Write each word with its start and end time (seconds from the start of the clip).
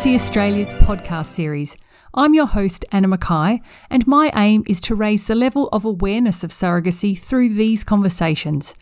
Surrogacy 0.00 0.14
Australia's 0.14 0.72
podcast 0.72 1.26
series. 1.26 1.76
I'm 2.14 2.32
your 2.32 2.46
host, 2.46 2.86
Anna 2.90 3.06
McKie, 3.06 3.60
and 3.90 4.06
my 4.06 4.32
aim 4.34 4.64
is 4.66 4.80
to 4.82 4.94
raise 4.94 5.26
the 5.26 5.34
level 5.34 5.68
of 5.74 5.84
awareness 5.84 6.42
of 6.42 6.48
surrogacy 6.48 7.18
through 7.18 7.50
these 7.50 7.84
conversations. 7.84 8.74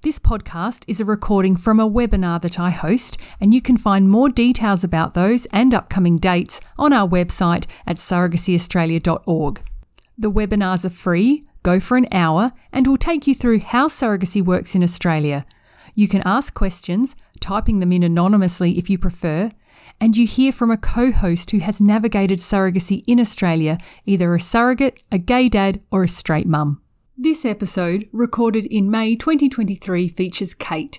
This 0.00 0.18
podcast 0.18 0.82
is 0.88 1.02
a 1.02 1.04
recording 1.04 1.54
from 1.54 1.78
a 1.78 1.90
webinar 1.90 2.40
that 2.40 2.58
I 2.58 2.70
host, 2.70 3.18
and 3.42 3.52
you 3.52 3.60
can 3.60 3.76
find 3.76 4.08
more 4.08 4.30
details 4.30 4.82
about 4.82 5.12
those 5.12 5.44
and 5.52 5.74
upcoming 5.74 6.16
dates 6.16 6.62
on 6.78 6.94
our 6.94 7.06
website 7.06 7.66
at 7.86 7.96
surrogacyaustralia.org. 7.96 9.60
The 10.16 10.32
webinars 10.32 10.86
are 10.86 10.90
free, 11.04 11.44
go 11.62 11.78
for 11.78 11.98
an 11.98 12.08
hour, 12.10 12.52
and 12.72 12.86
will 12.86 12.96
take 12.96 13.26
you 13.26 13.34
through 13.34 13.60
how 13.60 13.88
surrogacy 13.88 14.40
works 14.40 14.74
in 14.74 14.82
Australia. 14.82 15.44
You 15.94 16.08
can 16.08 16.22
ask 16.24 16.54
questions, 16.54 17.16
typing 17.38 17.80
them 17.80 17.92
in 17.92 18.02
anonymously 18.02 18.78
if 18.78 18.88
you 18.88 18.96
prefer, 18.96 19.50
and 20.00 20.16
you 20.16 20.26
hear 20.26 20.52
from 20.52 20.70
a 20.70 20.76
co 20.76 21.12
host 21.12 21.50
who 21.50 21.58
has 21.58 21.80
navigated 21.80 22.38
surrogacy 22.38 23.04
in 23.06 23.20
Australia, 23.20 23.78
either 24.04 24.34
a 24.34 24.40
surrogate, 24.40 25.00
a 25.10 25.18
gay 25.18 25.48
dad, 25.48 25.80
or 25.90 26.04
a 26.04 26.08
straight 26.08 26.46
mum. 26.46 26.80
This 27.16 27.44
episode, 27.44 28.08
recorded 28.12 28.66
in 28.66 28.90
May 28.90 29.14
2023, 29.14 30.08
features 30.08 30.52
Kate. 30.52 30.98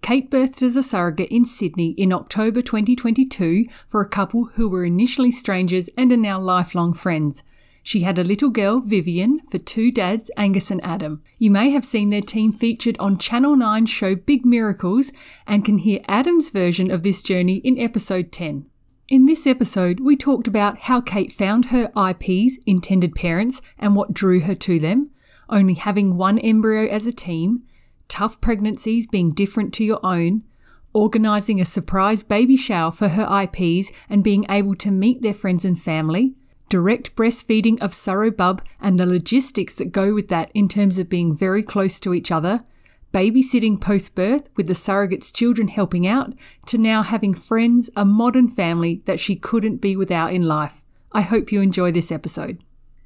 Kate 0.00 0.30
birthed 0.30 0.62
as 0.62 0.76
a 0.76 0.82
surrogate 0.82 1.30
in 1.30 1.44
Sydney 1.44 1.90
in 1.98 2.12
October 2.12 2.62
2022 2.62 3.66
for 3.88 4.00
a 4.00 4.08
couple 4.08 4.44
who 4.54 4.68
were 4.68 4.84
initially 4.84 5.32
strangers 5.32 5.90
and 5.98 6.12
are 6.12 6.16
now 6.16 6.38
lifelong 6.38 6.92
friends. 6.92 7.42
She 7.86 8.00
had 8.00 8.18
a 8.18 8.24
little 8.24 8.50
girl, 8.50 8.80
Vivian, 8.80 9.42
for 9.48 9.58
two 9.58 9.92
dads, 9.92 10.28
Angus 10.36 10.72
and 10.72 10.84
Adam. 10.84 11.22
You 11.38 11.52
may 11.52 11.70
have 11.70 11.84
seen 11.84 12.10
their 12.10 12.20
team 12.20 12.50
featured 12.52 12.96
on 12.98 13.16
Channel 13.16 13.54
9 13.54 13.86
show 13.86 14.16
Big 14.16 14.44
Miracles 14.44 15.12
and 15.46 15.64
can 15.64 15.78
hear 15.78 16.00
Adam's 16.08 16.50
version 16.50 16.90
of 16.90 17.04
this 17.04 17.22
journey 17.22 17.58
in 17.58 17.78
episode 17.78 18.32
10. 18.32 18.66
In 19.08 19.26
this 19.26 19.46
episode, 19.46 20.00
we 20.00 20.16
talked 20.16 20.48
about 20.48 20.80
how 20.80 21.00
Kate 21.00 21.30
found 21.30 21.66
her 21.66 21.92
IPs, 21.96 22.58
intended 22.66 23.14
parents, 23.14 23.62
and 23.78 23.94
what 23.94 24.12
drew 24.12 24.40
her 24.40 24.56
to 24.56 24.80
them, 24.80 25.12
only 25.48 25.74
having 25.74 26.16
one 26.16 26.40
embryo 26.40 26.90
as 26.90 27.06
a 27.06 27.14
team, 27.14 27.62
tough 28.08 28.40
pregnancies 28.40 29.06
being 29.06 29.30
different 29.30 29.72
to 29.74 29.84
your 29.84 30.00
own, 30.02 30.42
organising 30.92 31.60
a 31.60 31.64
surprise 31.64 32.24
baby 32.24 32.56
shower 32.56 32.90
for 32.90 33.10
her 33.10 33.44
IPs 33.44 33.92
and 34.10 34.24
being 34.24 34.44
able 34.50 34.74
to 34.74 34.90
meet 34.90 35.22
their 35.22 35.32
friends 35.32 35.64
and 35.64 35.78
family, 35.78 36.34
direct 36.68 37.14
breastfeeding 37.16 37.80
of 37.80 37.90
Surro 37.90 38.36
Bub 38.36 38.62
and 38.80 38.98
the 38.98 39.06
logistics 39.06 39.74
that 39.74 39.92
go 39.92 40.14
with 40.14 40.28
that 40.28 40.50
in 40.54 40.68
terms 40.68 40.98
of 40.98 41.08
being 41.08 41.34
very 41.34 41.62
close 41.62 42.00
to 42.00 42.14
each 42.14 42.30
other, 42.30 42.64
babysitting 43.12 43.80
post 43.80 44.14
birth 44.14 44.48
with 44.56 44.66
the 44.66 44.74
surrogate's 44.74 45.32
children 45.32 45.68
helping 45.68 46.06
out, 46.06 46.32
to 46.66 46.78
now 46.78 47.02
having 47.02 47.34
friends, 47.34 47.90
a 47.96 48.04
modern 48.04 48.48
family 48.48 49.02
that 49.06 49.20
she 49.20 49.36
couldn't 49.36 49.76
be 49.76 49.96
without 49.96 50.32
in 50.32 50.42
life. 50.42 50.84
I 51.12 51.22
hope 51.22 51.52
you 51.52 51.60
enjoy 51.60 51.92
this 51.92 52.12
episode. 52.12 52.58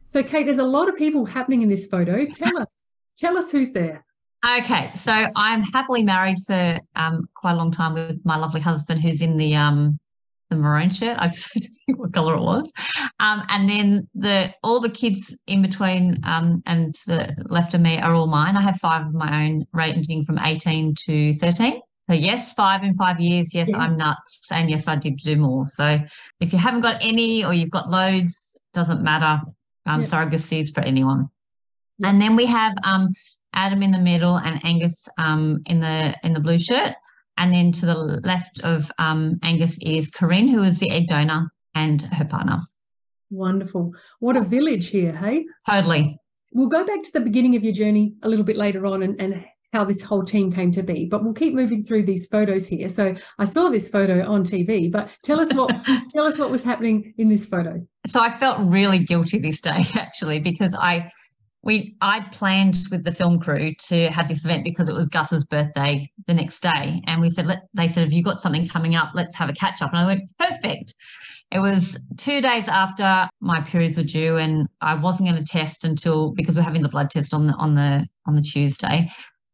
So, 0.07 0.23
Kate, 0.23 0.45
there's 0.45 0.59
a 0.59 0.65
lot 0.65 0.89
of 0.89 0.97
people 0.97 1.27
happening 1.27 1.63
in 1.63 1.69
this 1.69 1.87
photo. 1.87 2.25
Tell 2.25 2.59
us, 2.59 2.85
tell 3.17 3.39
us 3.39 3.53
who's 3.53 3.73
there. 3.73 4.05
Okay, 4.59 4.91
so 4.95 5.27
I'm 5.37 5.63
happily 5.63 6.03
married 6.03 6.39
for 6.45 6.79
um, 6.97 7.29
quite 7.35 7.53
a 7.53 7.57
long 7.57 7.71
time 7.71 7.95
with 7.95 8.25
my 8.25 8.37
lovely 8.37 8.61
husband, 8.61 9.01
who's 9.01 9.21
in 9.21 9.37
the 9.37 9.55
um, 9.55 10.01
the 10.51 10.57
maroon 10.57 10.91
shirt. 10.91 11.17
I 11.19 11.27
just 11.29 11.55
had 11.55 11.63
to 11.63 11.69
think 11.87 11.99
what 11.99 12.13
color 12.13 12.35
it 12.35 12.43
was. 12.43 12.73
Um, 13.21 13.43
and 13.51 13.69
then 13.69 14.09
the 14.15 14.53
all 14.63 14.81
the 14.81 14.91
kids 14.91 15.43
in 15.47 15.63
between 15.63 16.21
um, 16.25 16.63
and 16.67 16.93
to 16.95 17.07
the 17.07 17.47
left 17.49 17.75
of 17.75 17.81
me 17.81 17.99
are 17.99 18.15
all 18.15 18.27
mine. 18.27 18.57
I 18.57 18.63
have 18.63 18.77
five 18.77 19.07
of 19.07 19.15
my 19.15 19.45
own, 19.45 19.67
ranging 19.73 20.25
from 20.25 20.39
18 20.39 20.95
to 21.07 21.33
13. 21.33 21.81
So 22.03 22.15
yes, 22.15 22.55
five 22.55 22.83
in 22.83 22.95
five 22.95 23.21
years. 23.21 23.55
Yes, 23.55 23.71
yeah. 23.71 23.79
I'm 23.79 23.97
nuts, 23.97 24.51
and 24.53 24.69
yes, 24.69 24.89
I 24.89 24.97
did 24.97 25.19
do 25.19 25.37
more. 25.37 25.67
So 25.67 25.99
if 26.41 26.53
you 26.53 26.59
haven't 26.59 26.81
got 26.81 27.05
any 27.05 27.45
or 27.45 27.55
you've 27.55 27.71
got 27.71 27.89
loads, 27.89 28.67
doesn't 28.73 29.03
matter. 29.03 29.43
Um, 29.87 30.01
yeah. 30.01 30.07
Surrogacy 30.07 30.61
is 30.61 30.71
for 30.71 30.81
anyone. 30.81 31.29
Yeah. 31.99 32.11
And 32.11 32.21
then 32.21 32.37
we 32.37 32.47
have 32.47 32.75
um, 32.85 33.11
Adam 33.53 33.83
in 33.83 33.91
the 33.91 33.99
middle 33.99 34.39
and 34.39 34.65
Angus 34.65 35.09
um, 35.19 35.63
in 35.67 35.81
the 35.81 36.15
in 36.25 36.33
the 36.33 36.41
blue 36.41 36.59
shirt. 36.59 36.95
And 37.41 37.55
then 37.55 37.73
to 37.73 37.87
the 37.87 38.21
left 38.23 38.63
of 38.65 38.93
um, 38.99 39.41
Angus 39.43 39.79
is 39.83 40.11
Corinne, 40.11 40.49
who 40.49 40.63
is 40.63 40.79
the 40.79 40.91
egg 40.91 41.07
donor, 41.07 41.51
and 41.75 42.03
her 42.13 42.27
partner. 42.27 42.59
Wonderful. 43.31 43.95
What 44.19 44.37
a 44.37 44.43
village 44.43 44.91
here, 44.91 45.13
hey? 45.13 45.47
Totally. 45.69 46.19
We'll 46.53 46.69
go 46.69 46.85
back 46.85 47.03
to 47.03 47.13
the 47.13 47.23
beginning 47.23 47.57
of 47.57 47.65
your 47.65 47.73
journey 47.73 48.15
a 48.23 48.29
little 48.29 48.45
bit 48.45 48.59
later 48.59 48.85
on 48.85 49.03
and, 49.03 49.19
and 49.19 49.43
how 49.73 49.85
this 49.85 50.03
whole 50.03 50.23
team 50.23 50.51
came 50.51 50.71
to 50.73 50.83
be, 50.83 51.07
but 51.07 51.25
we'll 51.25 51.33
keep 51.33 51.55
moving 51.55 51.83
through 51.83 52.03
these 52.03 52.27
photos 52.27 52.69
here. 52.69 52.89
So 52.89 53.15
I 53.39 53.45
saw 53.47 53.71
this 53.71 53.89
photo 53.89 54.23
on 54.31 54.43
TV, 54.43 54.91
but 54.91 55.17
tell 55.23 55.41
us 55.41 55.55
what 55.55 55.75
tell 56.11 56.27
us 56.27 56.39
what 56.39 56.51
was 56.51 56.65
happening 56.65 57.15
in 57.19 57.29
this 57.29 57.47
photo. 57.47 57.87
So 58.07 58.21
I 58.21 58.31
felt 58.31 58.59
really 58.71 58.99
guilty 58.99 59.39
this 59.39 59.61
day 59.61 59.83
actually 59.95 60.41
because 60.41 60.77
I 60.79 61.09
we 61.63 61.95
I 62.01 62.21
planned 62.33 62.77
with 62.91 63.05
the 63.05 63.13
film 63.13 63.39
crew 63.39 63.75
to 63.89 64.09
have 64.11 64.29
this 64.29 64.45
event 64.45 64.65
because 64.65 64.89
it 64.89 64.95
was 64.95 65.09
Gus's 65.09 65.45
birthday 65.45 66.11
the 66.27 66.35
next 66.35 66.61
day, 66.61 67.03
and 67.07 67.21
we 67.21 67.29
said, 67.29 67.47
let, 67.47 67.59
they 67.77 67.87
said, 67.87 68.05
"Have 68.05 68.13
you 68.13 68.23
got 68.23 68.41
something 68.41 68.67
coming 68.67 68.97
up? 68.97 69.11
Let's 69.15 69.37
have 69.37 69.51
a 69.51 69.55
catch 69.55 69.83
up." 69.83 69.91
And 69.91 70.01
I 70.01 70.07
went, 70.07 70.23
"Perfect." 70.39 70.95
It 71.53 71.59
was 71.59 72.05
two 72.17 72.41
days 72.41 72.69
after 72.69 73.29
my 73.41 73.61
periods 73.61 73.97
were 73.97 74.05
due, 74.05 74.37
and 74.37 74.69
I 74.81 74.95
wasn't 74.95 75.29
going 75.29 75.43
to 75.43 75.53
test 75.53 75.85
until 75.85 76.33
because 76.33 76.57
we're 76.57 76.63
having 76.63 76.83
the 76.83 76.89
blood 76.89 77.11
test 77.11 77.35
on 77.35 77.47
the 77.47 77.55
on 77.55 77.75
the 77.75 78.07
on 78.27 78.35
the 78.35 78.43
Tuesday. 78.43 79.11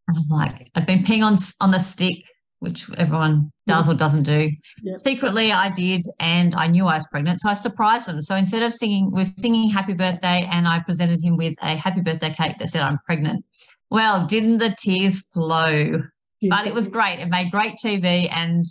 And 0.08 0.16
I'm 0.16 0.28
like, 0.28 0.70
I'd 0.76 0.86
been 0.86 1.02
peeing 1.02 1.24
on 1.24 1.34
on 1.60 1.72
the 1.72 1.80
stick 1.80 2.22
which 2.66 2.91
everyone 2.99 3.50
does 3.66 3.88
or 3.88 3.94
doesn't 3.94 4.25
do. 4.25 4.50
Yep. 4.82 4.97
Secretly, 4.97 5.53
I 5.53 5.71
did, 5.71 6.03
and 6.21 6.54
I 6.56 6.66
knew 6.66 6.87
I 6.87 6.97
was 6.97 7.06
pregnant, 7.06 7.41
so 7.41 7.49
I 7.49 7.54
surprised 7.54 8.09
him. 8.09 8.21
So 8.21 8.34
instead 8.34 8.62
of 8.62 8.72
singing, 8.72 9.10
we're 9.12 9.25
singing 9.25 9.71
"Happy 9.71 9.94
Birthday," 9.94 10.47
and 10.50 10.66
I 10.66 10.81
presented 10.81 11.22
him 11.22 11.37
with 11.37 11.54
a 11.62 11.77
happy 11.77 12.00
birthday 12.00 12.31
cake 12.31 12.59
that 12.59 12.69
said 12.69 12.82
I'm 12.82 12.99
pregnant. 13.06 13.44
Well, 13.91 14.27
didn't 14.27 14.59
the 14.59 14.75
tears 14.78 15.28
flow? 15.28 16.03
But 16.49 16.66
it 16.66 16.75
was 16.75 16.88
great. 16.88 17.21
It 17.21 17.28
made 17.28 17.50
great 17.50 17.75
TV, 17.82 18.28
and 18.34 18.65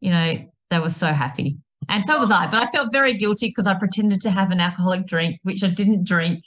you 0.00 0.10
know 0.10 0.32
they 0.70 0.80
were 0.80 0.90
so 0.90 1.06
happy, 1.06 1.56
and 1.88 2.04
so 2.04 2.18
was 2.18 2.30
I. 2.30 2.46
But 2.46 2.62
I 2.62 2.66
felt 2.66 2.92
very 2.92 3.14
guilty 3.14 3.48
because 3.48 3.66
I 3.66 3.74
pretended 3.74 4.20
to 4.22 4.30
have 4.30 4.50
an 4.50 4.60
alcoholic 4.60 5.06
drink, 5.06 5.38
which 5.44 5.62
I 5.64 5.68
didn't 5.68 6.06
drink. 6.06 6.40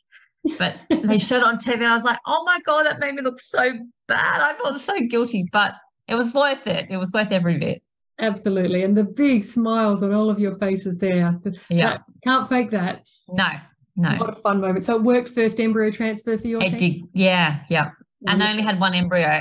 But 0.59 0.83
they 0.89 1.17
showed 1.17 1.43
on 1.43 1.55
TV, 1.55 1.75
and 1.75 1.85
I 1.85 1.95
was 1.95 2.03
like, 2.03 2.19
"Oh 2.27 2.43
my 2.45 2.59
god, 2.65 2.85
that 2.85 2.99
made 2.99 3.15
me 3.15 3.21
look 3.21 3.39
so 3.39 3.71
bad." 4.07 4.41
I 4.41 4.53
felt 4.53 4.77
so 4.77 4.99
guilty, 5.09 5.47
but 5.51 5.73
it 6.11 6.15
was 6.15 6.33
worth 6.33 6.67
it. 6.67 6.87
It 6.89 6.97
was 6.97 7.11
worth 7.13 7.31
every 7.31 7.57
bit. 7.57 7.81
Absolutely. 8.19 8.83
And 8.83 8.95
the 8.95 9.03
big 9.05 9.43
smiles 9.43 10.03
on 10.03 10.13
all 10.13 10.29
of 10.29 10.39
your 10.39 10.53
faces 10.55 10.97
there. 10.97 11.39
Yeah. 11.69 11.89
That, 11.89 12.03
can't 12.23 12.47
fake 12.47 12.69
that. 12.69 13.07
No, 13.29 13.47
no. 13.95 14.11
What 14.17 14.29
a 14.29 14.33
fun 14.33 14.61
moment. 14.61 14.83
So 14.83 14.95
it 14.97 15.01
worked 15.01 15.29
first 15.29 15.59
embryo 15.59 15.89
transfer 15.89 16.37
for 16.37 16.47
your 16.47 16.61
It 16.61 16.77
team? 16.77 16.77
did. 16.77 17.01
Yeah. 17.13 17.61
Yeah. 17.69 17.89
And 18.27 18.43
I 18.43 18.51
only 18.51 18.61
had 18.61 18.79
one 18.79 18.93
embryo. 18.93 19.39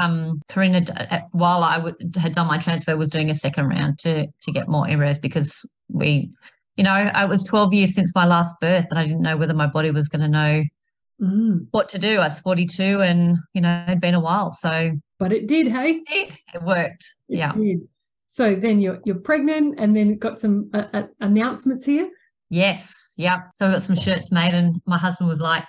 Um, 0.00 0.40
Corinne, 0.48 0.76
uh, 0.76 1.18
while 1.32 1.64
I 1.64 1.76
w- 1.78 1.96
had 2.20 2.30
done 2.32 2.46
my 2.46 2.58
transfer, 2.58 2.96
was 2.96 3.10
doing 3.10 3.30
a 3.30 3.34
second 3.34 3.66
round 3.66 3.98
to 4.00 4.28
to 4.28 4.52
get 4.52 4.68
more 4.68 4.86
embryos 4.86 5.18
because 5.18 5.68
we, 5.88 6.30
you 6.76 6.84
know, 6.84 7.10
it 7.12 7.28
was 7.28 7.42
12 7.42 7.74
years 7.74 7.94
since 7.96 8.14
my 8.14 8.24
last 8.24 8.60
birth, 8.60 8.86
and 8.90 8.98
I 9.00 9.02
didn't 9.02 9.22
know 9.22 9.36
whether 9.36 9.54
my 9.54 9.66
body 9.66 9.90
was 9.90 10.08
going 10.08 10.22
to 10.22 10.28
know 10.28 10.62
mm. 11.22 11.66
what 11.70 11.88
to 11.90 12.00
do. 12.00 12.16
I 12.16 12.24
was 12.24 12.40
42, 12.40 13.00
and 13.02 13.36
you 13.54 13.60
know, 13.60 13.84
it'd 13.86 14.00
been 14.00 14.14
a 14.14 14.20
while, 14.20 14.50
so 14.50 14.90
but 15.22 15.32
it 15.32 15.46
did, 15.46 15.68
hey? 15.68 15.90
It 15.90 16.04
did. 16.10 16.36
It 16.52 16.62
worked. 16.64 17.14
It 17.28 17.38
yeah. 17.38 17.50
Did. 17.50 17.86
So 18.26 18.56
then 18.56 18.80
you're 18.80 18.98
you're 19.04 19.20
pregnant, 19.20 19.78
and 19.78 19.94
then 19.94 20.18
got 20.18 20.40
some 20.40 20.68
uh, 20.74 20.86
uh, 20.92 21.06
announcements 21.20 21.86
here. 21.86 22.10
Yes. 22.50 23.14
Yep. 23.18 23.38
So 23.54 23.68
I 23.68 23.72
got 23.72 23.82
some 23.82 23.94
shirts 23.94 24.32
made, 24.32 24.52
and 24.52 24.80
my 24.84 24.98
husband 24.98 25.28
was 25.28 25.40
like, 25.40 25.64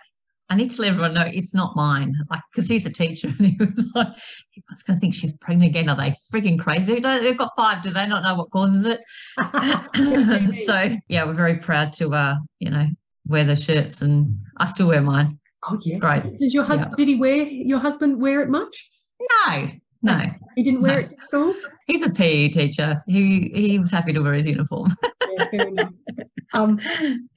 "I 0.49 0.55
need 0.55 0.71
to 0.71 0.81
let 0.81 0.89
everyone 0.89 1.13
know 1.13 1.25
it's 1.27 1.53
not 1.53 1.75
mine," 1.75 2.15
like 2.31 2.41
because 2.51 2.67
he's 2.67 2.87
a 2.87 2.91
teacher, 2.91 3.27
and 3.37 3.45
he 3.45 3.55
was 3.59 3.91
like, 3.93 4.07
"You 4.55 4.63
guys 4.67 4.81
going 4.81 4.97
to 4.97 4.99
think 4.99 5.13
she's 5.13 5.37
pregnant 5.37 5.69
again? 5.69 5.87
Are 5.87 5.95
they 5.95 6.13
freaking 6.33 6.57
crazy? 6.57 6.99
They've 6.99 7.37
got 7.37 7.49
five. 7.55 7.83
Do 7.83 7.91
they 7.91 8.07
not 8.07 8.23
know 8.23 8.33
what 8.33 8.49
causes 8.49 8.87
it?" 8.87 9.03
so 10.55 10.97
yeah, 11.09 11.25
we're 11.25 11.33
very 11.33 11.57
proud 11.57 11.91
to, 11.93 12.09
uh, 12.15 12.37
you 12.59 12.71
know, 12.71 12.87
wear 13.27 13.43
the 13.43 13.55
shirts, 13.55 14.01
and 14.01 14.35
I 14.57 14.65
still 14.65 14.87
wear 14.87 15.01
mine. 15.03 15.37
Oh 15.67 15.79
yeah, 15.83 15.97
great. 15.97 16.23
Did 16.37 16.53
your 16.53 16.63
husband? 16.63 16.91
Yeah. 16.91 17.05
Did 17.05 17.07
he 17.07 17.15
wear 17.19 17.35
your 17.37 17.79
husband 17.79 18.21
wear 18.21 18.41
it 18.41 18.49
much? 18.49 18.89
No, 19.47 19.67
no. 20.01 20.21
He 20.55 20.63
didn't 20.63 20.81
wear 20.81 20.99
no. 20.99 21.05
it 21.05 21.09
to 21.09 21.17
school? 21.17 21.53
He's 21.87 22.03
a 22.03 22.09
PE 22.09 22.49
teacher. 22.49 23.03
He 23.07 23.51
he 23.55 23.79
was 23.79 23.91
happy 23.91 24.13
to 24.13 24.21
wear 24.21 24.33
his 24.33 24.47
uniform. 24.47 24.91
yeah, 25.31 25.45
fair 25.49 25.67
enough. 25.67 25.89
Um, 26.53 26.79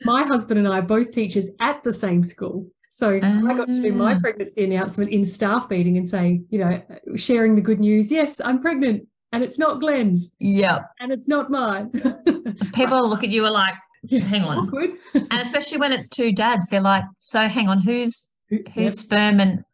my 0.04 0.22
husband 0.22 0.58
and 0.58 0.68
I 0.68 0.78
are 0.78 0.82
both 0.82 1.12
teachers 1.12 1.50
at 1.60 1.82
the 1.84 1.92
same 1.92 2.22
school. 2.22 2.66
So 2.88 3.16
I 3.16 3.54
got 3.54 3.68
to 3.68 3.82
do 3.82 3.92
my 3.92 4.14
ah. 4.14 4.20
pregnancy 4.20 4.64
announcement 4.64 5.10
in 5.10 5.24
staff 5.24 5.68
meeting 5.68 5.96
and 5.96 6.08
say, 6.08 6.40
you 6.50 6.58
know, 6.58 6.80
sharing 7.16 7.54
the 7.54 7.60
good 7.60 7.80
news. 7.80 8.12
Yes, 8.12 8.40
I'm 8.40 8.60
pregnant 8.60 9.06
and 9.32 9.42
it's 9.42 9.58
not 9.58 9.80
Glenn's. 9.80 10.34
Yeah. 10.38 10.78
And 11.00 11.12
it's 11.12 11.28
not 11.28 11.50
mine. 11.50 11.90
People 12.74 13.08
look 13.08 13.24
at 13.24 13.30
you 13.30 13.44
are 13.44 13.50
like, 13.50 13.74
hang 14.10 14.42
on. 14.44 14.68
Good. 14.70 14.96
and 15.14 15.32
especially 15.32 15.78
when 15.78 15.92
it's 15.92 16.08
two 16.08 16.32
dads, 16.32 16.70
they're 16.70 16.80
like, 16.80 17.04
so 17.16 17.40
hang 17.40 17.68
on, 17.68 17.78
who's 17.78 18.32
who's 18.48 18.62
yep. 18.76 18.92
sperm 18.92 19.40
and 19.40 19.64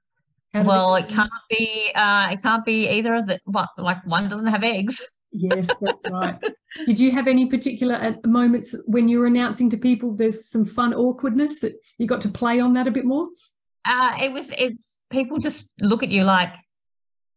well, 0.54 0.96
it 0.96 1.08
can't 1.08 1.30
be. 1.48 1.90
Uh, 1.94 2.28
it 2.30 2.42
can't 2.42 2.64
be 2.64 2.88
either 2.90 3.14
of 3.14 3.26
the. 3.26 3.38
What, 3.44 3.68
like 3.78 4.04
one 4.06 4.28
doesn't 4.28 4.48
have 4.48 4.64
eggs. 4.64 5.08
yes, 5.30 5.70
that's 5.80 6.08
right. 6.10 6.38
Did 6.84 7.00
you 7.00 7.10
have 7.12 7.26
any 7.26 7.46
particular 7.46 7.94
uh, 7.94 8.12
moments 8.26 8.74
when 8.86 9.08
you 9.08 9.18
were 9.18 9.26
announcing 9.26 9.70
to 9.70 9.76
people 9.78 10.14
there's 10.14 10.48
some 10.48 10.64
fun 10.64 10.92
awkwardness 10.94 11.60
that 11.60 11.72
you 11.98 12.06
got 12.06 12.20
to 12.22 12.28
play 12.28 12.60
on 12.60 12.74
that 12.74 12.86
a 12.86 12.90
bit 12.90 13.04
more? 13.04 13.28
Uh, 13.86 14.12
it 14.22 14.32
was, 14.32 14.52
it's 14.58 15.04
people 15.10 15.38
just 15.38 15.74
look 15.82 16.02
at 16.02 16.10
you 16.10 16.22
like, 16.22 16.54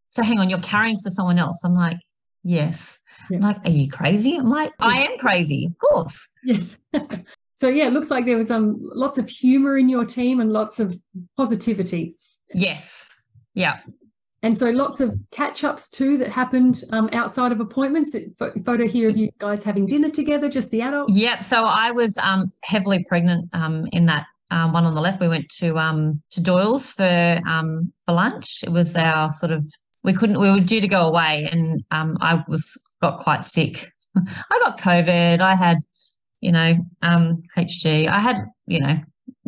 so 0.08 0.22
hang 0.22 0.38
on, 0.38 0.48
you're 0.48 0.58
carrying 0.60 0.96
for 0.96 1.10
someone 1.10 1.38
else. 1.38 1.64
I'm 1.64 1.74
like, 1.74 1.98
yes. 2.44 3.02
Yeah. 3.30 3.38
like, 3.40 3.66
are 3.66 3.70
you 3.70 3.88
crazy? 3.88 4.36
I'm 4.36 4.48
like, 4.48 4.72
I 4.80 5.02
am 5.04 5.18
crazy, 5.18 5.66
of 5.66 5.78
course. 5.78 6.30
Yes. 6.44 6.78
so 7.54 7.68
yeah, 7.68 7.86
it 7.86 7.92
looks 7.92 8.10
like 8.10 8.26
there 8.26 8.36
was 8.36 8.50
um 8.50 8.78
lots 8.80 9.18
of 9.18 9.28
humor 9.28 9.78
in 9.78 9.88
your 9.88 10.04
team 10.04 10.40
and 10.40 10.52
lots 10.52 10.80
of 10.80 10.94
positivity. 11.36 12.14
Yes. 12.54 13.28
Yeah. 13.54 13.78
And 14.42 14.56
so 14.56 14.70
lots 14.70 15.00
of 15.00 15.12
catch 15.32 15.64
ups 15.64 15.88
too 15.88 16.18
that 16.18 16.32
happened 16.32 16.82
um, 16.92 17.08
outside 17.12 17.50
of 17.52 17.60
appointments. 17.60 18.14
Photo 18.64 18.86
here 18.86 19.08
of 19.08 19.16
you 19.16 19.30
guys 19.38 19.64
having 19.64 19.86
dinner 19.86 20.10
together, 20.10 20.48
just 20.48 20.70
the 20.70 20.82
adults. 20.82 21.18
Yep. 21.18 21.42
So 21.42 21.64
I 21.64 21.90
was 21.90 22.16
um, 22.18 22.48
heavily 22.62 23.04
pregnant 23.04 23.52
um, 23.54 23.88
in 23.92 24.06
that 24.06 24.26
um, 24.50 24.72
one 24.72 24.84
on 24.84 24.94
the 24.94 25.00
left. 25.00 25.20
We 25.20 25.28
went 25.28 25.48
to 25.58 25.76
um, 25.78 26.22
to 26.30 26.42
Doyle's 26.42 26.92
for 26.92 27.38
um, 27.48 27.92
for 28.04 28.14
lunch. 28.14 28.62
It 28.62 28.70
was 28.70 28.94
our 28.94 29.30
sort 29.30 29.52
of 29.52 29.64
we 30.06 30.14
couldn't 30.14 30.38
we 30.38 30.50
were 30.50 30.60
due 30.60 30.80
to 30.80 30.88
go 30.88 31.06
away, 31.06 31.48
and 31.52 31.84
I 31.90 32.42
was 32.48 32.80
got 33.02 33.18
quite 33.18 33.44
sick. 33.44 33.92
I 34.16 34.58
got 34.64 34.80
COVID. 34.80 35.40
I 35.40 35.54
had 35.54 35.78
you 36.40 36.52
know 36.52 36.74
HG. 37.58 38.08
I 38.08 38.20
had 38.20 38.46
you 38.66 38.80
know 38.80 38.96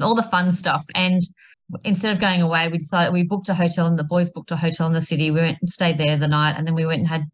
all 0.03 0.15
the 0.15 0.23
fun 0.23 0.53
stuff 0.53 0.85
and 0.95 1.23
instead 1.85 2.13
of 2.15 2.21
going 2.21 2.43
away, 2.43 2.69
we 2.69 2.79
decided 2.79 3.13
we 3.13 3.25
booked 3.25 3.49
a 3.49 3.55
hotel 3.55 3.87
and 3.87 3.99
the 3.99 4.05
boys 4.05 4.31
booked 4.31 4.51
a 4.51 4.57
hotel 4.57 4.87
in 4.87 4.93
the 4.93 5.01
city. 5.01 5.31
We 5.31 5.41
went 5.41 5.59
and 5.61 5.69
stayed 5.69 5.99
there 5.99 6.17
the 6.17 6.29
night 6.29 6.55
and 6.57 6.67
then 6.67 6.75
we 6.75 6.87
went 6.87 7.01
and 7.01 7.09
had 7.09 7.25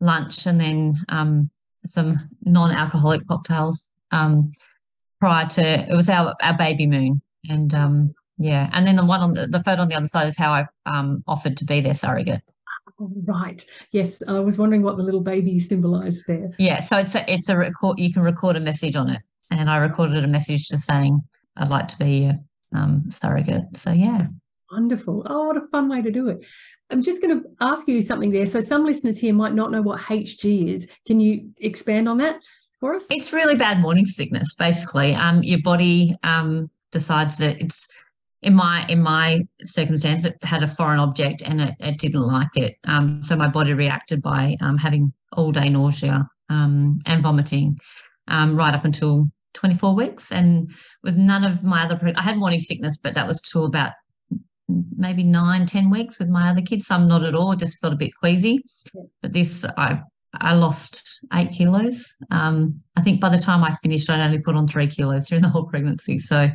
lunch 0.00 0.46
and 0.46 0.60
then 0.60 0.94
um, 1.08 1.50
some 1.86 2.16
non-alcoholic 2.42 3.26
cocktails 3.26 3.94
um, 4.12 4.50
prior 5.20 5.46
to 5.46 5.62
it 5.62 5.94
was 5.94 6.08
our, 6.08 6.34
our 6.42 6.56
baby 6.56 6.86
moon. 6.86 7.20
And 7.48 7.74
um, 7.74 8.14
yeah, 8.38 8.70
and 8.72 8.86
then 8.86 8.96
the 8.96 9.04
one 9.04 9.22
on 9.22 9.34
the, 9.34 9.46
the 9.46 9.60
photo 9.60 9.82
on 9.82 9.88
the 9.88 9.96
other 9.96 10.06
side 10.06 10.26
is 10.26 10.36
how 10.36 10.52
I 10.52 10.66
um, 10.86 11.22
offered 11.26 11.56
to 11.58 11.64
be 11.64 11.80
their 11.80 11.94
surrogate. 11.94 12.42
Right. 12.98 13.64
Yes, 13.90 14.22
I 14.26 14.40
was 14.40 14.58
wondering 14.58 14.82
what 14.82 14.96
the 14.96 15.02
little 15.02 15.20
baby 15.20 15.58
symbolized 15.58 16.24
there. 16.26 16.50
Yeah, 16.58 16.78
so 16.78 16.98
it's 16.98 17.14
a 17.14 17.30
it's 17.30 17.48
a 17.48 17.56
record. 17.56 17.98
You 17.98 18.12
can 18.12 18.22
record 18.22 18.56
a 18.56 18.60
message 18.60 18.96
on 18.96 19.10
it, 19.10 19.20
and 19.50 19.68
I 19.68 19.76
recorded 19.76 20.24
a 20.24 20.28
message 20.28 20.68
just 20.68 20.84
saying 20.84 21.22
I'd 21.56 21.68
like 21.68 21.88
to 21.88 21.98
be 21.98 22.30
um, 22.74 23.04
surrogate. 23.10 23.76
So 23.76 23.92
yeah. 23.92 24.26
Wonderful. 24.72 25.24
Oh, 25.26 25.46
what 25.46 25.56
a 25.56 25.60
fun 25.60 25.88
way 25.88 26.02
to 26.02 26.10
do 26.10 26.28
it. 26.28 26.44
I'm 26.90 27.02
just 27.02 27.22
going 27.22 27.40
to 27.40 27.48
ask 27.60 27.86
you 27.88 28.00
something 28.00 28.30
there. 28.30 28.46
So 28.46 28.60
some 28.60 28.84
listeners 28.84 29.20
here 29.20 29.32
might 29.32 29.54
not 29.54 29.70
know 29.70 29.82
what 29.82 30.00
HG 30.00 30.68
is. 30.68 30.96
Can 31.06 31.20
you 31.20 31.50
expand 31.58 32.08
on 32.08 32.16
that 32.18 32.42
for 32.80 32.94
us? 32.94 33.08
It's 33.10 33.32
really 33.32 33.56
bad 33.56 33.80
morning 33.80 34.06
sickness, 34.06 34.54
basically. 34.56 35.14
Um, 35.14 35.42
your 35.42 35.60
body 35.62 36.16
um, 36.24 36.68
decides 36.90 37.38
that 37.38 37.60
it's 37.60 37.88
in 38.46 38.54
my 38.54 38.84
in 38.88 39.02
my 39.02 39.40
circumstance, 39.62 40.24
it 40.24 40.36
had 40.42 40.62
a 40.62 40.68
foreign 40.68 41.00
object 41.00 41.42
and 41.44 41.60
it, 41.60 41.74
it 41.80 41.98
didn't 41.98 42.22
like 42.22 42.56
it. 42.56 42.74
Um, 42.86 43.20
so 43.20 43.36
my 43.36 43.48
body 43.48 43.74
reacted 43.74 44.22
by 44.22 44.56
um, 44.60 44.78
having 44.78 45.12
all 45.32 45.50
day 45.50 45.68
nausea 45.68 46.26
um, 46.48 47.00
and 47.06 47.22
vomiting 47.24 47.76
um, 48.28 48.56
right 48.56 48.72
up 48.72 48.84
until 48.84 49.26
24 49.54 49.96
weeks. 49.96 50.30
And 50.30 50.70
with 51.02 51.16
none 51.16 51.44
of 51.44 51.64
my 51.64 51.82
other, 51.82 51.98
I 52.16 52.22
had 52.22 52.38
morning 52.38 52.60
sickness, 52.60 52.96
but 52.96 53.16
that 53.16 53.26
was 53.26 53.42
till 53.42 53.64
about 53.64 53.90
maybe 54.96 55.24
nine, 55.24 55.66
10 55.66 55.90
weeks 55.90 56.20
with 56.20 56.28
my 56.28 56.48
other 56.48 56.62
kids. 56.62 56.86
Some 56.86 57.08
not 57.08 57.24
at 57.24 57.34
all, 57.34 57.56
just 57.56 57.80
felt 57.80 57.94
a 57.94 57.96
bit 57.96 58.12
queasy. 58.20 58.62
But 59.22 59.32
this, 59.32 59.66
I, 59.76 60.00
I 60.34 60.54
lost 60.54 61.24
eight 61.34 61.50
kilos. 61.50 62.16
Um, 62.30 62.78
I 62.96 63.00
think 63.00 63.20
by 63.20 63.28
the 63.28 63.38
time 63.38 63.64
I 63.64 63.72
finished, 63.72 64.08
I'd 64.08 64.20
only 64.20 64.38
put 64.38 64.54
on 64.54 64.68
three 64.68 64.86
kilos 64.86 65.26
during 65.26 65.42
the 65.42 65.48
whole 65.48 65.64
pregnancy. 65.64 66.18
So, 66.18 66.48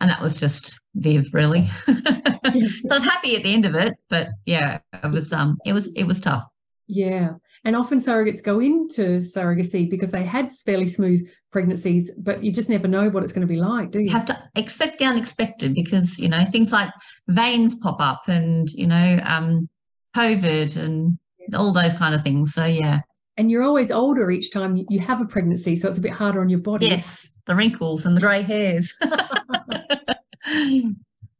and 0.00 0.10
that 0.10 0.20
was 0.20 0.40
just 0.40 0.80
Viv, 0.94 1.26
really. 1.32 1.66
so 1.86 1.92
I 1.94 2.94
was 2.94 3.04
happy 3.04 3.36
at 3.36 3.42
the 3.42 3.54
end 3.54 3.66
of 3.66 3.74
it, 3.74 3.94
but 4.08 4.28
yeah, 4.46 4.78
it 4.92 5.10
was 5.10 5.32
um, 5.32 5.58
it 5.64 5.72
was 5.72 5.94
it 5.94 6.04
was 6.04 6.20
tough. 6.20 6.44
Yeah, 6.86 7.34
and 7.64 7.76
often 7.76 7.98
surrogates 7.98 8.44
go 8.44 8.60
into 8.60 9.18
surrogacy 9.18 9.88
because 9.88 10.10
they 10.10 10.24
had 10.24 10.50
fairly 10.50 10.86
smooth 10.86 11.30
pregnancies, 11.52 12.12
but 12.16 12.42
you 12.42 12.52
just 12.52 12.70
never 12.70 12.88
know 12.88 13.10
what 13.10 13.22
it's 13.22 13.32
going 13.32 13.46
to 13.46 13.52
be 13.52 13.60
like, 13.60 13.90
do 13.90 13.98
you? 13.98 14.06
You 14.06 14.12
have 14.12 14.24
to 14.26 14.38
expect 14.56 14.98
the 14.98 15.04
unexpected 15.04 15.74
because, 15.74 16.18
you 16.18 16.28
know, 16.28 16.42
things 16.50 16.72
like 16.72 16.90
veins 17.28 17.74
pop 17.76 18.00
up 18.00 18.22
and, 18.28 18.68
you 18.70 18.86
know, 18.86 19.18
um, 19.26 19.68
COVID 20.16 20.82
and 20.82 21.18
yes. 21.38 21.54
all 21.54 21.72
those 21.72 21.96
kind 21.96 22.14
of 22.14 22.22
things. 22.22 22.54
So, 22.54 22.64
yeah. 22.64 23.00
And 23.36 23.50
you're 23.50 23.62
always 23.62 23.90
older 23.90 24.30
each 24.30 24.52
time 24.52 24.84
you 24.88 25.00
have 25.00 25.20
a 25.20 25.24
pregnancy, 25.24 25.76
so 25.76 25.88
it's 25.88 25.98
a 25.98 26.02
bit 26.02 26.10
harder 26.10 26.40
on 26.40 26.50
your 26.50 26.58
body. 26.58 26.86
Yes, 26.86 27.40
the 27.46 27.54
wrinkles 27.54 28.04
and 28.04 28.16
the 28.16 28.20
grey 28.20 28.42
hairs. 28.42 28.94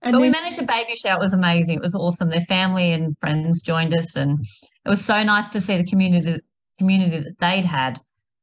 And 0.02 0.14
but 0.14 0.22
we 0.22 0.30
managed 0.30 0.62
a 0.62 0.66
baby 0.66 0.94
shower. 0.94 1.18
It 1.18 1.20
was 1.20 1.34
amazing. 1.34 1.76
It 1.76 1.82
was 1.82 1.94
awesome. 1.94 2.30
Their 2.30 2.40
family 2.40 2.92
and 2.92 3.18
friends 3.18 3.62
joined 3.62 3.94
us, 3.94 4.16
and 4.16 4.38
it 4.40 4.88
was 4.88 5.04
so 5.04 5.22
nice 5.22 5.50
to 5.52 5.60
see 5.60 5.76
the 5.76 5.84
community 5.84 6.40
community 6.78 7.18
that 7.18 7.38
they'd 7.38 7.66
had 7.66 7.98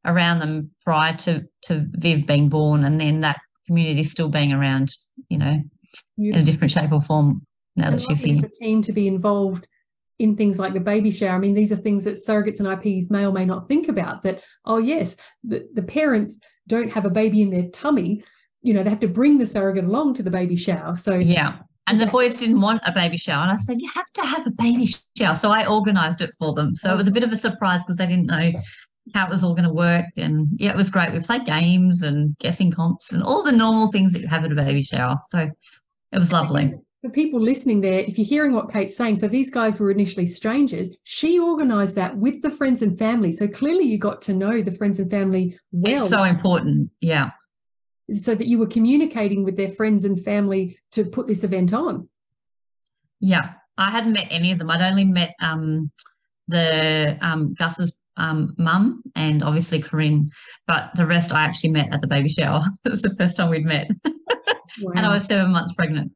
around 0.05 0.39
them 0.39 0.69
prior 0.83 1.13
to 1.13 1.47
to 1.63 1.87
Viv 1.93 2.27
being 2.27 2.47
born, 2.49 2.83
and 2.83 3.01
then 3.01 3.21
that 3.21 3.39
community 3.65 4.03
still 4.03 4.29
being 4.29 4.53
around, 4.53 4.89
you 5.29 5.39
know, 5.39 5.61
Beautiful. 6.15 6.37
in 6.39 6.43
a 6.43 6.45
different 6.45 6.71
shape 6.71 6.91
or 6.91 7.01
form 7.01 7.41
now 7.75 7.89
that 7.89 8.01
she's 8.01 8.21
here. 8.21 8.39
The 8.39 8.49
team 8.49 8.83
to 8.83 8.93
be 8.93 9.07
involved 9.07 9.67
in 10.19 10.35
things 10.35 10.59
like 10.59 10.73
the 10.73 10.79
baby 10.79 11.11
shower. 11.11 11.35
I 11.35 11.39
mean, 11.39 11.53
these 11.53 11.71
are 11.71 11.75
things 11.75 12.05
that 12.05 12.15
surrogates 12.15 12.59
and 12.59 12.67
IPs 12.67 13.11
may 13.11 13.25
or 13.25 13.31
may 13.31 13.45
not 13.45 13.67
think 13.67 13.87
about. 13.87 14.23
That 14.23 14.43
oh 14.65 14.77
yes, 14.77 15.17
the, 15.43 15.67
the 15.73 15.83
parents 15.83 16.39
don't 16.67 16.91
have 16.91 17.05
a 17.05 17.09
baby 17.09 17.41
in 17.41 17.49
their 17.49 17.69
tummy. 17.69 18.23
You 18.67 18.73
know, 18.73 18.83
they 18.83 18.89
have 18.89 18.99
to 18.99 19.07
bring 19.07 19.37
the 19.37 19.45
surrogate 19.45 19.85
along 19.85 20.15
to 20.15 20.23
the 20.23 20.29
baby 20.29 20.57
shower. 20.57 20.95
So 20.95 21.15
yeah. 21.15 21.59
And 21.87 22.01
the 22.01 22.07
boys 22.07 22.37
didn't 22.37 22.59
want 22.59 22.81
a 22.85 22.91
baby 22.91 23.15
shower. 23.15 23.43
And 23.43 23.51
I 23.51 23.55
said, 23.55 23.77
You 23.79 23.89
have 23.95 24.11
to 24.11 24.21
have 24.21 24.45
a 24.45 24.51
baby 24.51 24.87
shower. 25.17 25.35
So 25.35 25.51
I 25.51 25.65
organized 25.65 26.21
it 26.21 26.33
for 26.37 26.53
them. 26.53 26.75
So 26.75 26.93
it 26.93 26.97
was 26.97 27.07
a 27.07 27.11
bit 27.11 27.23
of 27.23 27.31
a 27.31 27.37
surprise 27.37 27.83
because 27.83 27.97
they 27.97 28.07
didn't 28.07 28.27
know 28.27 28.51
how 29.13 29.25
it 29.25 29.29
was 29.29 29.43
all 29.43 29.53
going 29.53 29.63
to 29.67 29.73
work. 29.73 30.05
And 30.17 30.47
yeah, 30.57 30.71
it 30.71 30.75
was 30.75 30.91
great. 30.91 31.13
We 31.13 31.19
played 31.19 31.45
games 31.45 32.03
and 32.03 32.37
guessing 32.39 32.71
comps 32.71 33.13
and 33.13 33.23
all 33.23 33.43
the 33.43 33.53
normal 33.53 33.87
things 33.87 34.11
that 34.13 34.21
you 34.21 34.27
have 34.27 34.43
at 34.43 34.51
a 34.51 34.55
baby 34.55 34.81
shower. 34.81 35.17
So 35.27 35.49
it 36.11 36.17
was 36.17 36.33
lovely. 36.33 36.73
For 37.03 37.09
people 37.09 37.39
listening 37.39 37.81
there, 37.81 38.01
if 38.01 38.17
you're 38.17 38.27
hearing 38.27 38.53
what 38.53 38.71
Kate's 38.71 38.97
saying, 38.97 39.17
so 39.17 39.27
these 39.27 39.51
guys 39.51 39.79
were 39.79 39.91
initially 39.91 40.25
strangers. 40.25 40.97
She 41.03 41.39
organised 41.39 41.95
that 41.95 42.17
with 42.17 42.41
the 42.41 42.49
friends 42.49 42.81
and 42.81 42.97
family. 42.97 43.31
So 43.31 43.47
clearly 43.47 43.85
you 43.85 43.97
got 43.97 44.21
to 44.23 44.33
know 44.33 44.61
the 44.61 44.71
friends 44.71 44.99
and 44.99 45.09
family 45.09 45.57
well. 45.71 45.95
It's 45.95 46.09
so 46.09 46.23
important. 46.23 46.89
Yeah. 46.99 47.29
So 48.13 48.35
that 48.35 48.47
you 48.47 48.57
were 48.57 48.67
communicating 48.67 49.43
with 49.43 49.57
their 49.57 49.67
friends 49.67 50.05
and 50.05 50.17
family 50.23 50.77
to 50.91 51.03
put 51.03 51.27
this 51.27 51.43
event 51.43 51.73
on. 51.73 52.07
Yeah. 53.19 53.53
I 53.77 53.91
hadn't 53.91 54.13
met 54.13 54.27
any 54.31 54.51
of 54.51 54.59
them. 54.59 54.71
I'd 54.71 54.81
only 54.81 55.03
met 55.03 55.33
um, 55.41 55.91
the 56.47 57.17
um, 57.21 57.53
Gus's 57.53 58.01
um, 58.17 58.55
mum 58.57 59.03
and 59.15 59.43
obviously 59.43 59.79
Corinne, 59.79 60.29
but 60.65 60.91
the 60.95 61.05
rest 61.05 61.33
I 61.33 61.43
actually 61.43 61.71
met 61.71 61.93
at 61.93 62.01
the 62.01 62.07
baby 62.07 62.29
shower. 62.29 62.61
it 62.85 62.89
was 62.89 63.01
the 63.01 63.15
first 63.15 63.37
time 63.37 63.49
we'd 63.49 63.65
met. 63.65 63.89
wow. 64.05 64.93
And 64.95 65.05
I 65.05 65.09
was 65.09 65.25
seven 65.25 65.51
months 65.51 65.73
pregnant. 65.73 66.11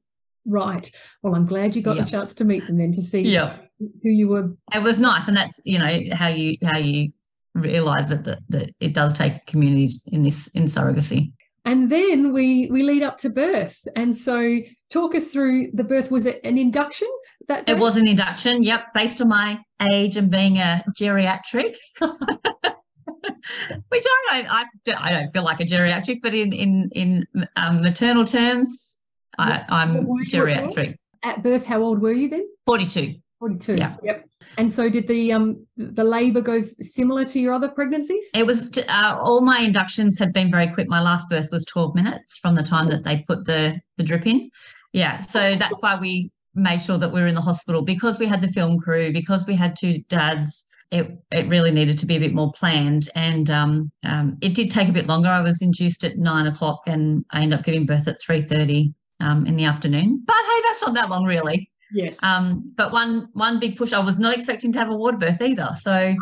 Right. 0.46 0.90
Well, 1.22 1.36
I'm 1.36 1.46
glad 1.46 1.76
you 1.76 1.82
got 1.82 1.98
the 1.98 2.04
chance 2.04 2.34
to 2.36 2.46
meet 2.46 2.66
them 2.66 2.78
then 2.78 2.92
to 2.94 3.02
see 3.02 3.22
yep. 3.22 3.70
who 3.80 4.10
you 4.10 4.28
were. 4.28 4.56
It 4.74 4.82
was 4.82 5.00
nice. 5.00 5.28
And 5.28 5.38
that's, 5.38 5.62
you 5.66 5.78
know, 5.78 5.98
how 6.14 6.30
you 6.30 6.58
how 6.64 6.80
you 6.80 7.12
realize 7.54 8.10
that, 8.10 8.24
that, 8.24 8.40
that 8.50 8.72
it 8.80 8.94
does 8.94 9.18
take 9.18 9.36
a 9.36 9.40
community 9.42 9.90
in 10.12 10.24
this 10.24 10.48
in 10.50 10.64
surrogacy. 10.64 11.32
And 11.64 11.90
then 11.92 12.34
we 12.34 12.70
we 12.72 12.84
lead 12.84 13.04
up 13.04 13.18
to 13.18 13.30
birth. 13.30 13.88
And 13.96 14.16
so 14.16 14.60
talk 14.90 15.16
us 15.16 15.32
through 15.32 15.72
the 15.74 15.84
birth. 15.84 16.12
Was 16.12 16.26
it 16.26 16.44
an 16.44 16.58
induction? 16.58 17.08
that 17.52 17.66
day? 17.66 17.74
It 17.74 17.80
was 17.80 17.98
an 17.98 18.08
induction, 18.08 18.64
yep, 18.64 18.94
based 18.94 19.22
on 19.22 19.28
my 19.30 19.64
age 19.94 20.18
and 20.18 20.32
being 20.32 20.58
a 20.58 20.82
geriatric. 20.98 21.76
Which 23.90 24.04
I 24.06 24.44
don't, 24.44 24.48
I, 24.50 24.64
I 25.00 25.12
don't 25.12 25.28
feel 25.28 25.44
like 25.44 25.60
a 25.60 25.66
geriatric, 25.66 26.20
but 26.22 26.34
in 26.34 26.54
in 26.54 26.90
in 26.96 27.28
um, 27.56 27.82
maternal 27.82 28.24
terms, 28.26 29.02
I, 29.38 29.64
I'm 29.70 30.06
geriatric. 30.30 30.96
At 31.24 31.44
birth, 31.44 31.66
how 31.66 31.82
old 31.82 32.02
were 32.02 32.14
you 32.14 32.30
then? 32.30 32.48
Forty-two. 32.66 33.16
Forty-two. 33.40 33.76
Yeah. 33.76 33.96
Yep. 34.04 34.28
And 34.58 34.72
so, 34.72 34.90
did 34.90 35.08
the 35.08 35.34
um 35.34 35.66
the 35.78 36.04
labour 36.04 36.42
go 36.42 36.62
similar 36.80 37.26
to 37.26 37.40
your 37.40 37.54
other 37.54 37.70
pregnancies? 37.70 38.30
It 38.36 38.46
was 38.46 38.78
uh, 38.90 39.18
all 39.20 39.42
my 39.42 39.62
inductions 39.66 40.20
had 40.20 40.34
been 40.34 40.52
very 40.52 40.68
quick. 40.68 40.88
My 40.90 41.02
last 41.02 41.30
birth 41.30 41.50
was 41.52 41.66
twelve 41.66 41.96
minutes 41.96 42.38
from 42.38 42.56
the 42.56 42.64
time 42.64 42.90
that 42.90 43.04
they 43.04 43.24
put 43.28 43.46
the 43.46 43.80
the 43.98 44.04
drip 44.04 44.28
in. 44.28 44.50
Yeah, 44.94 45.20
so 45.20 45.56
that's 45.56 45.82
why 45.82 45.96
we 45.96 46.32
made 46.56 46.82
sure 46.82 46.98
that 46.98 47.12
we 47.12 47.22
were 47.22 47.28
in 47.28 47.36
the 47.36 47.42
hospital 47.42 47.82
because 47.82 48.20
we 48.20 48.26
had 48.26 48.42
the 48.42 48.48
film 48.48 48.78
crew, 48.80 49.12
because 49.12 49.48
we 49.48 49.56
had 49.56 49.76
two 49.76 49.94
dads. 50.10 50.68
It, 50.92 51.18
it 51.32 51.48
really 51.48 51.72
needed 51.72 51.98
to 52.00 52.06
be 52.06 52.18
a 52.18 52.20
bit 52.20 52.34
more 52.34 52.52
planned. 52.52 53.08
And 53.16 53.50
um, 53.50 53.92
um, 54.04 54.38
it 54.42 54.54
did 54.54 54.70
take 54.70 54.90
a 54.90 54.94
bit 54.94 55.08
longer. 55.08 55.30
I 55.30 55.42
was 55.42 55.62
induced 55.62 56.04
at 56.04 56.18
nine 56.18 56.48
o'clock 56.48 56.82
and 56.86 57.24
I 57.32 57.44
ended 57.44 57.60
up 57.60 57.66
giving 57.66 57.86
birth 57.86 58.10
at 58.10 58.18
3.30 58.18 58.94
um, 59.22 59.46
in 59.46 59.56
the 59.56 59.64
afternoon. 59.64 60.22
But 60.26 60.36
hey, 60.36 60.62
that's 60.68 60.82
not 60.82 60.96
that 60.96 61.10
long 61.10 61.24
really. 61.24 61.71
Yes. 61.94 62.22
Um, 62.24 62.74
but 62.76 62.92
one 62.92 63.28
one 63.34 63.60
big 63.60 63.76
push, 63.76 63.94
I 63.94 64.00
was 64.00 64.20
not 64.20 64.34
expecting 64.36 64.72
to 64.74 64.80
have 64.80 64.90
a 64.90 64.96
water 64.96 65.18
birth 65.18 65.42
either. 65.42 65.68
So 65.74 66.14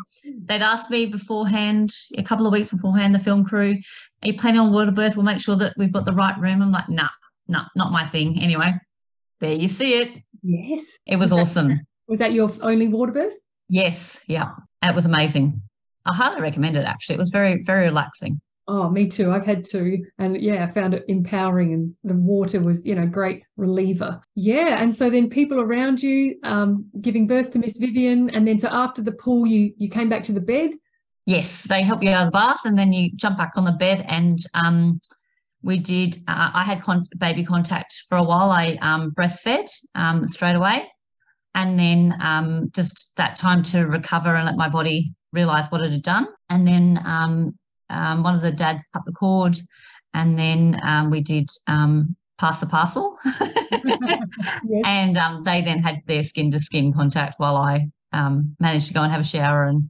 they'd 0.46 0.62
asked 0.62 0.90
me 0.92 1.06
beforehand, 1.06 1.92
a 2.18 2.24
couple 2.24 2.48
of 2.48 2.54
weeks 2.54 2.72
beforehand, 2.72 3.14
the 3.14 3.20
film 3.20 3.46
crew, 3.46 3.72
are 4.24 4.28
you 4.28 4.34
planning 4.38 4.60
on 4.60 4.72
water 4.74 4.92
birth? 4.92 5.16
We'll 5.16 5.26
make 5.26 5.40
sure 5.42 5.56
that 5.58 5.74
we've 5.78 5.94
got 5.94 6.06
the 6.06 6.14
right 6.14 6.38
room. 6.40 6.62
I'm 6.62 6.72
like, 6.72 6.90
nah, 6.90 7.10
nah, 7.48 7.66
not 7.76 7.92
my 7.92 8.06
thing. 8.06 8.42
Anyway, 8.42 8.72
there 9.40 9.56
you 9.56 9.68
see 9.68 10.00
it. 10.00 10.24
Yes. 10.44 10.98
It 11.06 11.18
was, 11.18 11.32
Was 11.32 11.54
that- 11.54 11.62
awesome. 11.62 11.80
Was 12.08 12.18
that 12.20 12.32
your 12.34 12.50
only 12.64 12.88
water 12.88 13.12
birth? 13.12 13.40
Yes, 13.70 14.24
yeah. 14.28 14.50
It 14.82 14.96
was 14.96 15.06
amazing. 15.06 15.62
I 16.08 16.16
highly 16.16 16.42
recommend 16.42 16.76
it 16.76 16.84
actually. 16.86 17.16
It 17.16 17.20
was 17.20 17.30
very, 17.30 17.62
very 17.62 17.86
relaxing. 17.86 18.42
Oh, 18.72 18.88
me 18.88 19.08
too. 19.08 19.32
I've 19.32 19.48
had 19.48 19.64
two. 19.64 20.06
And 20.20 20.40
yeah, 20.40 20.64
I 20.64 20.68
found 20.68 20.94
it 20.94 21.04
empowering 21.08 21.74
and 21.74 21.92
the 22.04 22.14
water 22.16 22.62
was, 22.62 22.86
you 22.86 22.94
know, 22.94 23.08
great 23.08 23.44
reliever. 23.58 24.22
Yeah. 24.36 24.80
And 24.80 24.94
so 24.94 25.10
then 25.10 25.28
people 25.28 25.60
around 25.60 26.04
you 26.04 26.38
um, 26.44 26.86
giving 27.02 27.26
birth 27.26 27.50
to 27.52 27.60
Miss 27.60 27.80
Vivian. 27.80 28.30
And 28.30 28.48
then 28.48 28.60
so 28.60 28.70
after 28.72 29.02
the 29.02 29.14
pool, 29.14 29.48
you 29.48 29.74
you 29.78 29.90
came 29.90 30.08
back 30.08 30.22
to 30.24 30.34
the 30.34 30.42
bed. 30.42 30.70
Yes, 31.26 31.64
they 31.64 31.82
help 31.82 32.04
you 32.04 32.12
out 32.12 32.28
of 32.28 32.32
the 32.32 32.38
bath 32.38 32.64
and 32.66 32.78
then 32.78 32.94
you 32.94 33.10
jump 33.16 33.40
back 33.40 33.54
on 33.56 33.64
the 33.64 33.72
bed. 33.72 34.06
And 34.08 34.38
um, 34.54 35.00
we 35.64 35.80
did, 35.80 36.16
uh, 36.28 36.52
I 36.54 36.64
had 36.64 36.84
con- 36.84 37.04
baby 37.18 37.44
contact 37.44 38.04
for 38.08 38.20
a 38.20 38.24
while. 38.24 38.52
I 38.52 38.78
um, 38.84 39.12
breastfed 39.12 39.84
um, 39.96 40.28
straight 40.28 40.56
away. 40.56 40.88
And 41.56 41.80
then 41.80 42.14
um, 42.22 42.70
just 42.76 43.18
that 43.18 43.36
time 43.36 43.64
to 43.64 43.88
recover 43.88 44.36
and 44.36 44.46
let 44.46 44.58
my 44.58 44.70
body 44.70 45.08
realize 45.34 45.70
what 45.70 45.82
it 45.82 45.92
had 45.92 46.04
done. 46.04 46.28
And 46.52 46.68
then 46.68 47.00
um, 47.06 47.59
um, 47.90 48.24
one 48.24 48.36
of 48.36 48.42
the 48.42 48.52
dads 48.52 48.88
cut 48.94 49.04
the 49.06 49.12
cord. 49.12 49.58
And 50.14 50.38
then 50.38 50.80
um, 50.84 51.10
we 51.12 51.22
did 51.22 51.50
um, 51.68 52.16
pass 52.40 52.62
the 52.62 52.68
parcel. 52.68 53.18
Yes. 54.68 54.84
and 54.86 55.18
um, 55.18 55.44
they 55.44 55.62
then 55.62 55.82
had 55.82 56.02
their 56.06 56.22
skin 56.22 56.52
to 56.52 56.60
skin 56.60 56.92
contact 56.92 57.36
while 57.38 57.56
I 57.58 57.88
um, 58.14 58.56
managed 58.60 58.88
to 58.90 58.94
go 58.94 59.02
and 59.02 59.12
have 59.12 59.22
a 59.22 59.24
shower 59.24 59.66
and, 59.66 59.90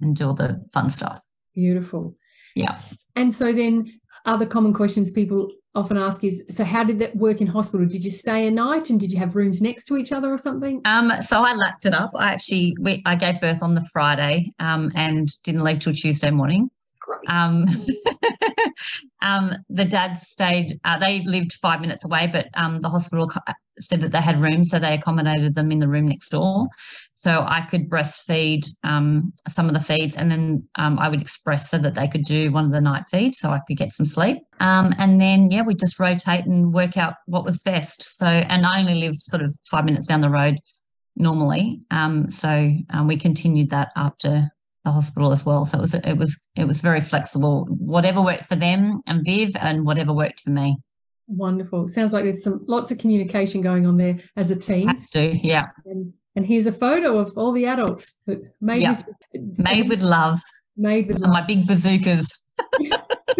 and 0.00 0.16
do 0.16 0.28
all 0.28 0.34
the 0.34 0.60
fun 0.72 0.88
stuff. 0.88 1.20
Beautiful. 1.54 2.16
Yeah. 2.56 2.80
And 3.14 3.32
so 3.32 3.52
then 3.52 4.00
other 4.24 4.46
common 4.46 4.72
questions 4.72 5.10
people 5.10 5.50
often 5.74 5.96
ask 5.96 6.24
is 6.24 6.44
so 6.48 6.64
how 6.64 6.82
did 6.82 6.98
that 6.98 7.14
work 7.16 7.40
in 7.40 7.46
hospital? 7.46 7.86
Did 7.86 8.04
you 8.04 8.10
stay 8.10 8.46
a 8.46 8.50
night 8.50 8.90
and 8.90 8.98
did 8.98 9.12
you 9.12 9.18
have 9.18 9.36
rooms 9.36 9.62
next 9.62 9.84
to 9.84 9.96
each 9.96 10.12
other 10.12 10.32
or 10.32 10.38
something? 10.38 10.80
Um, 10.84 11.10
so 11.20 11.42
I 11.42 11.54
lapped 11.54 11.86
it 11.86 11.94
up. 11.94 12.10
I 12.16 12.32
actually 12.32 12.76
we, 12.80 13.02
I 13.06 13.14
gave 13.14 13.40
birth 13.40 13.62
on 13.62 13.74
the 13.74 13.86
Friday 13.92 14.52
um, 14.58 14.90
and 14.96 15.28
didn't 15.44 15.62
leave 15.62 15.80
till 15.80 15.92
Tuesday 15.92 16.30
morning. 16.30 16.70
Um, 17.28 17.66
um, 19.22 19.50
the 19.68 19.84
dads 19.84 20.22
stayed. 20.22 20.78
Uh, 20.84 20.98
they 20.98 21.22
lived 21.24 21.52
five 21.54 21.80
minutes 21.80 22.04
away, 22.04 22.28
but 22.30 22.48
um, 22.54 22.80
the 22.80 22.88
hospital 22.88 23.28
co- 23.28 23.40
said 23.78 24.00
that 24.00 24.12
they 24.12 24.20
had 24.20 24.36
rooms, 24.36 24.70
so 24.70 24.78
they 24.78 24.94
accommodated 24.94 25.54
them 25.54 25.70
in 25.72 25.78
the 25.78 25.88
room 25.88 26.06
next 26.06 26.28
door. 26.30 26.68
So 27.14 27.44
I 27.48 27.62
could 27.62 27.88
breastfeed 27.88 28.66
um, 28.84 29.32
some 29.48 29.68
of 29.68 29.74
the 29.74 29.80
feeds, 29.80 30.16
and 30.16 30.30
then 30.30 30.68
um, 30.78 30.98
I 30.98 31.08
would 31.08 31.20
express 31.20 31.70
so 31.70 31.78
that 31.78 31.94
they 31.94 32.08
could 32.08 32.24
do 32.24 32.52
one 32.52 32.64
of 32.64 32.72
the 32.72 32.80
night 32.80 33.04
feeds, 33.10 33.38
so 33.38 33.50
I 33.50 33.60
could 33.66 33.76
get 33.76 33.92
some 33.92 34.06
sleep. 34.06 34.38
Um, 34.60 34.94
and 34.98 35.20
then 35.20 35.50
yeah, 35.50 35.62
we 35.62 35.74
just 35.74 35.98
rotate 35.98 36.46
and 36.46 36.72
work 36.72 36.96
out 36.96 37.14
what 37.26 37.44
was 37.44 37.58
best. 37.58 38.18
So, 38.18 38.26
and 38.26 38.66
I 38.66 38.80
only 38.80 38.94
lived 38.94 39.18
sort 39.18 39.42
of 39.42 39.54
five 39.70 39.84
minutes 39.84 40.06
down 40.06 40.20
the 40.20 40.30
road 40.30 40.58
normally. 41.16 41.82
Um, 41.90 42.30
so 42.30 42.72
um, 42.90 43.06
we 43.06 43.16
continued 43.16 43.70
that 43.70 43.90
after 43.96 44.50
the 44.84 44.90
hospital 44.90 45.32
as 45.32 45.44
well. 45.44 45.64
So 45.64 45.78
it 45.78 45.80
was 45.80 45.94
it 45.94 46.16
was 46.16 46.50
it 46.56 46.66
was 46.66 46.80
very 46.80 47.00
flexible. 47.00 47.66
Whatever 47.68 48.22
worked 48.22 48.44
for 48.44 48.56
them 48.56 49.00
and 49.06 49.24
Viv, 49.24 49.54
and 49.60 49.86
whatever 49.86 50.12
worked 50.12 50.40
for 50.40 50.50
me. 50.50 50.76
Wonderful. 51.26 51.86
Sounds 51.86 52.12
like 52.12 52.24
there's 52.24 52.42
some 52.42 52.60
lots 52.66 52.90
of 52.90 52.98
communication 52.98 53.60
going 53.60 53.86
on 53.86 53.96
there 53.96 54.16
as 54.36 54.50
a 54.50 54.56
team. 54.56 54.88
Has 54.88 55.10
to, 55.10 55.36
yeah. 55.36 55.68
And, 55.86 56.12
and 56.34 56.44
here's 56.44 56.66
a 56.66 56.72
photo 56.72 57.18
of 57.18 57.32
all 57.36 57.52
the 57.52 57.66
adults 57.66 58.20
that 58.26 58.40
made 58.60 58.84
this 58.84 59.04
Made 59.32 59.88
with 59.88 60.02
love. 60.02 60.40
made 60.76 61.06
with 61.06 61.22
And 61.22 61.32
my 61.32 61.40
big 61.40 61.68
bazookas. 61.68 62.44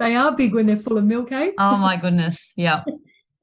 they 0.00 0.16
are 0.16 0.34
big 0.34 0.54
when 0.54 0.66
they're 0.66 0.76
full 0.76 0.98
of 0.98 1.04
milk, 1.04 1.30
eh? 1.30 1.52
Oh 1.58 1.76
my 1.76 1.96
goodness. 1.96 2.52
Yeah. 2.56 2.82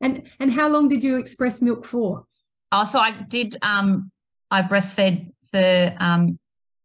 And 0.03 0.27
and 0.39 0.51
how 0.51 0.67
long 0.67 0.87
did 0.87 1.03
you 1.03 1.19
express 1.19 1.61
milk 1.61 1.85
for? 1.85 2.25
Oh, 2.71 2.83
so 2.85 2.97
I 2.97 3.11
did. 3.29 3.55
Um, 3.61 4.09
I 4.49 4.63
breastfed 4.63 5.31
for 5.51 5.95
um 5.99 6.39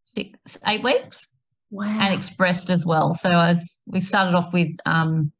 six, 0.06 0.58
eight 0.66 0.82
weeks. 0.82 1.32
Wow. 1.68 1.98
and 2.00 2.14
expressed 2.14 2.70
as 2.70 2.86
well. 2.86 3.12
So 3.12 3.28
as 3.28 3.82
we 3.86 3.98
started 3.98 4.36
off 4.36 4.52
with 4.54 4.68
um, 4.86 5.32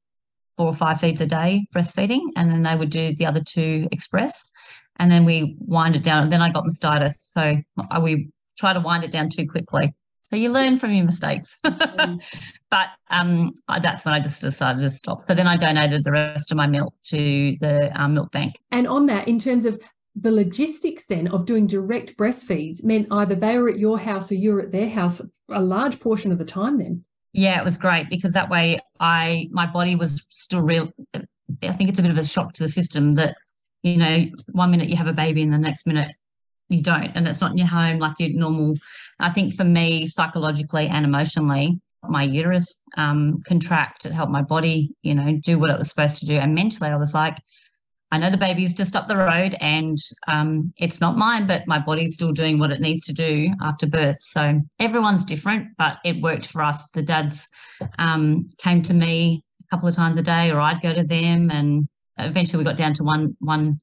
four 0.57 0.67
or 0.67 0.75
five 0.75 0.99
feeds 1.01 1.21
a 1.21 1.27
day 1.27 1.67
breastfeeding, 1.75 2.21
and 2.37 2.51
then 2.51 2.63
they 2.63 2.75
would 2.75 2.91
do 2.91 3.15
the 3.15 3.25
other 3.25 3.41
two 3.41 3.87
express, 3.93 4.51
and 4.97 5.11
then 5.11 5.25
we 5.25 5.57
wind 5.61 5.95
it 5.95 6.03
down. 6.03 6.25
And 6.25 6.33
then 6.33 6.43
I 6.43 6.51
got 6.51 6.65
mastitis, 6.65 7.15
so 7.19 7.55
I- 7.93 7.99
we 8.01 8.29
try 8.59 8.73
to 8.73 8.81
wind 8.81 9.05
it 9.05 9.13
down 9.13 9.29
too 9.29 9.47
quickly. 9.47 9.93
So 10.23 10.35
you 10.35 10.49
learn 10.51 10.79
from 10.81 10.93
your 10.93 11.05
mistakes. 11.05 11.61
but 11.63 12.89
um, 13.11 13.53
that's 13.81 14.05
when 14.05 14.13
I 14.13 14.19
just 14.19 14.43
decided 14.43 14.81
to 14.81 14.91
stop. 14.91 15.21
So 15.21 15.33
then 15.33 15.47
I 15.47 15.57
donated 15.57 16.03
the 16.03 16.11
rest 16.11 16.51
of 16.51 16.57
my 16.57 16.67
milk 16.67 16.93
to 17.05 17.57
the 17.61 17.93
um, 17.95 18.15
milk 18.15 18.33
bank. 18.33 18.57
And 18.73 18.89
on 18.89 19.07
that, 19.07 19.29
in 19.29 19.39
terms 19.39 19.65
of 19.65 19.79
the 20.19 20.33
logistics 20.33 21.07
then 21.07 21.29
of 21.29 21.45
doing 21.45 21.67
direct 21.67 22.17
breastfeeds 22.17 22.83
meant 22.83 23.09
either 23.11 23.35
they 23.35 23.59
were 23.59 23.69
at 23.69 23.79
your 23.79 23.99
house 23.99 24.33
or 24.33 24.35
you 24.35 24.55
were 24.55 24.63
at 24.63 24.71
their 24.71 24.89
house 24.89 25.23
a 25.51 25.61
large 25.61 26.01
portion 26.01 26.33
of 26.33 26.39
the 26.39 26.45
time 26.45 26.79
then. 26.79 27.05
Yeah, 27.33 27.61
it 27.61 27.65
was 27.65 27.77
great 27.77 28.09
because 28.09 28.33
that 28.33 28.49
way 28.49 28.79
I 28.99 29.49
my 29.51 29.67
body 29.67 29.95
was 29.95 30.27
still 30.31 30.63
real. 30.63 30.91
I 31.15 31.73
think 31.73 31.91
it's 31.91 31.99
a 31.99 32.03
bit 32.03 32.11
of 32.11 32.19
a 32.19 32.25
shock 32.25 32.53
to 32.55 32.63
the 32.63 32.69
system 32.69 33.15
that 33.17 33.37
you 33.83 33.99
know 33.99 34.25
one 34.53 34.71
minute 34.71 34.89
you 34.89 34.97
have 34.97 35.07
a 35.07 35.13
baby 35.13 35.43
and 35.43 35.53
the 35.53 35.59
next 35.59 35.87
minute 35.87 36.09
you 36.69 36.83
don't, 36.83 37.15
and 37.15 37.29
it's 37.29 37.43
not 37.43 37.53
in 37.53 37.59
your 37.59 37.67
home 37.67 37.99
like 37.99 38.19
your 38.19 38.31
normal. 38.31 38.75
I 39.21 39.29
think 39.29 39.55
for 39.55 39.65
me, 39.65 40.07
psychologically 40.07 40.87
and 40.89 41.05
emotionally, 41.05 41.79
my 42.09 42.23
uterus 42.23 42.83
um, 42.97 43.43
contract. 43.47 44.07
It 44.07 44.13
helped 44.13 44.33
my 44.33 44.43
body, 44.43 44.95
you 45.03 45.15
know, 45.15 45.39
do 45.45 45.59
what 45.59 45.71
it 45.71 45.79
was 45.79 45.91
supposed 45.91 46.19
to 46.21 46.27
do, 46.27 46.39
and 46.39 46.55
mentally, 46.55 46.91
I 46.91 46.97
was 46.97 47.15
like. 47.15 47.37
I 48.13 48.19
know 48.19 48.31
the 48.31 48.37
baby's 48.37 48.73
just 48.73 48.95
up 48.95 49.09
the 49.09 49.17
road 49.17 49.57
and 49.61 49.99
um, 50.29 50.73
it's 50.79 51.01
not 51.01 51.17
mine, 51.17 51.47
but 51.47 51.67
my 51.67 51.79
body's 51.79 52.15
still 52.15 52.33
doing 52.33 52.59
what 52.59 52.71
it 52.71 52.81
needs 52.81 53.05
to 53.07 53.13
do 53.13 53.49
after 53.63 53.87
birth. 53.89 54.19
So 54.19 54.61
everyone's 54.79 55.25
different, 55.25 55.69
but 55.77 55.99
it 56.05 56.23
worked 56.23 56.47
for 56.47 56.63
us. 56.63 56.91
The 56.93 57.03
dads 57.03 57.51
um, 57.99 58.49
came 58.63 58.81
to 58.83 58.95
me 58.95 59.43
a 59.61 59.75
couple 59.75 59.89
of 59.89 59.95
times 59.95 60.19
a 60.19 60.23
day, 60.23 60.53
or 60.53 60.61
I'd 60.61 60.81
go 60.81 60.95
to 60.95 61.03
them, 61.03 61.51
and 61.51 61.89
eventually 62.19 62.59
we 62.59 62.65
got 62.65 62.77
down 62.77 62.95
to 62.95 63.05
one 63.05 63.37
one 63.41 63.81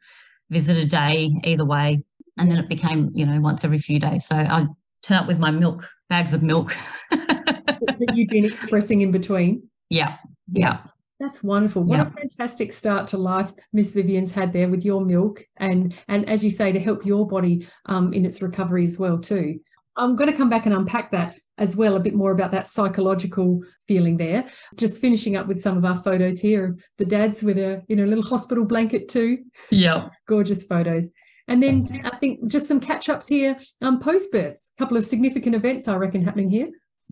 visit 0.50 0.82
a 0.82 0.88
day 0.88 1.30
either 1.44 1.66
way, 1.66 2.04
and 2.38 2.50
then 2.50 2.60
it 2.60 2.70
became 2.70 3.12
you 3.14 3.26
know 3.26 3.42
once 3.42 3.66
every 3.66 3.78
few 3.78 4.00
days. 4.00 4.26
So 4.26 4.38
I'd 4.38 4.68
turn 5.02 5.18
up 5.18 5.28
with 5.28 5.40
my 5.40 5.52
milk 5.52 5.86
bags 6.10 6.34
of 6.34 6.44
milk. 6.44 6.74
that 7.12 8.12
you'd 8.16 8.30
been 8.30 8.46
expressing 8.46 9.02
in 9.02 9.12
between. 9.12 9.68
yeah, 9.90 10.18
yeah. 10.52 10.80
That's 11.24 11.42
wonderful. 11.42 11.84
What 11.84 12.00
Yeah. 12.00 12.02
a 12.02 12.12
fantastic 12.12 12.74
start 12.74 13.08
to 13.08 13.18
life 13.18 13.54
Miss 13.72 13.94
Vivian's 13.94 14.34
had 14.34 14.52
there 14.52 14.68
with 14.68 14.84
your 14.84 15.00
milk 15.06 15.42
and 15.56 15.98
and 16.10 16.28
as 16.28 16.44
you 16.44 16.52
say 16.52 16.74
to 16.74 16.80
help 16.82 17.06
your 17.06 17.26
body 17.26 17.66
um, 17.86 18.12
in 18.12 18.26
its 18.26 18.42
recovery 18.44 18.84
as 18.84 19.00
well 19.00 19.18
too. 19.18 19.60
I'm 19.96 20.18
going 20.18 20.30
to 20.30 20.36
come 20.36 20.50
back 20.50 20.66
and 20.66 20.76
unpack 20.76 21.12
that 21.12 21.36
as 21.58 21.78
well 21.78 21.96
a 21.96 22.00
bit 22.02 22.14
more 22.14 22.32
about 22.32 22.52
that 22.52 22.68
psychological 22.68 23.62
feeling 23.88 24.18
there. 24.18 24.46
Just 24.76 25.00
finishing 25.00 25.38
up 25.38 25.48
with 25.48 25.60
some 25.62 25.78
of 25.78 25.86
our 25.86 25.96
photos 25.96 26.42
here 26.42 26.66
of 26.72 26.84
the 26.98 27.06
dads 27.06 27.42
with 27.42 27.58
a 27.58 27.82
you 27.88 27.96
know 27.96 28.04
little 28.04 28.26
hospital 28.26 28.66
blanket 28.66 29.08
too. 29.08 29.38
Yeah. 29.72 30.10
Gorgeous 30.28 30.66
photos. 30.68 31.10
And 31.48 31.64
then 31.64 31.86
I 32.04 32.18
think 32.18 32.52
just 32.52 32.68
some 32.68 32.82
catch 32.82 33.08
ups 33.08 33.30
here 33.30 33.58
um, 33.82 33.98
post 34.00 34.30
births. 34.34 34.74
A 34.78 34.80
couple 34.82 34.98
of 34.98 35.06
significant 35.06 35.56
events 35.56 35.88
I 35.88 35.96
reckon 35.96 36.22
happening 36.26 36.50
here. 36.50 36.70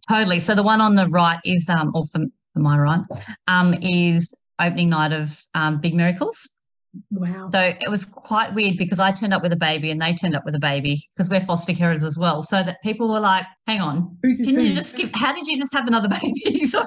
Totally. 0.09 0.41
So 0.41 0.53
the 0.53 0.63
one 0.63 0.81
on 0.81 0.95
the 0.95 1.07
right 1.07 1.39
is, 1.45 1.69
um, 1.69 1.91
or 1.93 2.03
for, 2.03 2.21
for 2.53 2.59
my 2.59 2.77
right, 2.77 3.01
um, 3.47 3.73
is 3.81 4.41
opening 4.59 4.89
night 4.89 5.13
of 5.13 5.41
um, 5.55 5.79
Big 5.79 5.93
Miracles. 5.93 6.61
Wow. 7.09 7.45
So 7.45 7.59
it 7.59 7.89
was 7.89 8.05
quite 8.05 8.53
weird 8.53 8.77
because 8.77 8.99
I 8.99 9.11
turned 9.11 9.33
up 9.33 9.41
with 9.41 9.53
a 9.53 9.57
baby 9.57 9.91
and 9.91 10.01
they 10.01 10.13
turned 10.13 10.35
up 10.35 10.43
with 10.43 10.55
a 10.55 10.59
baby 10.59 11.01
because 11.13 11.29
we're 11.29 11.39
foster 11.39 11.71
carers 11.71 12.03
as 12.03 12.17
well. 12.19 12.43
So 12.43 12.61
that 12.63 12.81
people 12.83 13.09
were 13.09 13.19
like, 13.19 13.45
hang 13.65 13.79
on, 13.79 14.17
Who's 14.21 14.39
didn't 14.39 14.65
you 14.65 14.73
just 14.73 14.91
skip 14.91 15.11
how 15.15 15.33
did 15.33 15.47
you 15.47 15.57
just 15.57 15.73
have 15.73 15.87
another 15.87 16.09
baby? 16.21 16.65
so 16.65 16.85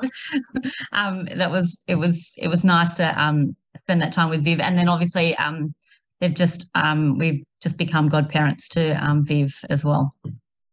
um 0.92 1.24
that 1.36 1.50
was 1.50 1.82
it 1.88 1.94
was 1.94 2.34
it 2.40 2.48
was 2.48 2.64
nice 2.64 2.96
to 2.96 3.22
um 3.22 3.56
spend 3.76 4.02
that 4.02 4.12
time 4.12 4.28
with 4.28 4.44
Viv. 4.44 4.60
And 4.60 4.76
then 4.76 4.88
obviously 4.88 5.34
um 5.36 5.74
they've 6.20 6.34
just 6.34 6.70
um 6.74 7.16
we've 7.16 7.42
just 7.62 7.78
become 7.78 8.08
godparents 8.08 8.68
to 8.70 8.92
um 9.02 9.24
Viv 9.24 9.58
as 9.70 9.86
well. 9.86 10.12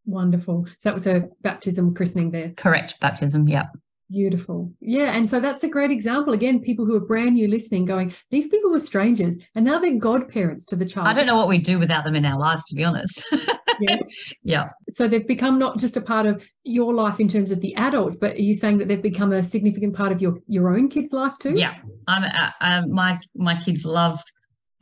Wonderful. 0.06 0.66
So 0.78 0.90
that 0.90 0.94
was 0.94 1.08
a 1.08 1.30
baptism 1.42 1.94
christening 1.96 2.32
there. 2.32 2.52
Correct 2.58 3.00
baptism, 3.00 3.48
yeah. 3.48 3.68
Beautiful. 4.12 4.74
Yeah. 4.82 5.16
And 5.16 5.30
so 5.30 5.40
that's 5.40 5.64
a 5.64 5.70
great 5.70 5.90
example. 5.90 6.34
Again, 6.34 6.60
people 6.60 6.86
who 6.86 6.96
are 6.96 7.00
brand 7.00 7.36
new 7.36 7.48
listening 7.48 7.86
going, 7.86 8.12
these 8.30 8.50
people 8.50 8.70
were 8.70 8.80
strangers 8.80 9.38
and 9.56 9.64
now 9.64 9.80
they're 9.80 9.98
godparents 9.98 10.66
to 10.68 10.76
the 10.76 10.86
child. 10.86 11.08
I 11.08 11.14
don't 11.14 11.28
know 11.28 11.38
what 11.38 11.48
we'd 11.48 11.64
do 11.64 11.80
without 11.80 12.04
them 12.04 12.16
in 12.16 12.26
our 12.26 12.38
lives, 12.38 12.66
to 12.66 12.76
be 12.76 12.84
honest. 12.84 13.26
Yes. 13.80 14.32
yeah. 14.44 14.68
So 14.90 15.08
they've 15.08 15.26
become 15.26 15.58
not 15.58 15.80
just 15.80 15.98
a 15.98 16.02
part 16.02 16.28
of 16.28 16.48
your 16.64 16.94
life 16.94 17.20
in 17.20 17.28
terms 17.28 17.52
of 17.52 17.62
the 17.62 17.74
adults, 17.78 18.16
but 18.16 18.36
are 18.36 18.42
you 18.42 18.54
saying 18.54 18.78
that 18.78 18.88
they've 18.88 19.02
become 19.02 19.32
a 19.32 19.42
significant 19.42 19.96
part 19.96 20.12
of 20.12 20.22
your, 20.22 20.38
your 20.46 20.72
own 20.72 20.88
kid's 20.88 21.12
life 21.12 21.36
too? 21.40 21.54
Yeah. 21.56 21.74
I'm 22.08 22.24
uh, 22.24 22.50
uh, 22.62 22.84
my 22.88 23.20
my 23.34 23.56
kids 23.56 23.84
love 23.84 24.20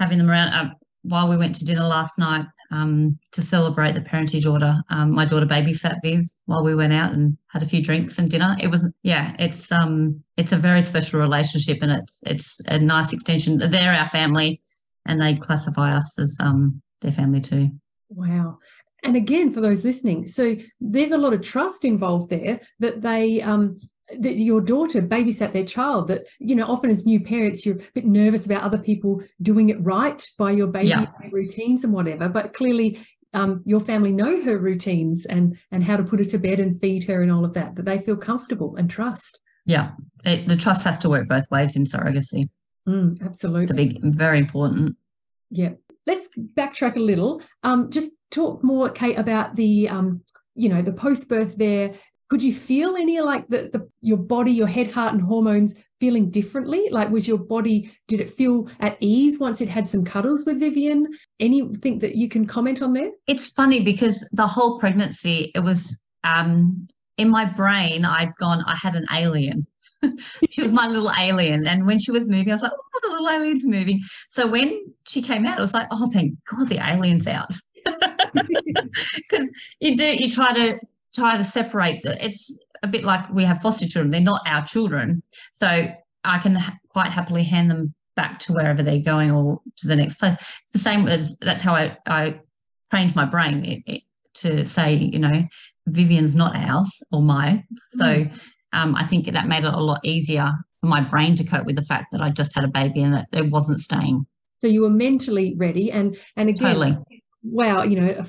having 0.01 0.17
them 0.17 0.29
around. 0.29 0.53
Um, 0.53 0.73
while 1.03 1.29
we 1.29 1.37
went 1.37 1.55
to 1.55 1.65
dinner 1.65 1.85
last 1.85 2.19
night 2.19 2.45
um, 2.71 3.17
to 3.31 3.41
celebrate 3.41 3.93
the 3.93 4.01
parentage 4.01 4.45
order, 4.45 4.75
um, 4.89 5.11
my 5.11 5.25
daughter 5.25 5.45
babysat 5.45 5.99
Viv 6.03 6.23
while 6.45 6.63
we 6.63 6.75
went 6.75 6.93
out 6.93 7.13
and 7.13 7.37
had 7.47 7.63
a 7.63 7.65
few 7.65 7.81
drinks 7.81 8.19
and 8.19 8.29
dinner. 8.29 8.55
It 8.61 8.67
was 8.67 8.91
yeah, 9.03 9.35
it's 9.39 9.71
um 9.71 10.23
it's 10.37 10.51
a 10.51 10.57
very 10.57 10.81
special 10.81 11.19
relationship 11.19 11.79
and 11.81 11.91
it's 11.91 12.23
it's 12.25 12.59
a 12.67 12.79
nice 12.79 13.13
extension. 13.13 13.57
They're 13.57 13.93
our 13.93 14.05
family, 14.05 14.61
and 15.05 15.21
they 15.21 15.33
classify 15.33 15.95
us 15.95 16.19
as 16.19 16.37
um 16.41 16.81
their 17.01 17.11
family 17.11 17.41
too. 17.41 17.71
Wow. 18.09 18.59
And 19.03 19.15
again, 19.15 19.49
for 19.49 19.61
those 19.61 19.85
listening, 19.85 20.27
so 20.27 20.55
there's 20.81 21.11
a 21.11 21.17
lot 21.17 21.33
of 21.33 21.41
trust 21.41 21.85
involved 21.85 22.29
there 22.29 22.59
that 22.79 23.01
they 23.01 23.41
um, 23.41 23.77
that 24.17 24.33
your 24.35 24.61
daughter 24.61 25.01
babysat 25.01 25.51
their 25.51 25.63
child 25.63 26.07
that 26.07 26.27
you 26.39 26.55
know 26.55 26.65
often 26.65 26.89
as 26.89 27.05
new 27.05 27.19
parents 27.19 27.65
you're 27.65 27.75
a 27.75 27.91
bit 27.93 28.05
nervous 28.05 28.45
about 28.45 28.63
other 28.63 28.77
people 28.77 29.21
doing 29.41 29.69
it 29.69 29.79
right 29.81 30.27
by 30.37 30.51
your 30.51 30.67
baby 30.67 30.87
yeah. 30.87 31.05
routines 31.31 31.83
and 31.83 31.93
whatever 31.93 32.27
but 32.27 32.53
clearly 32.53 32.97
um, 33.33 33.61
your 33.65 33.79
family 33.79 34.11
know 34.11 34.41
her 34.43 34.57
routines 34.57 35.25
and 35.25 35.57
and 35.71 35.83
how 35.83 35.97
to 35.97 36.03
put 36.03 36.19
her 36.19 36.25
to 36.25 36.39
bed 36.39 36.59
and 36.59 36.77
feed 36.77 37.03
her 37.05 37.21
and 37.21 37.31
all 37.31 37.45
of 37.45 37.53
that 37.53 37.75
that 37.75 37.85
they 37.85 37.99
feel 37.99 38.17
comfortable 38.17 38.75
and 38.75 38.89
trust. 38.89 39.39
Yeah. 39.65 39.91
It, 40.25 40.47
the 40.47 40.55
trust 40.55 40.83
has 40.85 40.97
to 40.99 41.09
work 41.09 41.27
both 41.27 41.49
ways 41.51 41.75
in 41.75 41.83
surrogacy. 41.83 42.49
Mm, 42.87 43.21
absolutely. 43.23 43.75
Big, 43.75 44.01
very 44.01 44.39
important. 44.39 44.97
Yeah. 45.51 45.73
Let's 46.07 46.29
backtrack 46.55 46.95
a 46.95 46.99
little. 46.99 47.41
Um, 47.63 47.91
just 47.91 48.13
talk 48.31 48.63
more 48.63 48.89
kate 48.89 49.19
about 49.19 49.55
the 49.55 49.89
um, 49.89 50.23
you 50.55 50.69
know 50.69 50.81
the 50.81 50.93
post 50.93 51.29
birth 51.29 51.55
there 51.55 51.93
could 52.29 52.43
you 52.43 52.53
feel 52.53 52.95
any 52.95 53.19
like 53.21 53.47
the, 53.47 53.69
the 53.73 53.89
your 54.01 54.17
body 54.17 54.51
your 54.51 54.67
head 54.67 54.91
heart 54.91 55.13
and 55.13 55.21
hormones 55.21 55.83
feeling 55.99 56.29
differently? 56.29 56.87
Like 56.91 57.09
was 57.09 57.27
your 57.27 57.39
body 57.39 57.89
did 58.07 58.21
it 58.21 58.29
feel 58.29 58.69
at 58.79 58.97
ease 58.99 59.39
once 59.39 59.61
it 59.61 59.69
had 59.69 59.89
some 59.89 60.05
cuddles 60.05 60.45
with 60.45 60.59
vivian? 60.59 61.07
Anything 61.39 61.99
that 61.99 62.15
you 62.15 62.29
can 62.29 62.45
comment 62.45 62.81
on 62.81 62.93
there? 62.93 63.11
It's 63.27 63.51
funny 63.51 63.83
because 63.83 64.29
the 64.33 64.45
whole 64.47 64.79
pregnancy 64.79 65.51
it 65.55 65.61
was 65.61 66.05
um 66.23 66.85
in 67.17 67.29
my 67.29 67.45
brain 67.45 68.05
i'd 68.05 68.33
gone 68.39 68.63
i 68.67 68.75
had 68.75 68.95
an 68.95 69.05
alien. 69.13 69.63
She 70.49 70.61
was 70.61 70.71
my 70.71 70.87
little 70.87 71.11
alien. 71.19 71.67
And 71.67 71.85
when 71.85 71.97
she 71.97 72.11
was 72.11 72.29
moving 72.29 72.51
i 72.51 72.53
was 72.53 72.63
like 72.63 72.71
oh 72.71 72.99
the 73.01 73.09
little 73.09 73.29
alien's 73.29 73.65
moving. 73.65 73.97
So 74.27 74.47
when 74.47 74.79
she 75.07 75.21
came 75.23 75.45
out 75.47 75.57
i 75.57 75.61
was 75.61 75.73
like 75.73 75.87
oh 75.91 76.09
thank 76.13 76.35
god 76.45 76.69
the 76.69 76.77
alien's 76.77 77.27
out. 77.27 77.53
Because 79.15 79.49
you 79.79 79.97
do 79.97 80.05
you 80.05 80.29
try 80.29 80.53
to 80.53 80.79
try 81.13 81.37
to 81.37 81.43
separate 81.43 82.01
the 82.01 82.17
it's 82.21 82.59
a 82.83 82.87
bit 82.87 83.03
like 83.03 83.29
we 83.33 83.43
have 83.43 83.61
foster 83.61 83.87
children 83.87 84.11
they're 84.11 84.21
not 84.21 84.41
our 84.45 84.63
children. 84.63 85.21
So 85.51 85.67
i 86.25 86.37
can 86.37 86.55
ha- 86.55 86.77
quite 86.89 87.07
happily 87.07 87.43
hand 87.43 87.71
them 87.71 87.93
back 88.15 88.39
to 88.39 88.53
wherever 88.53 88.83
they're 88.83 89.01
going 89.01 89.31
or 89.31 89.61
to 89.77 89.87
the 89.87 89.95
next 89.95 90.15
place. 90.15 90.33
It's 90.63 90.73
the 90.73 90.79
same 90.79 91.07
as 91.07 91.37
that's 91.37 91.61
how 91.61 91.73
i, 91.73 91.97
I 92.05 92.35
trained 92.89 93.15
my 93.15 93.25
brain 93.25 93.63
it, 93.63 93.83
it, 93.85 94.01
to 94.35 94.65
say 94.65 94.93
you 94.95 95.19
know 95.19 95.43
vivian's 95.87 96.35
not 96.35 96.55
ours 96.55 97.01
or 97.11 97.21
mine. 97.21 97.65
So 97.89 98.05
mm. 98.05 98.47
um, 98.73 98.95
i 98.95 99.03
think 99.03 99.25
that 99.25 99.47
made 99.47 99.63
it 99.63 99.73
a 99.73 99.79
lot 99.79 99.99
easier 100.03 100.51
for 100.79 100.87
my 100.87 101.01
brain 101.01 101.35
to 101.35 101.43
cope 101.43 101.65
with 101.65 101.75
the 101.75 101.83
fact 101.83 102.11
that 102.11 102.21
i 102.21 102.29
just 102.29 102.55
had 102.55 102.63
a 102.63 102.69
baby 102.69 103.01
and 103.01 103.13
that 103.13 103.27
it 103.33 103.49
wasn't 103.49 103.79
staying. 103.79 104.25
So 104.61 104.67
you 104.67 104.81
were 104.81 104.89
mentally 104.89 105.55
ready 105.57 105.91
and 105.91 106.15
and 106.35 106.49
again 106.49 106.67
totally 106.73 106.97
wow, 107.41 107.83
you 107.83 107.99
know, 107.99 108.23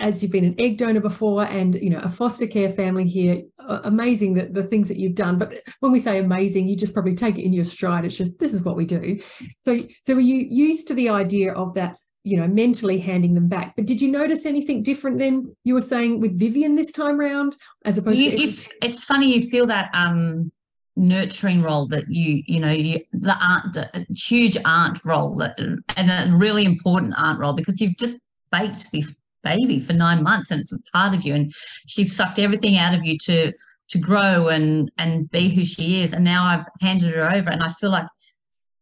as 0.00 0.22
you've 0.22 0.32
been 0.32 0.44
an 0.44 0.54
egg 0.58 0.76
donor 0.76 1.00
before 1.00 1.44
and, 1.44 1.74
you 1.76 1.90
know, 1.90 2.00
a 2.00 2.08
foster 2.08 2.46
care 2.46 2.68
family 2.68 3.04
here, 3.04 3.42
amazing 3.58 4.34
that 4.34 4.54
the 4.54 4.62
things 4.62 4.88
that 4.88 4.98
you've 4.98 5.14
done. 5.14 5.38
But 5.38 5.62
when 5.80 5.92
we 5.92 5.98
say 5.98 6.18
amazing, 6.18 6.68
you 6.68 6.76
just 6.76 6.92
probably 6.92 7.14
take 7.14 7.38
it 7.38 7.44
in 7.44 7.52
your 7.52 7.64
stride. 7.64 8.04
It's 8.04 8.16
just, 8.16 8.38
this 8.38 8.52
is 8.52 8.64
what 8.64 8.76
we 8.76 8.84
do. 8.84 9.20
So, 9.60 9.78
so 10.02 10.14
were 10.14 10.20
you 10.20 10.46
used 10.48 10.88
to 10.88 10.94
the 10.94 11.10
idea 11.10 11.52
of 11.52 11.74
that, 11.74 11.96
you 12.24 12.38
know, 12.38 12.48
mentally 12.48 12.98
handing 12.98 13.34
them 13.34 13.48
back? 13.48 13.74
But 13.76 13.86
did 13.86 14.00
you 14.00 14.10
notice 14.10 14.46
anything 14.46 14.82
different 14.82 15.20
than 15.20 15.54
you 15.62 15.74
were 15.74 15.80
saying 15.80 16.20
with 16.20 16.38
Vivian 16.38 16.74
this 16.74 16.90
time 16.90 17.18
round, 17.18 17.56
as 17.84 17.98
opposed 17.98 18.18
you, 18.18 18.32
to? 18.32 18.36
If, 18.36 18.68
it's 18.82 19.04
funny, 19.04 19.32
you 19.32 19.48
feel 19.48 19.66
that, 19.66 19.90
um, 19.94 20.50
nurturing 20.98 21.60
role 21.60 21.86
that 21.86 22.04
you 22.08 22.42
you 22.46 22.58
know 22.58 22.70
you 22.70 22.98
the 23.12 23.36
aunt 23.38 23.74
the 23.74 24.06
huge 24.16 24.56
aunt 24.64 24.98
role 25.04 25.36
that 25.36 25.54
and 25.58 25.84
a 25.98 26.34
really 26.38 26.64
important 26.64 27.12
aunt 27.18 27.38
role 27.38 27.52
because 27.52 27.82
you've 27.82 27.98
just 27.98 28.16
baked 28.58 28.92
this 28.92 29.20
baby 29.42 29.78
for 29.78 29.92
nine 29.92 30.22
months 30.22 30.50
and 30.50 30.60
it's 30.60 30.72
a 30.72 30.82
part 30.92 31.14
of 31.14 31.24
you. 31.24 31.34
And 31.34 31.52
she's 31.86 32.14
sucked 32.14 32.38
everything 32.38 32.76
out 32.76 32.94
of 32.94 33.04
you 33.04 33.16
to 33.24 33.52
to 33.88 33.98
grow 33.98 34.48
and 34.48 34.90
and 34.98 35.30
be 35.30 35.48
who 35.48 35.64
she 35.64 36.02
is. 36.02 36.12
And 36.12 36.24
now 36.24 36.44
i've 36.44 36.66
handed 36.80 37.14
her 37.14 37.30
over 37.32 37.50
and 37.50 37.62
i 37.62 37.68
feel 37.68 37.90
like 37.90 38.06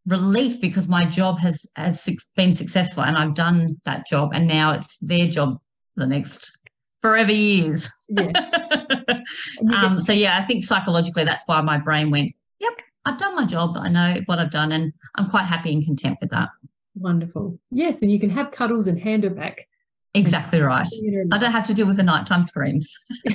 relief 0.06 0.60
because 0.60 0.88
my 0.88 1.02
job 1.04 1.38
has 1.40 1.70
has 1.76 2.06
been 2.36 2.52
successful 2.52 3.02
and 3.02 3.16
i've 3.16 3.34
done 3.34 3.76
that 3.84 4.06
job 4.06 4.32
and 4.34 4.46
now 4.46 4.72
it's 4.72 4.98
their 4.98 5.26
job 5.26 5.58
the 5.96 6.06
next 6.06 6.58
forever 7.00 7.32
years. 7.32 7.88
Yes. 8.08 8.50
um, 9.74 10.00
so 10.00 10.12
yeah 10.12 10.36
i 10.38 10.42
think 10.42 10.62
psychologically 10.62 11.24
that's 11.24 11.46
why 11.46 11.60
my 11.60 11.78
brain 11.78 12.10
went 12.10 12.32
yep 12.60 12.72
i've 13.06 13.18
done 13.18 13.34
my 13.34 13.46
job. 13.46 13.76
I 13.78 13.88
know 13.88 14.16
what 14.26 14.38
i've 14.38 14.50
done 14.50 14.72
and 14.72 14.92
i'm 15.16 15.28
quite 15.28 15.44
happy 15.44 15.72
and 15.72 15.84
content 15.84 16.18
with 16.20 16.30
that 16.30 16.50
Wonderful. 16.94 17.58
Yes, 17.70 18.02
and 18.02 18.10
you 18.10 18.20
can 18.20 18.30
have 18.30 18.50
cuddles 18.50 18.86
and 18.86 18.98
hand 18.98 19.24
her 19.24 19.30
back. 19.30 19.66
Exactly 20.14 20.60
right. 20.60 20.86
I 21.32 21.38
don't 21.38 21.50
have 21.50 21.66
to 21.66 21.74
deal 21.74 21.86
with 21.86 21.96
the 21.96 22.04
nighttime 22.04 22.44
screams. 22.44 22.96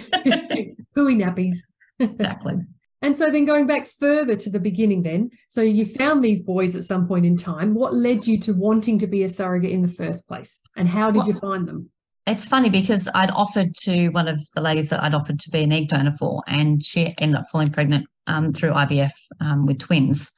Hooey 0.95 1.15
nappies. 1.15 1.55
exactly. 1.99 2.55
And 3.01 3.15
so 3.15 3.31
then 3.31 3.45
going 3.45 3.65
back 3.65 3.85
further 3.87 4.35
to 4.35 4.49
the 4.49 4.59
beginning 4.59 5.03
then, 5.03 5.31
so 5.47 5.61
you 5.61 5.85
found 5.85 6.21
these 6.21 6.41
boys 6.41 6.75
at 6.75 6.83
some 6.83 7.07
point 7.07 7.25
in 7.25 7.37
time. 7.37 7.71
What 7.71 7.93
led 7.95 8.27
you 8.27 8.37
to 8.39 8.53
wanting 8.53 8.99
to 8.99 9.07
be 9.07 9.23
a 9.23 9.29
surrogate 9.29 9.71
in 9.71 9.81
the 9.81 9.87
first 9.87 10.27
place? 10.27 10.61
And 10.75 10.85
how 10.85 11.09
did 11.09 11.19
well, 11.19 11.27
you 11.27 11.33
find 11.35 11.65
them? 11.65 11.89
It's 12.27 12.45
funny 12.45 12.69
because 12.69 13.07
I'd 13.15 13.31
offered 13.31 13.73
to 13.83 14.09
one 14.09 14.27
of 14.27 14.37
the 14.53 14.59
ladies 14.59 14.89
that 14.89 15.01
I'd 15.01 15.15
offered 15.15 15.39
to 15.39 15.49
be 15.49 15.63
an 15.63 15.71
egg 15.71 15.87
donor 15.87 16.11
for, 16.11 16.43
and 16.47 16.83
she 16.83 17.13
ended 17.19 17.39
up 17.39 17.47
falling 17.47 17.69
pregnant 17.69 18.05
um, 18.27 18.51
through 18.51 18.71
IVF 18.71 19.13
um, 19.39 19.65
with 19.65 19.79
twins. 19.79 20.29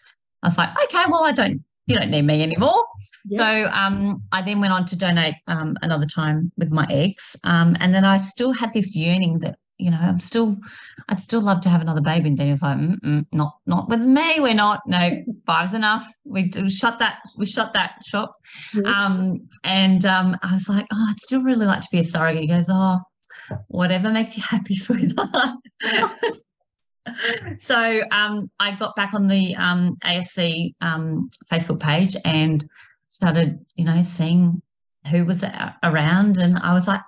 I 0.44 0.48
was 0.48 0.60
like, 0.60 0.70
okay, 0.84 1.04
well, 1.10 1.24
I 1.26 1.32
don't 1.32 1.64
you 1.92 2.00
don't 2.00 2.10
need 2.10 2.26
me 2.26 2.42
anymore. 2.44 2.86
So 3.30 3.70
um, 3.74 4.20
I 4.32 4.42
then 4.42 4.62
went 4.62 4.74
on 4.74 4.86
to 4.86 4.98
donate 4.98 5.36
um, 5.48 5.76
another 5.82 6.06
time 6.06 6.52
with 6.58 6.72
my 6.72 6.88
eggs. 6.90 7.36
Um, 7.44 7.76
and 7.80 7.94
then 7.94 8.06
I 8.06 8.18
still 8.18 8.54
had 8.54 8.74
this 8.74 8.96
yearning 8.96 9.40
that, 9.40 9.58
you 9.78 9.92
know, 9.92 10.00
I'm 10.00 10.20
still, 10.20 10.56
I'd 11.10 11.20
still 11.20 11.42
love 11.42 11.62
to 11.62 11.70
have 11.70 11.82
another 11.82 12.02
baby. 12.02 12.30
And 12.30 12.38
Daniel's 12.38 12.62
like, 12.64 12.78
not, 13.32 13.54
not 13.66 13.90
with 13.90 14.02
me. 14.02 14.36
We're 14.40 14.54
not. 14.54 14.82
No, 14.88 15.10
five's 15.46 15.74
enough. 15.74 16.06
We, 16.24 16.52
we 16.62 16.70
shut 16.70 17.00
that. 17.00 17.20
We 17.38 17.46
shut 17.46 17.74
that 17.74 17.96
shop. 18.06 18.32
Yes. 18.74 18.96
Um, 18.96 19.40
and 19.64 20.06
um, 20.06 20.36
I 20.44 20.54
was 20.54 20.70
like, 20.70 20.86
oh, 20.92 21.08
I'd 21.10 21.20
still 21.20 21.44
really 21.44 21.66
like 21.66 21.82
to 21.82 21.90
be 21.92 22.00
a 22.00 22.04
surrogate. 22.04 22.42
He 22.42 22.48
goes, 22.48 22.70
oh, 22.70 23.00
whatever 23.68 24.10
makes 24.10 24.38
you 24.38 24.44
happy, 24.48 24.76
sweetheart. 24.76 25.58
so 27.58 28.02
um, 28.12 28.48
I 28.60 28.72
got 28.76 28.96
back 28.96 29.14
on 29.14 29.28
the 29.28 29.56
um, 29.56 29.98
ASC 30.04 30.76
um, 30.82 31.30
Facebook 31.52 31.80
page 31.80 32.16
and 32.26 32.64
started, 33.08 33.60
you 33.76 33.86
know, 33.86 34.02
seeing 34.02 34.62
who 35.10 35.26
was 35.26 35.44
around, 35.84 36.38
and 36.38 36.58
I 36.60 36.74
was 36.74 36.88
like, 36.88 37.02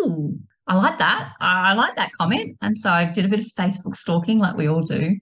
"Ooh, 0.00 0.38
I 0.66 0.76
like 0.76 0.98
that. 0.98 1.32
I 1.40 1.74
like 1.74 1.96
that 1.96 2.12
comment." 2.18 2.56
And 2.62 2.78
so 2.78 2.90
I 2.90 3.04
did 3.04 3.24
a 3.24 3.28
bit 3.28 3.40
of 3.40 3.46
Facebook 3.46 3.96
stalking, 3.96 4.38
like 4.38 4.56
we 4.56 4.68
all 4.68 4.82
do, 4.82 5.16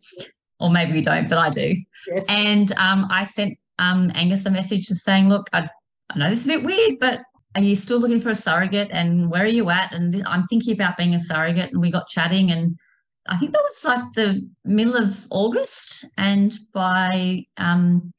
or 0.60 0.70
maybe 0.70 0.92
we 0.92 1.02
don't, 1.02 1.28
but 1.28 1.38
I 1.38 1.50
do. 1.50 1.74
Yes. 2.06 2.26
And 2.28 2.72
um, 2.72 3.06
I 3.10 3.24
sent 3.24 3.58
um, 3.78 4.10
Angus 4.14 4.46
a 4.46 4.50
message 4.50 4.88
just 4.88 5.04
saying, 5.04 5.28
"Look, 5.28 5.48
I, 5.52 5.68
I 6.10 6.18
know 6.18 6.30
this 6.30 6.40
is 6.40 6.46
a 6.46 6.58
bit 6.58 6.64
weird, 6.64 6.98
but." 7.00 7.20
Are 7.54 7.62
you 7.62 7.74
still 7.74 7.98
looking 7.98 8.20
for 8.20 8.28
a 8.28 8.34
surrogate? 8.36 8.88
And 8.92 9.30
where 9.30 9.42
are 9.42 9.46
you 9.46 9.70
at? 9.70 9.92
And 9.92 10.22
I'm 10.28 10.46
thinking 10.46 10.74
about 10.74 10.98
being 10.98 11.14
a 11.14 11.18
surrogate. 11.18 11.72
And 11.72 11.80
we 11.80 11.90
got 11.90 12.06
chatting, 12.06 12.52
and 12.52 12.78
I 13.28 13.36
think 13.36 13.52
that 13.52 13.62
was 13.62 13.84
like 13.84 14.12
the 14.14 14.48
middle 14.64 14.96
of 14.96 15.26
August, 15.30 16.06
and 16.16 16.52
by 16.72 17.44
um, 17.58 18.12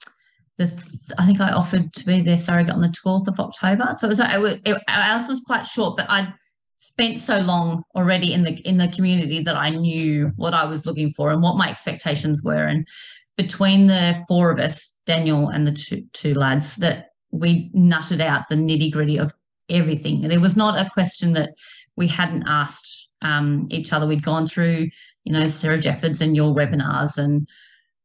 this, 0.57 1.11
I 1.17 1.25
think 1.25 1.41
I 1.41 1.51
offered 1.51 1.91
to 1.93 2.05
be 2.05 2.21
their 2.21 2.37
surrogate 2.37 2.73
on 2.73 2.81
the 2.81 2.95
12th 3.03 3.27
of 3.27 3.39
October. 3.39 3.87
So 3.93 4.07
it 4.07 4.09
was, 4.09 4.19
it, 4.19 4.61
it, 4.65 4.83
ours 4.87 5.27
was 5.27 5.41
quite 5.41 5.65
short, 5.65 5.97
but 5.97 6.09
I'd 6.09 6.33
spent 6.75 7.19
so 7.19 7.39
long 7.39 7.83
already 7.95 8.33
in 8.33 8.43
the 8.43 8.53
in 8.67 8.77
the 8.77 8.87
community 8.87 9.41
that 9.41 9.57
I 9.57 9.69
knew 9.69 10.31
what 10.37 10.53
I 10.53 10.65
was 10.65 10.85
looking 10.85 11.09
for 11.09 11.31
and 11.31 11.41
what 11.41 11.57
my 11.57 11.69
expectations 11.69 12.43
were. 12.43 12.67
And 12.67 12.87
between 13.35 13.87
the 13.87 14.17
four 14.27 14.51
of 14.51 14.59
us, 14.59 14.99
Daniel 15.05 15.49
and 15.49 15.65
the 15.65 15.71
two, 15.71 16.03
two 16.13 16.33
lads, 16.33 16.75
that 16.77 17.11
we 17.31 17.69
nutted 17.71 18.21
out 18.21 18.47
the 18.49 18.55
nitty 18.55 18.91
gritty 18.91 19.17
of 19.17 19.33
everything. 19.69 20.21
There 20.21 20.39
was 20.39 20.57
not 20.57 20.79
a 20.79 20.89
question 20.89 21.33
that 21.33 21.51
we 21.95 22.07
hadn't 22.07 22.47
asked 22.47 22.98
um, 23.21 23.67
each 23.69 23.93
other. 23.93 24.07
We'd 24.07 24.23
gone 24.23 24.45
through, 24.45 24.89
you 25.25 25.33
know, 25.33 25.45
Sarah 25.45 25.79
Jefford's 25.79 26.21
and 26.21 26.35
your 26.35 26.53
webinars 26.53 27.17
and 27.17 27.47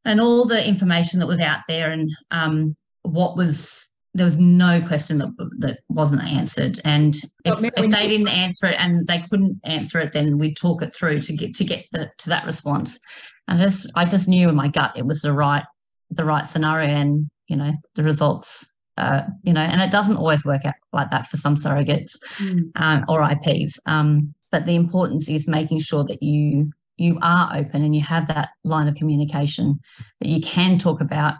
and 0.05 0.21
all 0.21 0.45
the 0.45 0.67
information 0.67 1.21
that 1.21 1.27
was 1.27 1.41
out 1.41 1.61
there 1.67 1.91
and 1.91 2.11
um, 2.31 2.75
what 3.03 3.37
was 3.37 3.91
there 4.13 4.25
was 4.25 4.39
no 4.39 4.81
question 4.87 5.19
that 5.19 5.31
that 5.59 5.79
wasn't 5.89 6.23
answered. 6.23 6.79
And 6.85 7.15
if, 7.45 7.65
if 7.65 7.91
they 7.91 8.09
didn't 8.09 8.29
answer 8.29 8.69
it 8.69 8.81
and 8.81 9.07
they 9.07 9.21
couldn't 9.21 9.59
answer 9.65 9.99
it, 9.99 10.13
then 10.13 10.39
we'd 10.39 10.57
talk 10.57 10.83
it 10.83 10.95
through 10.95 11.21
to 11.21 11.37
get 11.37 11.55
to 11.55 11.65
get 11.65 11.85
the, 11.93 12.11
to 12.19 12.29
that 12.29 12.45
response. 12.45 13.01
And 13.49 13.59
just 13.59 13.91
I 13.97 14.05
just 14.05 14.29
knew 14.29 14.49
in 14.49 14.55
my 14.55 14.69
gut 14.69 14.97
it 14.97 15.07
was 15.07 15.21
the 15.23 15.33
right 15.33 15.65
the 16.11 16.25
right 16.25 16.47
scenario, 16.47 16.89
and 16.89 17.29
you 17.49 17.57
know 17.57 17.73
the 17.97 18.05
results 18.05 18.75
uh, 18.97 19.23
you 19.43 19.53
know, 19.53 19.61
and 19.61 19.81
it 19.81 19.91
doesn't 19.91 20.17
always 20.17 20.45
work 20.45 20.65
out 20.65 20.75
like 20.93 21.11
that 21.11 21.27
for 21.27 21.37
some 21.37 21.57
surrogates 21.57 22.13
mm. 22.41 22.71
um, 22.77 23.05
or 23.09 23.29
IPs. 23.29 23.81
Um, 23.87 24.34
but 24.55 24.67
the 24.67 24.77
importance 24.77 25.29
is 25.29 25.49
making 25.49 25.81
sure 25.81 26.05
that 26.05 26.23
you 26.23 26.71
you 26.97 27.19
are 27.23 27.51
open 27.57 27.83
and 27.83 27.93
you 27.93 28.01
have 28.01 28.29
that 28.29 28.51
line 28.63 28.87
of 28.87 28.95
communication 28.95 29.81
that 30.21 30.29
you 30.29 30.41
can 30.41 30.79
talk 30.79 31.01
about 31.01 31.35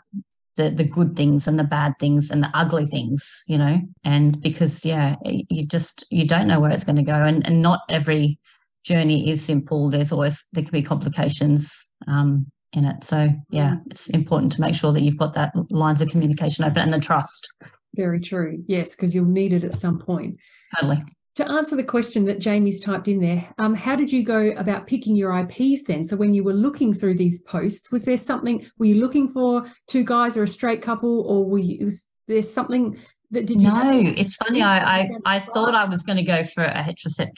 the 0.57 0.69
the 0.71 0.83
good 0.83 1.15
things 1.15 1.47
and 1.47 1.57
the 1.57 1.71
bad 1.79 1.93
things 2.01 2.33
and 2.33 2.43
the 2.43 2.51
ugly 2.55 2.85
things, 2.85 3.45
you 3.47 3.57
know, 3.57 3.79
and 4.03 4.43
because 4.43 4.85
yeah, 4.85 5.15
you 5.25 5.65
just 5.65 6.05
you 6.11 6.27
don't 6.27 6.49
know 6.49 6.59
where 6.59 6.73
it's 6.73 6.83
going 6.83 6.97
to 6.97 7.13
go, 7.15 7.23
and 7.31 7.47
and 7.47 7.63
not 7.63 7.83
every 7.89 8.37
journey 8.85 9.31
is 9.31 9.45
simple. 9.45 9.91
There's 9.91 10.11
always 10.11 10.49
there 10.53 10.65
can 10.65 10.73
be 10.73 10.83
complications 10.83 11.93
um, 12.09 12.47
in 12.73 12.85
it. 12.85 13.05
So 13.05 13.29
yeah, 13.51 13.75
mm. 13.75 13.83
it's 13.87 14.11
important 14.11 14.51
to 14.55 14.61
make 14.61 14.75
sure 14.75 14.93
that 14.93 15.03
you've 15.03 15.19
got 15.19 15.35
that 15.35 15.53
lines 15.71 16.01
of 16.01 16.09
communication 16.09 16.65
open 16.65 16.83
and 16.83 16.93
the 16.93 16.99
trust. 16.99 17.49
Very 17.95 18.19
true. 18.19 18.59
Yes, 18.67 18.97
because 18.97 19.15
you'll 19.15 19.37
need 19.41 19.53
it 19.53 19.63
at 19.63 19.75
some 19.75 20.01
point. 20.01 20.37
Totally. 20.81 20.99
To 21.37 21.51
answer 21.51 21.75
the 21.75 21.85
question 21.85 22.25
that 22.27 22.39
Jamie's 22.39 22.81
typed 22.81 23.09
in 23.09 23.21
there, 23.21 23.53
um, 23.59 23.75
how 23.75 23.97
did 23.97 24.13
you 24.13 24.23
go 24.23 24.53
about 24.57 24.87
picking 24.87 25.17
your 25.17 25.37
IPs 25.37 25.83
then? 25.83 26.05
So 26.05 26.17
when 26.17 26.33
you 26.33 26.45
were 26.45 26.53
looking 26.53 26.95
through 26.95 27.15
these 27.15 27.43
posts, 27.43 27.91
was 27.91 28.05
there 28.05 28.17
something? 28.17 28.65
Were 28.79 28.87
you 28.87 28.97
looking 28.97 29.27
for 29.27 29.65
two 29.89 30.05
guys 30.05 30.37
or 30.37 30.45
a 30.45 30.49
straight 30.49 30.81
couple, 30.81 31.23
or 31.23 31.45
were 31.45 31.59
you, 31.59 31.85
was 31.85 32.13
there 32.29 32.43
something 32.43 32.97
that 33.33 33.47
did 33.47 33.61
you? 33.61 33.69
No, 33.69 33.91
it's 33.93 34.37
funny. 34.37 34.63
I 34.63 35.01
I, 35.01 35.11
I 35.27 35.39
thought 35.41 35.75
I 35.75 35.85
was 35.85 36.03
going 36.03 36.19
to 36.19 36.25
go 36.25 36.45
for 36.45 36.65
a 36.65 36.71
heterosexual 36.71 37.33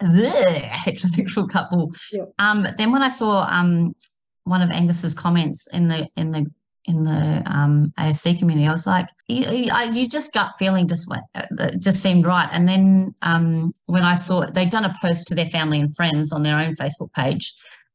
heterosexual 0.00 1.48
couple. 1.48 1.90
Yep. 2.12 2.32
Um, 2.38 2.62
but 2.62 2.76
then 2.76 2.92
when 2.92 3.02
I 3.02 3.08
saw 3.08 3.46
um 3.50 3.94
one 4.44 4.62
of 4.62 4.70
Angus's 4.70 5.14
comments 5.14 5.68
in 5.72 5.88
the 5.88 6.08
in 6.16 6.30
the 6.30 6.46
in 6.86 7.02
the 7.02 7.42
um, 7.46 7.92
ASC 7.98 8.38
community. 8.38 8.66
I 8.66 8.72
was 8.72 8.86
like, 8.86 9.06
you, 9.28 9.46
you, 9.92 10.08
just 10.08 10.32
gut 10.32 10.52
feeling 10.58 10.88
just 10.88 11.08
went, 11.08 11.22
uh, 11.34 11.70
just 11.78 12.02
seemed 12.02 12.26
right. 12.26 12.48
And 12.52 12.66
then 12.66 13.14
um, 13.22 13.72
when 13.86 14.02
I 14.02 14.14
saw 14.14 14.44
they'd 14.46 14.70
done 14.70 14.84
a 14.84 14.94
post 15.00 15.28
to 15.28 15.34
their 15.34 15.46
family 15.46 15.78
and 15.80 15.94
friends 15.94 16.32
on 16.32 16.42
their 16.42 16.58
own 16.58 16.74
Facebook 16.74 17.12
page 17.12 17.52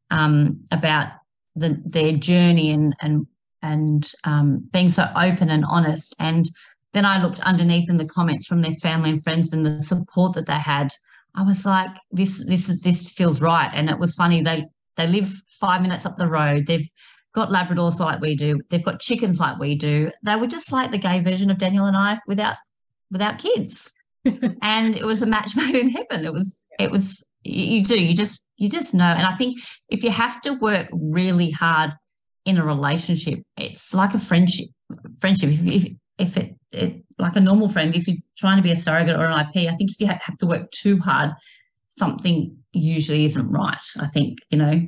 um, 0.09 0.59
about 0.71 1.09
the, 1.55 1.81
their 1.85 2.13
journey 2.13 2.71
and 2.71 2.95
and 3.01 3.27
and 3.61 4.11
um, 4.25 4.69
being 4.71 4.89
so 4.89 5.05
open 5.15 5.49
and 5.49 5.65
honest. 5.69 6.15
And 6.19 6.45
then 6.93 7.05
I 7.05 7.21
looked 7.21 7.39
underneath 7.41 7.89
in 7.89 7.97
the 7.97 8.07
comments 8.07 8.47
from 8.47 8.61
their 8.61 8.73
family 8.75 9.09
and 9.09 9.23
friends 9.23 9.51
and 9.53 9.65
the 9.65 9.79
support 9.79 10.33
that 10.33 10.47
they 10.47 10.53
had. 10.53 10.89
I 11.35 11.43
was 11.43 11.65
like, 11.65 11.89
this 12.11 12.45
this 12.47 12.69
is 12.69 12.81
this 12.81 13.11
feels 13.11 13.41
right. 13.41 13.69
And 13.73 13.89
it 13.89 13.99
was 13.99 14.15
funny 14.15 14.41
they 14.41 14.65
they 14.95 15.07
live 15.07 15.27
five 15.59 15.81
minutes 15.81 16.05
up 16.05 16.17
the 16.17 16.27
road. 16.27 16.67
They've 16.67 16.89
got 17.37 17.49
Labradors 17.49 17.99
like 17.99 18.19
we 18.19 18.35
do. 18.35 18.59
They've 18.69 18.83
got 18.83 18.99
chickens 18.99 19.39
like 19.39 19.59
we 19.59 19.75
do. 19.75 20.09
They 20.23 20.35
were 20.35 20.47
just 20.47 20.73
like 20.73 20.89
the 20.89 20.97
gay 20.97 21.19
version 21.19 21.51
of 21.51 21.59
Daniel 21.59 21.85
and 21.85 21.95
I 21.95 22.19
without 22.25 22.55
without 23.11 23.37
kids. 23.37 23.93
and 24.25 24.95
it 24.95 25.05
was 25.05 25.21
a 25.21 25.27
match 25.27 25.51
made 25.55 25.75
in 25.75 25.89
heaven. 25.89 26.25
It 26.25 26.33
was 26.33 26.67
it 26.79 26.89
was 26.89 27.23
you 27.43 27.85
do 27.85 28.03
you 28.03 28.15
just 28.15 28.49
you 28.57 28.69
just 28.69 28.95
know. 28.95 29.13
And 29.15 29.25
I 29.25 29.33
think 29.35 29.59
if 29.89 30.03
you 30.03 30.09
have 30.09 30.41
to 30.41 30.55
work 30.55 30.87
really 30.91 31.51
hard 31.51 31.91
in 32.45 32.57
a 32.57 32.65
relationship, 32.65 33.39
it's 33.55 33.93
like 33.93 34.15
a 34.15 34.19
friendship. 34.19 34.69
Friendship. 35.19 35.49
If 35.51 35.65
if, 35.65 35.91
if 36.17 36.37
it, 36.37 36.55
it 36.71 37.03
like 37.19 37.35
a 37.35 37.39
normal 37.39 37.69
friend, 37.69 37.95
if 37.95 38.07
you're 38.07 38.17
trying 38.35 38.57
to 38.57 38.63
be 38.63 38.71
a 38.71 38.75
surrogate 38.75 39.15
or 39.15 39.25
an 39.25 39.39
IP, 39.39 39.69
I 39.71 39.75
think 39.75 39.91
if 39.91 39.99
you 39.99 40.07
have 40.07 40.37
to 40.39 40.47
work 40.47 40.71
too 40.71 40.97
hard, 40.97 41.29
something 41.85 42.57
usually 42.73 43.25
isn't 43.25 43.51
right. 43.51 43.85
I 44.01 44.07
think 44.07 44.39
you 44.49 44.57
know 44.57 44.87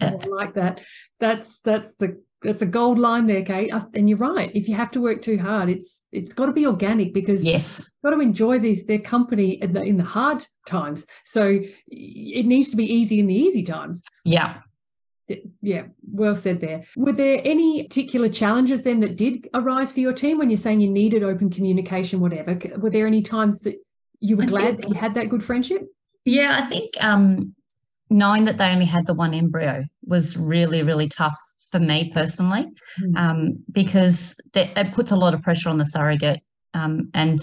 I 0.00 0.14
like 0.28 0.54
that. 0.54 0.82
That's 1.20 1.60
that's 1.62 1.94
the 1.96 2.20
that's 2.40 2.62
a 2.62 2.66
gold 2.66 2.98
line 2.98 3.26
there, 3.26 3.42
Kate. 3.42 3.72
And 3.94 4.08
you're 4.08 4.18
right. 4.18 4.54
If 4.54 4.68
you 4.68 4.74
have 4.76 4.92
to 4.92 5.00
work 5.00 5.22
too 5.22 5.38
hard, 5.38 5.68
it's 5.68 6.06
it's 6.12 6.34
got 6.34 6.46
to 6.46 6.52
be 6.52 6.66
organic 6.66 7.12
because 7.12 7.44
yes, 7.44 7.92
got 8.04 8.10
to 8.10 8.20
enjoy 8.20 8.58
these 8.58 8.84
their 8.84 9.00
company 9.00 9.52
in 9.62 9.72
the, 9.72 9.82
in 9.82 9.96
the 9.96 10.04
hard 10.04 10.46
times. 10.66 11.06
So 11.24 11.60
it 11.88 12.46
needs 12.46 12.70
to 12.70 12.76
be 12.76 12.92
easy 12.92 13.18
in 13.18 13.26
the 13.26 13.34
easy 13.34 13.64
times. 13.64 14.02
Yeah. 14.24 14.58
Yeah, 15.60 15.88
well 16.10 16.34
said 16.34 16.60
there. 16.60 16.84
Were 16.96 17.12
there 17.12 17.42
any 17.44 17.82
particular 17.82 18.30
challenges 18.30 18.82
then 18.82 19.00
that 19.00 19.18
did 19.18 19.46
arise 19.52 19.92
for 19.92 20.00
your 20.00 20.14
team 20.14 20.38
when 20.38 20.48
you're 20.48 20.56
saying 20.56 20.80
you 20.80 20.88
needed 20.88 21.22
open 21.22 21.50
communication, 21.50 22.20
whatever? 22.20 22.58
Were 22.78 22.88
there 22.88 23.06
any 23.06 23.20
times 23.20 23.60
that 23.62 23.76
you 24.20 24.38
were 24.38 24.46
glad 24.46 24.78
that 24.78 24.88
you 24.88 24.94
had 24.94 25.12
that 25.14 25.28
good 25.28 25.42
friendship? 25.42 25.82
Yeah, 26.24 26.56
I 26.58 26.62
think 26.62 26.90
um, 27.04 27.54
knowing 28.10 28.44
that 28.44 28.58
they 28.58 28.70
only 28.70 28.84
had 28.84 29.06
the 29.06 29.14
one 29.14 29.34
embryo 29.34 29.84
was 30.06 30.36
really, 30.36 30.82
really 30.82 31.08
tough 31.08 31.36
for 31.70 31.78
me 31.78 32.10
personally, 32.12 32.64
mm. 33.00 33.18
um, 33.18 33.62
because 33.70 34.38
it 34.54 34.92
puts 34.92 35.10
a 35.10 35.16
lot 35.16 35.34
of 35.34 35.42
pressure 35.42 35.68
on 35.68 35.76
the 35.76 35.84
surrogate. 35.84 36.40
Um, 36.74 37.10
and 37.14 37.38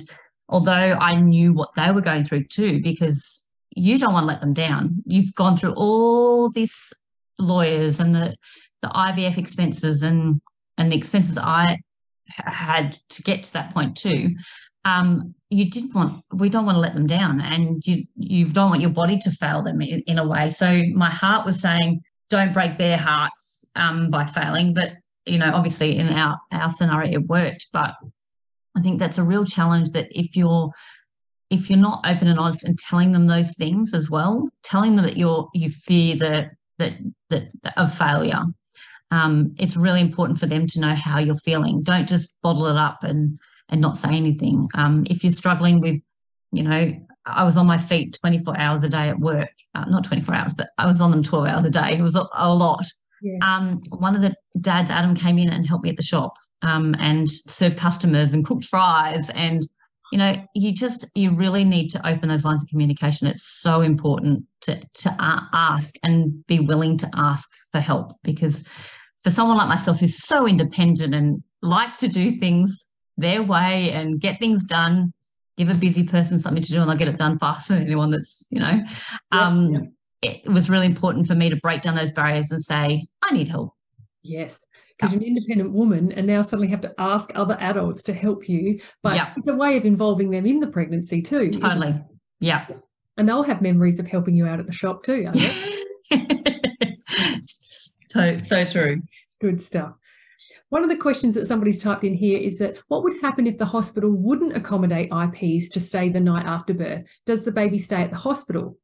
although 0.50 0.98
I 1.00 1.14
knew 1.14 1.54
what 1.54 1.70
they 1.76 1.92
were 1.92 2.02
going 2.02 2.24
through 2.24 2.46
too, 2.46 2.82
because 2.82 3.50
you 3.76 4.00
don't 4.00 4.14
want 4.14 4.24
to 4.24 4.28
let 4.28 4.42
them 4.42 4.54
down. 4.54 5.04
You've 5.06 5.34
gone 5.36 5.58
through 5.58 5.74
all 5.76 6.50
these 6.50 6.94
lawyers 7.38 8.00
and 8.00 8.14
the 8.16 8.36
the 8.82 8.88
IVF 8.88 9.38
expenses 9.38 10.04
and 10.04 10.40
and 10.78 10.92
the 10.92 10.96
expenses 10.96 11.38
I 11.38 11.78
had 12.28 12.94
to 13.10 13.24
get 13.24 13.44
to 13.44 13.54
that 13.54 13.74
point 13.74 13.98
too 13.98 14.36
um, 14.86 15.34
you 15.50 15.70
didn't 15.70 15.94
want 15.94 16.24
we 16.34 16.50
don't 16.50 16.66
want 16.66 16.76
to 16.76 16.82
let 16.82 16.94
them 16.94 17.06
down 17.06 17.42
and 17.42 17.86
you 17.86 18.06
you 18.16 18.46
don't 18.46 18.70
want 18.70 18.82
your 18.82 18.92
body 18.92 19.18
to 19.18 19.32
fail 19.32 19.62
them 19.62 19.82
in, 19.82 20.02
in 20.08 20.20
a 20.20 20.28
way. 20.28 20.50
So 20.50 20.84
my 20.94 21.10
heart 21.10 21.46
was 21.46 21.62
saying 21.62 22.02
don't 22.30 22.54
break 22.54 22.78
their 22.78 22.98
hearts 22.98 23.72
um, 23.76 24.10
by 24.10 24.26
failing. 24.26 24.74
But 24.74 24.92
you 25.26 25.38
know 25.38 25.52
obviously 25.54 25.98
in 25.98 26.10
our 26.10 26.40
our 26.52 26.70
scenario 26.70 27.20
it 27.20 27.28
worked. 27.28 27.68
But 27.74 27.96
i 28.78 28.82
think 28.82 29.00
that's 29.00 29.18
a 29.18 29.24
real 29.24 29.44
challenge 29.44 29.92
that 29.92 30.08
if 30.12 30.36
you're 30.36 30.72
if 31.50 31.70
you're 31.70 31.80
not 31.80 32.06
open 32.08 32.28
and 32.28 32.40
honest 32.40 32.68
and 32.68 32.78
telling 32.78 33.12
them 33.12 33.28
those 33.28 33.56
things 33.56 33.94
as 33.94 34.12
well 34.12 34.50
telling 34.64 34.96
them 34.96 35.06
that 35.06 35.16
you're 35.16 35.48
you 35.54 35.70
fear 35.70 36.16
the 36.16 36.50
that 36.78 36.98
that 37.30 37.48
of 37.78 37.94
failure 37.94 38.42
um, 39.12 39.56
it's 39.58 39.78
really 39.78 40.02
important 40.02 40.40
for 40.40 40.46
them 40.46 40.66
to 40.68 40.80
know 40.80 40.94
how 40.94 41.20
you're 41.20 41.36
feeling. 41.36 41.82
Don't 41.84 42.08
just 42.08 42.42
bottle 42.42 42.66
it 42.68 42.76
up 42.76 43.04
and 43.04 43.38
and 43.70 43.82
not 43.82 43.98
say 43.98 44.16
anything. 44.16 44.68
Um, 44.76 45.06
if 45.10 45.24
you're 45.24 45.34
struggling 45.34 45.80
with, 45.80 46.02
you 46.52 46.64
know, 46.64 46.94
I 47.26 47.44
was 47.44 47.58
on 47.58 47.66
my 47.66 47.78
feet 47.78 48.18
24 48.20 48.58
hours 48.58 48.84
a 48.84 48.90
day 48.90 49.10
at 49.10 49.20
work, 49.20 49.50
uh, 49.74 49.86
not 49.86 50.06
24 50.06 50.36
hours, 50.36 50.54
but 50.54 50.68
I 50.78 50.86
was 50.86 51.02
on 51.02 51.12
them 51.12 51.24
12 51.24 51.48
hours 51.48 51.66
a 51.66 51.72
day. 51.72 51.98
It 51.98 52.02
was 52.02 52.16
a, 52.16 52.26
a 52.36 52.54
lot. 52.54 52.86
Um, 53.42 53.78
one 53.90 54.16
of 54.16 54.22
the 54.22 54.36
dads, 54.62 54.92
Adam, 54.92 55.16
came 55.16 55.40
in 55.40 55.50
and 55.50 55.66
helped 55.68 55.84
me 55.84 55.90
at 55.90 55.98
the 55.98 56.04
shop 56.04 56.34
um, 56.62 56.96
and 57.00 57.30
served 57.30 57.78
customers 57.78 58.34
and 58.34 58.46
cooked 58.46 58.66
fries. 58.66 59.32
And, 59.32 59.64
you 60.12 60.20
know, 60.20 60.34
you 60.54 60.74
just, 60.74 61.10
you 61.18 61.32
really 61.32 61.64
need 61.64 61.88
to 61.90 62.08
open 62.08 62.30
those 62.30 62.46
lines 62.46 62.64
of 62.64 62.70
communication. 62.70 63.28
It's 63.28 63.44
so 63.44 63.82
important 63.82 64.44
to, 64.62 64.76
to 64.76 65.16
ask 65.54 65.96
and 66.04 66.46
be 66.46 66.60
willing 66.60 66.98
to 67.00 67.08
ask 67.16 67.50
for 67.72 67.80
help 67.80 68.12
because 68.24 68.68
for 69.24 69.32
someone 69.32 69.58
like 69.58 69.68
myself 69.68 70.00
who's 70.00 70.24
so 70.24 70.48
independent 70.48 71.16
and 71.16 71.42
likes 71.64 72.00
to 72.02 72.08
do 72.08 72.30
things 72.30 72.94
their 73.18 73.44
way 73.44 73.92
and 73.92 74.20
get 74.20 74.40
things 74.40 74.64
done. 74.64 75.14
Give 75.58 75.70
a 75.70 75.76
busy 75.76 76.04
person 76.04 76.38
something 76.38 76.62
to 76.62 76.72
do 76.72 76.82
and 76.82 76.90
they'll 76.90 76.98
get 76.98 77.08
it 77.08 77.18
done 77.18 77.38
faster 77.38 77.76
than 77.76 77.84
anyone 77.84 78.10
that's 78.10 78.48
you 78.52 78.60
know. 78.60 78.82
Yeah, 79.34 79.40
um, 79.40 79.74
yeah. 80.22 80.32
it 80.32 80.50
was 80.50 80.70
really 80.70 80.86
important 80.86 81.28
for 81.28 81.36
me 81.36 81.50
to 81.50 81.56
break 81.58 81.82
down 81.82 81.96
those 81.96 82.12
barriers 82.12 82.52
and 82.52 82.62
say 82.62 83.08
i 83.24 83.32
need 83.32 83.48
help. 83.48 83.74
Yes 84.24 84.68
because 84.98 85.14
you're 85.14 85.22
an 85.22 85.28
independent 85.28 85.72
woman 85.72 86.12
and 86.14 86.26
now 86.26 86.42
suddenly 86.42 86.70
have 86.70 86.82
to 86.82 86.94
ask 86.98 87.32
other 87.36 87.58
adults 87.60 88.04
to 88.04 88.14
help 88.14 88.48
you. 88.48 88.80
But 89.04 89.16
yeah. 89.16 89.34
it's 89.36 89.50
a 89.50 89.56
way 89.56 89.78
of 89.78 89.86
involving 89.86 90.30
them 90.30 90.46
in 90.46 90.60
the 90.60 90.68
pregnancy 90.68 91.22
too 91.22 91.50
totally. 91.50 91.96
Yeah. 92.40 92.66
And 93.18 93.28
they'll 93.28 93.44
have 93.44 93.62
memories 93.62 94.00
of 94.00 94.08
helping 94.08 94.36
you 94.36 94.48
out 94.48 94.60
at 94.60 94.68
the 94.68 94.74
shop 94.74 95.04
too 95.04 95.30
so, 97.42 98.38
so 98.38 98.66
true. 98.66 99.02
Good 99.42 99.62
stuff 99.62 99.98
one 100.76 100.84
of 100.84 100.90
the 100.90 100.98
questions 100.98 101.36
that 101.36 101.46
somebody's 101.46 101.82
typed 101.82 102.04
in 102.04 102.14
here 102.14 102.38
is 102.38 102.58
that 102.60 102.78
what 102.90 103.02
would 103.02 103.14
happen 103.22 103.48
if 103.48 103.58
the 103.58 103.64
hospital 103.64 104.12
wouldn't 104.12 104.58
accommodate 104.58 105.10
IPs 105.10 105.70
to 105.70 105.80
stay 105.80 106.10
the 106.10 106.20
night 106.20 106.46
after 106.46 106.74
birth? 106.74 107.10
Does 107.26 107.46
the 107.46 107.52
baby 107.54 107.78
stay 107.78 108.02
at 108.02 108.12
the 108.12 108.18
hospital? 108.18 108.78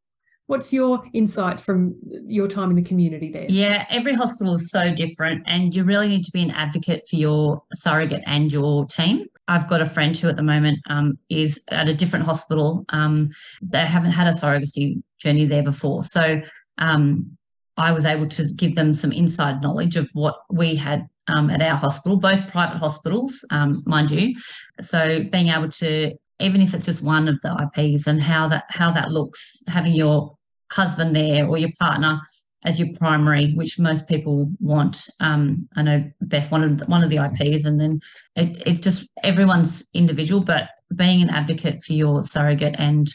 What's 0.48 0.72
your 0.72 1.04
insight 1.14 1.60
from 1.60 1.94
your 2.28 2.48
time 2.48 2.70
in 2.70 2.78
the 2.78 2.82
community 2.82 3.30
there? 3.30 3.46
Yeah, 3.50 3.86
every 3.90 4.14
hospital 4.14 4.54
is 4.54 4.72
so 4.72 4.96
different, 4.96 5.44
and 5.48 5.76
you 5.76 5.84
really 5.84 6.08
need 6.08 6.24
to 6.24 6.32
be 6.32 6.44
an 6.44 6.52
advocate 6.52 7.06
for 7.10 7.18
your 7.18 7.62
surrogate 7.74 8.24
and 8.26 8.54
your 8.54 8.86
team. 8.86 9.26
I've 9.50 9.68
got 9.68 9.82
a 9.82 9.86
friend 9.86 10.16
who 10.16 10.30
at 10.30 10.38
the 10.38 10.44
moment 10.44 10.80
um, 10.90 11.20
is 11.30 11.62
at 11.72 11.90
a 11.90 11.94
different 11.94 12.24
hospital. 12.24 12.86
Um, 12.94 13.28
they 13.62 13.80
haven't 13.80 14.12
had 14.12 14.28
a 14.28 14.32
surrogacy 14.32 15.04
journey 15.20 15.44
there 15.44 15.64
before. 15.64 16.04
So 16.04 16.40
um, 16.78 17.38
I 17.76 17.92
was 17.92 18.06
able 18.06 18.28
to 18.28 18.46
give 18.56 18.76
them 18.76 18.94
some 18.94 19.12
inside 19.12 19.62
knowledge 19.62 19.98
of 19.98 20.10
what 20.14 20.38
we 20.50 20.76
had 20.76 21.10
um, 21.32 21.50
at 21.50 21.62
our 21.62 21.76
hospital, 21.76 22.18
both 22.18 22.52
private 22.52 22.78
hospitals, 22.78 23.46
um, 23.52 23.74
mind 23.86 24.12
you. 24.12 24.36
So 24.80 25.24
being 25.24 25.50
able 25.50 25.70
to, 25.70 26.16
even 26.40 26.62
if 26.62 26.74
it's 26.74 26.86
just 26.86 27.04
one 27.04 27.28
of 27.28 27.40
the 27.42 27.70
IPs 27.76 28.08
and 28.08 28.22
how 28.22 28.48
that 28.50 28.66
how 28.70 28.92
that 28.92 29.12
looks, 29.12 29.64
having 29.68 29.94
your 29.94 30.36
husband 30.72 31.16
there 31.16 31.48
or 31.48 31.58
your 31.58 31.72
partner 31.80 32.20
as 32.64 32.80
your 32.80 32.90
primary, 33.00 33.54
which 33.54 33.80
most 33.80 34.08
people 34.08 34.52
want. 34.60 35.10
Um, 35.20 35.68
I 35.76 35.82
know 35.82 36.12
Beth 36.22 36.52
wanted 36.52 36.88
one 36.88 37.04
of 37.04 37.10
the 37.10 37.18
IPs, 37.18 37.66
and 37.66 37.80
then 37.80 38.00
it, 38.36 38.62
it's 38.68 38.80
just 38.80 39.12
everyone's 39.24 39.90
individual. 39.94 40.42
But 40.44 40.70
being 40.96 41.22
an 41.22 41.30
advocate 41.30 41.82
for 41.84 41.94
your 41.94 42.24
surrogate 42.24 42.80
and 42.80 43.08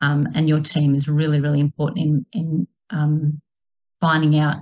um, 0.00 0.26
and 0.34 0.48
your 0.48 0.60
team 0.60 0.94
is 0.94 1.08
really 1.08 1.40
really 1.40 1.60
important 1.60 1.98
in 1.98 2.26
in 2.32 2.68
um, 2.90 3.40
finding 4.00 4.38
out 4.38 4.56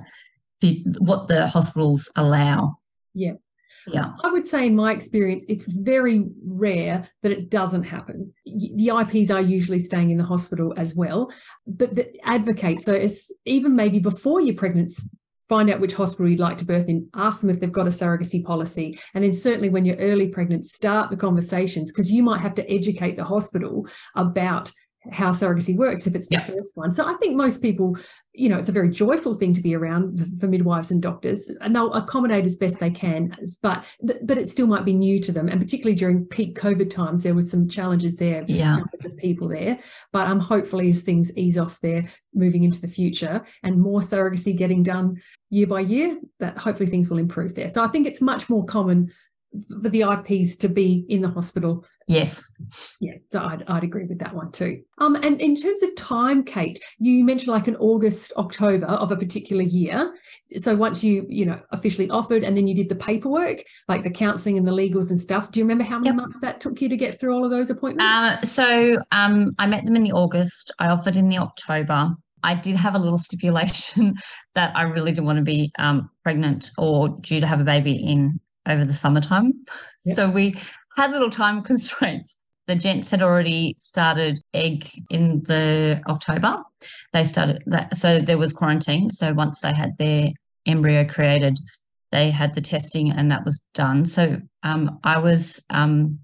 the, 0.60 0.82
what 0.98 1.28
the 1.28 1.46
hospitals 1.46 2.10
allow. 2.16 2.78
Yeah. 3.14 3.35
Yeah. 3.87 4.12
I 4.22 4.31
would 4.31 4.46
say, 4.46 4.66
in 4.66 4.77
my 4.77 4.92
experience, 4.92 5.44
it's 5.48 5.74
very 5.74 6.27
rare 6.46 7.09
that 7.22 7.33
it 7.33 7.50
doesn't 7.50 7.85
happen. 7.85 8.33
The 8.44 8.92
IPs 9.00 9.31
are 9.31 9.40
usually 9.40 9.79
staying 9.79 10.11
in 10.11 10.18
the 10.18 10.24
hospital 10.24 10.72
as 10.77 10.94
well, 10.94 11.31
but 11.66 11.94
the 11.94 12.12
advocate. 12.24 12.81
So, 12.83 12.92
it's 12.92 13.33
even 13.44 13.77
maybe 13.77 13.98
before 13.98 14.40
you're 14.40 14.55
pregnant, 14.55 14.90
find 15.48 15.68
out 15.70 15.81
which 15.81 15.94
hospital 15.94 16.29
you'd 16.29 16.40
like 16.40 16.57
to 16.59 16.64
birth 16.64 16.88
in, 16.88 17.09
ask 17.14 17.40
them 17.40 17.50
if 17.50 17.61
they've 17.61 17.70
got 17.70 17.87
a 17.87 17.90
surrogacy 17.90 18.42
policy. 18.42 18.98
And 19.12 19.22
then, 19.22 19.33
certainly, 19.33 19.68
when 19.68 19.85
you're 19.85 19.96
early 19.96 20.29
pregnant, 20.29 20.64
start 20.64 21.11
the 21.11 21.16
conversations 21.16 21.92
because 21.92 22.11
you 22.12 22.22
might 22.22 22.40
have 22.40 22.55
to 22.55 22.70
educate 22.70 23.16
the 23.16 23.24
hospital 23.24 23.87
about 24.14 24.72
how 25.12 25.30
surrogacy 25.30 25.76
works 25.76 26.06
if 26.06 26.14
it's 26.14 26.28
the 26.28 26.40
first 26.40 26.76
one. 26.76 26.92
So 26.92 27.06
I 27.06 27.14
think 27.14 27.36
most 27.36 27.60
people, 27.60 27.96
you 28.32 28.48
know, 28.48 28.58
it's 28.58 28.68
a 28.68 28.72
very 28.72 28.88
joyful 28.88 29.34
thing 29.34 29.52
to 29.52 29.60
be 29.60 29.74
around 29.74 30.18
for 30.40 30.48
midwives 30.48 30.90
and 30.90 31.02
doctors, 31.02 31.50
and 31.60 31.74
they'll 31.74 31.92
accommodate 31.92 32.44
as 32.44 32.56
best 32.56 32.80
they 32.80 32.90
can. 32.90 33.36
But 33.62 33.94
but 34.02 34.38
it 34.38 34.48
still 34.48 34.66
might 34.66 34.84
be 34.84 34.94
new 34.94 35.18
to 35.20 35.32
them, 35.32 35.48
and 35.48 35.60
particularly 35.60 35.94
during 35.94 36.24
peak 36.26 36.58
COVID 36.58 36.90
times, 36.90 37.22
there 37.22 37.34
was 37.34 37.50
some 37.50 37.68
challenges 37.68 38.16
there. 38.16 38.44
Yeah, 38.46 38.78
of 39.04 39.16
people 39.18 39.48
there. 39.48 39.78
But 40.12 40.28
um, 40.28 40.40
hopefully, 40.40 40.88
as 40.88 41.02
things 41.02 41.36
ease 41.36 41.58
off 41.58 41.80
there, 41.80 42.04
moving 42.32 42.64
into 42.64 42.80
the 42.80 42.88
future, 42.88 43.42
and 43.62 43.80
more 43.80 44.00
surrogacy 44.00 44.56
getting 44.56 44.82
done 44.82 45.20
year 45.50 45.66
by 45.66 45.80
year, 45.80 46.18
that 46.40 46.58
hopefully 46.58 46.88
things 46.88 47.10
will 47.10 47.18
improve 47.18 47.54
there. 47.54 47.68
So 47.68 47.84
I 47.84 47.88
think 47.88 48.06
it's 48.06 48.20
much 48.20 48.48
more 48.48 48.64
common 48.64 49.12
for 49.82 49.88
the 49.88 50.02
IPs 50.02 50.56
to 50.56 50.68
be 50.68 51.04
in 51.08 51.20
the 51.22 51.28
hospital. 51.28 51.84
Yes. 52.06 52.52
Yeah, 53.00 53.14
so 53.28 53.42
I'd, 53.44 53.62
I'd 53.68 53.84
agree 53.84 54.04
with 54.04 54.18
that 54.18 54.34
one 54.34 54.52
too. 54.52 54.82
Um, 54.98 55.14
and 55.16 55.40
in 55.40 55.56
terms 55.56 55.82
of 55.82 55.94
time, 55.96 56.44
Kate, 56.44 56.78
you 56.98 57.24
mentioned 57.24 57.52
like 57.52 57.68
an 57.68 57.76
August, 57.76 58.32
October 58.36 58.86
of 58.86 59.10
a 59.10 59.16
particular 59.16 59.62
year. 59.62 60.14
So 60.56 60.76
once 60.76 61.02
you, 61.02 61.26
you 61.28 61.46
know, 61.46 61.60
officially 61.72 62.10
offered 62.10 62.44
and 62.44 62.56
then 62.56 62.68
you 62.68 62.74
did 62.74 62.88
the 62.88 62.96
paperwork, 62.96 63.58
like 63.88 64.02
the 64.02 64.10
counselling 64.10 64.58
and 64.58 64.66
the 64.66 64.72
legals 64.72 65.10
and 65.10 65.20
stuff. 65.20 65.50
Do 65.50 65.60
you 65.60 65.64
remember 65.64 65.84
how 65.84 65.96
many 65.96 66.08
yep. 66.08 66.16
months 66.16 66.40
that 66.40 66.60
took 66.60 66.80
you 66.80 66.88
to 66.88 66.96
get 66.96 67.18
through 67.18 67.34
all 67.34 67.44
of 67.44 67.50
those 67.50 67.70
appointments? 67.70 68.04
Uh, 68.04 68.36
so 68.40 68.96
um, 69.12 69.50
I 69.58 69.66
met 69.66 69.84
them 69.86 69.96
in 69.96 70.02
the 70.02 70.12
August. 70.12 70.72
I 70.78 70.88
offered 70.88 71.16
in 71.16 71.28
the 71.28 71.38
October. 71.38 72.14
I 72.44 72.54
did 72.54 72.76
have 72.76 72.94
a 72.94 72.98
little 72.98 73.18
stipulation 73.18 74.16
that 74.54 74.76
I 74.76 74.82
really 74.82 75.12
didn't 75.12 75.26
want 75.26 75.38
to 75.38 75.44
be 75.44 75.72
um, 75.78 76.10
pregnant 76.22 76.70
or 76.76 77.08
due 77.08 77.40
to 77.40 77.46
have 77.46 77.60
a 77.60 77.64
baby 77.64 77.94
in 77.94 78.38
over 78.66 78.85
the 78.85 78.92
summertime. 78.92 79.53
Yep. 80.05 80.16
So 80.16 80.31
we 80.31 80.55
had 80.96 81.11
little 81.11 81.31
time 81.31 81.62
constraints. 81.70 82.40
The 82.66 82.74
gents 82.74 83.11
had 83.11 83.22
already 83.22 83.74
started 83.77 84.38
egg 84.55 84.88
in 85.11 85.42
the 85.42 86.03
October. 86.09 86.57
They 87.12 87.24
started 87.24 87.62
that, 87.66 87.94
so 87.94 88.20
there 88.20 88.38
was 88.38 88.55
quarantine. 88.55 89.11
So 89.11 89.35
once 89.35 89.61
they 89.61 89.74
had 89.74 89.98
their 89.98 90.29
embryo 90.66 91.05
created, 91.05 91.59
they 92.11 92.31
had 92.31 92.55
the 92.55 92.62
testing 92.62 93.11
and 93.11 93.31
that 93.31 93.44
was 93.44 93.68
done. 93.74 94.07
So 94.07 94.38
um, 94.62 94.98
I 95.05 95.18
was 95.18 95.62
um, 95.68 96.20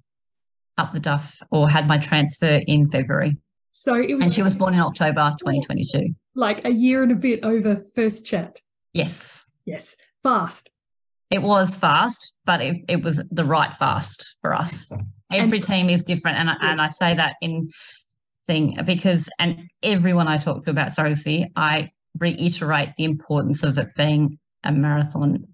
up 0.79 0.93
the 0.93 1.01
duff 1.01 1.43
or 1.51 1.69
had 1.69 1.87
my 1.87 1.99
transfer 1.99 2.61
in 2.67 2.89
February. 2.89 3.37
So 3.73 3.95
it 3.95 4.15
was, 4.15 4.25
and 4.25 4.33
she 4.33 4.43
was 4.43 4.57
born 4.57 4.75
in 4.75 4.81
October 4.81 5.31
2022. 5.39 6.15
Like 6.35 6.65
a 6.65 6.73
year 6.73 7.03
and 7.03 7.13
a 7.13 7.17
bit 7.17 7.41
over 7.43 7.83
first 7.95 8.25
chat. 8.25 8.61
Yes. 8.95 9.51
Yes. 9.65 9.97
Fast. 10.23 10.71
It 11.31 11.43
was 11.43 11.77
fast, 11.77 12.39
but 12.45 12.61
it, 12.61 12.77
it 12.89 13.05
was 13.05 13.25
the 13.31 13.45
right 13.45 13.73
fast 13.73 14.37
for 14.41 14.53
us. 14.53 14.93
Every 15.33 15.59
and, 15.59 15.65
team 15.65 15.89
is 15.89 16.03
different. 16.03 16.39
And, 16.39 16.49
yes. 16.49 16.59
and 16.61 16.81
I 16.81 16.89
say 16.89 17.15
that 17.15 17.37
in 17.41 17.69
thing 18.47 18.77
because, 18.85 19.31
and 19.39 19.69
everyone 19.85 20.27
I 20.27 20.39
talk 20.39 20.65
to 20.65 20.71
about 20.71 20.89
surrogacy, 20.89 21.47
I 21.55 21.91
reiterate 22.19 22.91
the 22.97 23.05
importance 23.05 23.63
of 23.63 23.79
it 23.79 23.89
being 23.97 24.39
a 24.65 24.73
marathon. 24.73 25.47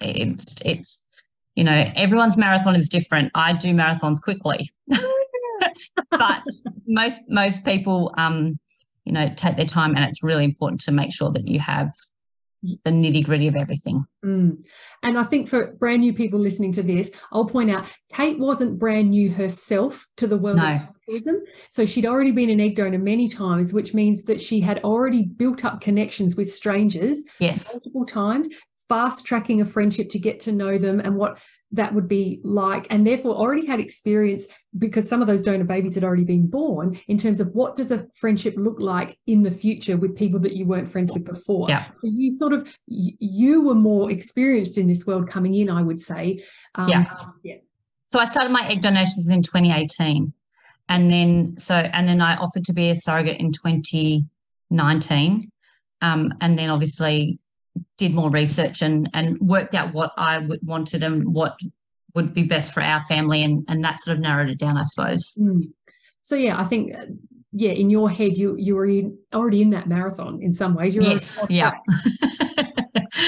It's, 0.00 0.64
it's, 0.64 1.26
you 1.56 1.64
know, 1.64 1.84
everyone's 1.96 2.36
marathon 2.36 2.76
is 2.76 2.88
different. 2.88 3.32
I 3.34 3.54
do 3.54 3.74
marathons 3.74 4.22
quickly, 4.22 4.70
but 6.10 6.42
most, 6.86 7.22
most 7.28 7.64
people, 7.64 8.14
um, 8.16 8.56
you 9.04 9.12
know, 9.12 9.28
take 9.34 9.56
their 9.56 9.66
time 9.66 9.96
and 9.96 10.04
it's 10.04 10.22
really 10.22 10.44
important 10.44 10.80
to 10.82 10.92
make 10.92 11.12
sure 11.12 11.30
that 11.32 11.46
you 11.46 11.58
have 11.58 11.90
the 12.84 12.90
nitty 12.90 13.24
gritty 13.24 13.48
of 13.48 13.56
everything. 13.56 14.04
Mm. 14.24 14.64
And 15.02 15.18
I 15.18 15.22
think 15.22 15.48
for 15.48 15.72
brand 15.72 16.00
new 16.00 16.12
people 16.12 16.38
listening 16.38 16.72
to 16.72 16.82
this, 16.82 17.22
I'll 17.32 17.46
point 17.46 17.70
out 17.70 17.90
Kate 18.12 18.38
wasn't 18.38 18.78
brand 18.78 19.10
new 19.10 19.30
herself 19.30 20.06
to 20.16 20.26
the 20.26 20.38
world 20.38 20.56
no. 20.56 20.76
of 20.76 20.80
autism. 21.08 21.40
So 21.70 21.84
she'd 21.84 22.06
already 22.06 22.32
been 22.32 22.50
an 22.50 22.60
egg 22.60 22.76
donor 22.76 22.98
many 22.98 23.28
times, 23.28 23.74
which 23.74 23.94
means 23.94 24.24
that 24.24 24.40
she 24.40 24.60
had 24.60 24.82
already 24.84 25.24
built 25.24 25.64
up 25.64 25.80
connections 25.80 26.36
with 26.36 26.48
strangers 26.48 27.24
yes. 27.38 27.74
multiple 27.74 28.06
times, 28.06 28.48
fast 28.88 29.26
tracking 29.26 29.60
a 29.60 29.64
friendship 29.64 30.08
to 30.10 30.18
get 30.18 30.40
to 30.40 30.52
know 30.52 30.78
them 30.78 31.00
and 31.00 31.16
what 31.16 31.38
that 31.74 31.92
would 31.92 32.06
be 32.06 32.40
like 32.44 32.86
and 32.90 33.06
therefore 33.06 33.34
already 33.34 33.66
had 33.66 33.80
experience 33.80 34.46
because 34.78 35.08
some 35.08 35.20
of 35.20 35.26
those 35.26 35.42
donor 35.42 35.64
babies 35.64 35.94
had 35.94 36.04
already 36.04 36.24
been 36.24 36.46
born 36.46 36.96
in 37.08 37.18
terms 37.18 37.40
of 37.40 37.48
what 37.48 37.74
does 37.74 37.90
a 37.90 38.06
friendship 38.14 38.54
look 38.56 38.78
like 38.78 39.18
in 39.26 39.42
the 39.42 39.50
future 39.50 39.96
with 39.96 40.16
people 40.16 40.38
that 40.38 40.52
you 40.52 40.64
weren't 40.64 40.88
friends 40.88 41.12
with 41.12 41.24
before 41.24 41.66
yeah. 41.68 41.84
you 42.02 42.34
sort 42.34 42.52
of 42.52 42.78
you 42.86 43.62
were 43.62 43.74
more 43.74 44.10
experienced 44.10 44.78
in 44.78 44.86
this 44.86 45.06
world 45.06 45.28
coming 45.28 45.54
in 45.54 45.68
i 45.68 45.82
would 45.82 46.00
say 46.00 46.38
um, 46.76 46.88
yeah. 46.88 47.16
yeah 47.42 47.56
so 48.04 48.20
i 48.20 48.24
started 48.24 48.52
my 48.52 48.64
egg 48.68 48.80
donations 48.80 49.28
in 49.30 49.42
2018 49.42 50.32
and 50.88 51.10
then 51.10 51.56
so 51.56 51.74
and 51.74 52.06
then 52.06 52.20
i 52.20 52.36
offered 52.36 52.64
to 52.64 52.72
be 52.72 52.90
a 52.90 52.96
surrogate 52.96 53.40
in 53.40 53.50
2019 53.50 55.50
um, 56.02 56.32
and 56.40 56.58
then 56.58 56.70
obviously 56.70 57.36
did 57.96 58.14
more 58.14 58.30
research 58.30 58.82
and 58.82 59.08
and 59.14 59.38
worked 59.40 59.74
out 59.74 59.94
what 59.94 60.12
I 60.16 60.38
would 60.38 60.60
wanted 60.62 61.02
and 61.02 61.32
what 61.32 61.56
would 62.14 62.32
be 62.32 62.44
best 62.44 62.74
for 62.74 62.80
our 62.80 63.00
family 63.02 63.42
and 63.42 63.64
and 63.68 63.82
that 63.84 63.98
sort 63.98 64.16
of 64.16 64.22
narrowed 64.22 64.48
it 64.48 64.58
down 64.58 64.76
I 64.76 64.84
suppose. 64.84 65.36
Mm. 65.40 65.60
So 66.20 66.36
yeah, 66.36 66.58
I 66.58 66.64
think 66.64 66.92
yeah, 67.52 67.70
in 67.70 67.90
your 67.90 68.10
head 68.10 68.36
you 68.36 68.56
you 68.58 68.74
were 68.74 68.86
in, 68.86 69.16
already 69.32 69.62
in 69.62 69.70
that 69.70 69.88
marathon 69.88 70.42
in 70.42 70.50
some 70.50 70.74
ways. 70.74 70.94
You're 70.94 71.04
yes, 71.04 71.46
yeah. 71.48 71.72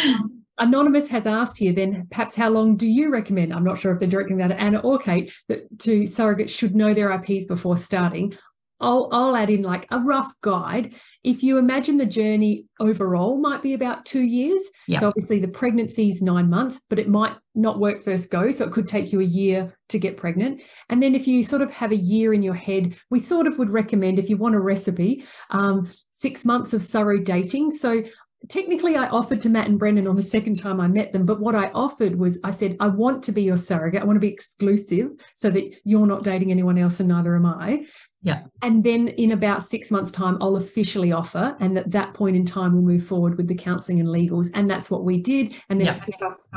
um, 0.09 0.43
Anonymous 0.59 1.09
has 1.11 1.27
asked 1.27 1.59
here 1.59 1.73
then 1.73 2.07
perhaps 2.11 2.35
how 2.35 2.49
long 2.49 2.77
do 2.77 2.89
you 2.89 3.11
recommend? 3.11 3.53
I'm 3.53 3.65
not 3.65 3.79
sure 3.79 3.93
if 3.93 4.01
they're 4.01 4.09
directing 4.09 4.39
that 4.39 4.51
at 4.51 4.59
Anna 4.59 4.79
or 4.79 4.99
Kate, 4.99 5.31
that 5.49 5.79
to 5.81 6.03
surrogates 6.03 6.57
should 6.57 6.75
know 6.75 6.95
their 6.95 7.13
IPs 7.13 7.47
before 7.47 7.77
starting. 7.77 8.33
I'll, 8.81 9.09
I'll 9.13 9.37
add 9.37 9.51
in 9.51 9.63
like 9.63 9.87
a 9.91 10.01
rough 10.01 10.33
guide. 10.41 10.95
If 11.25 11.43
you 11.43 11.59
imagine 11.59 11.97
the 11.97 12.07
journey 12.07 12.67
overall 12.79 13.39
might 13.39 13.63
be 13.63 13.75
about 13.75 14.05
two 14.05 14.23
years. 14.23 14.71
Yep. 14.89 15.01
So 15.01 15.09
obviously 15.09 15.39
the 15.39 15.49
pregnancy 15.49 16.09
is 16.09 16.23
nine 16.23 16.51
months, 16.51 16.83
but 16.89 16.99
it 16.99 17.09
might 17.09 17.35
not 17.55 17.79
work 17.79 18.03
first 18.03 18.31
go. 18.31 18.51
So 18.51 18.65
it 18.65 18.73
could 18.73 18.87
take 18.87 19.13
you 19.13 19.21
a 19.21 19.25
year 19.25 19.77
to 19.89 19.99
get 19.99 20.17
pregnant. 20.17 20.63
And 20.91 21.03
then 21.03 21.15
if 21.15 21.27
you 21.27 21.43
sort 21.43 21.63
of 21.63 21.73
have 21.73 21.93
a 21.93 21.97
year 21.97 22.35
in 22.35 22.43
your 22.43 22.55
head, 22.55 22.95
we 23.09 23.19
sort 23.19 23.47
of 23.47 23.59
would 23.59 23.71
recommend 23.71 24.19
if 24.19 24.29
you 24.29 24.37
want 24.37 24.55
a 24.55 24.61
recipe, 24.61 25.25
um, 25.51 25.89
six 26.11 26.45
months 26.45 26.75
of 26.75 26.83
surrogate 26.83 27.27
dating. 27.27 27.71
So 27.71 28.03
technically 28.49 28.97
I 28.97 29.09
offered 29.09 29.41
to 29.43 29.49
Matt 29.49 29.69
and 29.69 29.79
Brendan 29.79 30.07
on 30.07 30.17
the 30.17 30.23
second 30.23 30.57
time 30.57 30.81
I 30.81 30.89
met 30.89 31.13
them, 31.13 31.27
but 31.27 31.41
what 31.41 31.55
I 31.55 31.71
offered 31.75 32.17
was 32.17 32.41
I 32.45 32.51
said, 32.51 32.77
I 32.81 32.89
want 32.89 33.23
to 33.25 33.33
be 33.33 33.43
your 33.43 33.57
surrogate. 33.57 34.03
I 34.03 34.05
want 34.05 34.17
to 34.17 34.27
be 34.27 34.33
exclusive 34.33 35.13
so 35.35 35.51
that 35.51 35.77
you're 35.85 36.07
not 36.07 36.23
dating 36.23 36.51
anyone 36.51 36.79
else 36.79 37.01
and 37.01 37.09
neither 37.09 37.35
am 37.37 37.47
I. 37.47 37.87
Yeah. 38.23 38.45
And 38.63 38.83
then 38.83 39.09
in 39.09 39.33
about 39.33 39.63
six 39.63 39.91
months' 39.91 40.11
time, 40.11 40.39
I'll 40.41 40.57
officially 40.57 41.13
offer. 41.13 41.57
And 41.61 41.79
at 41.79 41.91
that 41.93 42.15
point 42.15 42.37
in 42.37 42.45
time, 42.45 42.73
we'll 42.73 42.83
move 42.83 43.05
forward 43.05 43.37
with 43.37 43.47
the 43.47 43.55
counselling 43.55 44.01
and 44.01 44.09
legals. 44.09 44.51
And 44.55 44.69
that's 44.69 44.91
what 44.91 45.05
we 45.05 45.19
did. 45.19 45.55
And 45.69 45.81
then 45.81 45.87
yeah. 45.87 46.01
it 46.09 46.23
us 46.23 46.51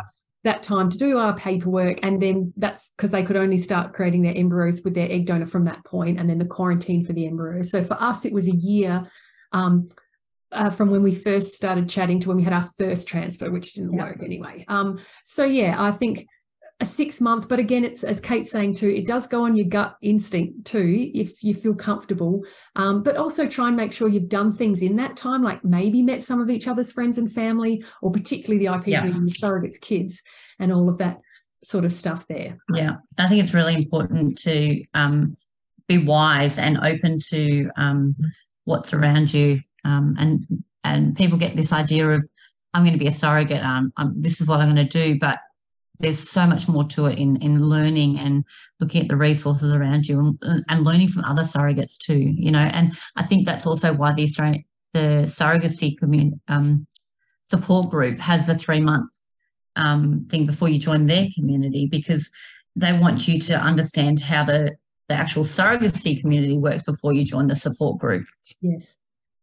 that 0.43 0.63
time 0.63 0.89
to 0.89 0.97
do 0.97 1.17
our 1.17 1.35
paperwork. 1.35 1.99
And 2.01 2.21
then 2.21 2.53
that's 2.57 2.91
because 2.91 3.09
they 3.09 3.23
could 3.23 3.35
only 3.35 3.57
start 3.57 3.93
creating 3.93 4.21
their 4.21 4.35
embryos 4.35 4.83
with 4.83 4.93
their 4.93 5.11
egg 5.11 5.25
donor 5.25 5.45
from 5.45 5.65
that 5.65 5.83
point, 5.85 6.19
and 6.19 6.29
then 6.29 6.37
the 6.37 6.45
quarantine 6.45 7.03
for 7.03 7.13
the 7.13 7.27
embryos. 7.27 7.71
So 7.71 7.83
for 7.83 7.97
us, 7.99 8.25
it 8.25 8.33
was 8.33 8.47
a 8.47 8.55
year. 8.55 9.05
Um, 9.51 9.89
uh, 10.51 10.69
from 10.69 10.89
when 10.89 11.03
we 11.03 11.13
first 11.13 11.53
started 11.53 11.89
chatting 11.89 12.19
to 12.19 12.29
when 12.29 12.37
we 12.37 12.43
had 12.43 12.53
our 12.53 12.67
first 12.77 13.07
transfer, 13.07 13.51
which 13.51 13.73
didn't 13.73 13.93
yeah. 13.93 14.03
work 14.03 14.21
anyway. 14.23 14.65
Um, 14.67 14.97
so 15.23 15.45
yeah, 15.45 15.75
I 15.77 15.91
think 15.91 16.25
a 16.81 16.85
six 16.85 17.19
month, 17.19 17.49
but 17.49 17.59
again, 17.59 17.83
it's 17.83 18.03
as 18.03 18.21
Kate's 18.21 18.51
saying 18.51 18.73
too, 18.73 18.89
it 18.89 19.05
does 19.05 19.27
go 19.27 19.43
on 19.43 19.55
your 19.55 19.67
gut 19.67 19.97
instinct 20.01 20.65
too, 20.65 21.11
if 21.13 21.43
you 21.43 21.53
feel 21.53 21.75
comfortable. 21.75 22.43
Um, 22.75 23.03
but 23.03 23.17
also 23.17 23.45
try 23.45 23.67
and 23.67 23.75
make 23.75 23.91
sure 23.91 24.07
you've 24.07 24.29
done 24.29 24.53
things 24.53 24.81
in 24.81 24.95
that 24.95 25.17
time, 25.17 25.43
like 25.43 25.63
maybe 25.63 26.01
met 26.01 26.21
some 26.21 26.39
of 26.39 26.49
each 26.49 26.67
other's 26.67 26.93
friends 26.93 27.17
and 27.17 27.31
family, 27.31 27.83
or 28.01 28.11
particularly 28.11 28.65
the 28.65 28.73
IPs 28.73 28.87
yeah. 28.87 29.03
meeting 29.03 29.25
the 29.25 29.31
surrogates 29.31 29.79
kids 29.81 30.23
and 30.57 30.71
all 30.71 30.87
of 30.87 30.97
that 30.99 31.19
sort 31.61 31.83
of 31.83 31.91
stuff 31.91 32.25
there. 32.27 32.57
Yeah, 32.73 32.95
I 33.17 33.27
think 33.27 33.41
it's 33.41 33.53
really 33.53 33.75
important 33.75 34.37
to 34.39 34.83
um, 34.93 35.33
be 35.87 35.97
wise 35.97 36.57
and 36.59 36.77
open 36.77 37.19
to 37.27 37.69
um, 37.75 38.15
what's 38.63 38.93
around 38.93 39.33
you 39.33 39.59
um, 39.89 40.15
and 40.19 40.45
and 40.83 41.15
people 41.15 41.37
get 41.37 41.55
this 41.55 41.73
idea 41.73 42.09
of 42.09 42.27
I'm 42.73 42.83
going 42.83 42.93
to 42.93 42.99
be 42.99 43.07
a 43.07 43.11
surrogate. 43.11 43.63
Um, 43.63 43.91
um, 43.97 44.13
this 44.17 44.39
is 44.41 44.47
what 44.47 44.59
I'm 44.59 44.73
going 44.73 44.87
to 44.87 45.03
do, 45.03 45.17
but 45.19 45.39
there's 45.97 46.29
so 46.29 46.45
much 46.47 46.69
more 46.69 46.85
to 46.85 47.07
it 47.07 47.17
in 47.17 47.41
in 47.41 47.61
learning 47.61 48.19
and 48.19 48.45
looking 48.79 49.01
at 49.01 49.07
the 49.07 49.17
resources 49.17 49.73
around 49.73 50.07
you 50.07 50.37
and, 50.41 50.63
and 50.69 50.85
learning 50.85 51.09
from 51.09 51.25
other 51.25 51.43
surrogates 51.43 51.97
too. 51.97 52.19
You 52.19 52.51
know, 52.51 52.69
and 52.73 52.93
I 53.15 53.23
think 53.23 53.45
that's 53.45 53.67
also 53.67 53.93
why 53.93 54.13
the 54.13 54.23
Australian 54.23 54.63
the 54.93 55.23
surrogacy 55.25 55.97
community 55.97 56.39
um, 56.47 56.87
support 57.41 57.89
group 57.89 58.17
has 58.17 58.49
a 58.49 58.55
three 58.55 58.79
month 58.79 59.09
um, 59.75 60.25
thing 60.29 60.45
before 60.45 60.69
you 60.69 60.79
join 60.79 61.05
their 61.05 61.27
community 61.35 61.87
because 61.87 62.31
they 62.75 62.93
want 62.93 63.27
you 63.27 63.39
to 63.39 63.53
understand 63.55 64.21
how 64.21 64.43
the 64.43 64.71
the 65.09 65.15
actual 65.15 65.43
surrogacy 65.43 66.19
community 66.21 66.57
works 66.57 66.83
before 66.83 67.13
you 67.13 67.25
join 67.25 67.47
the 67.47 67.55
support 67.55 67.97
group. 67.99 68.25
Yes. 68.61 68.99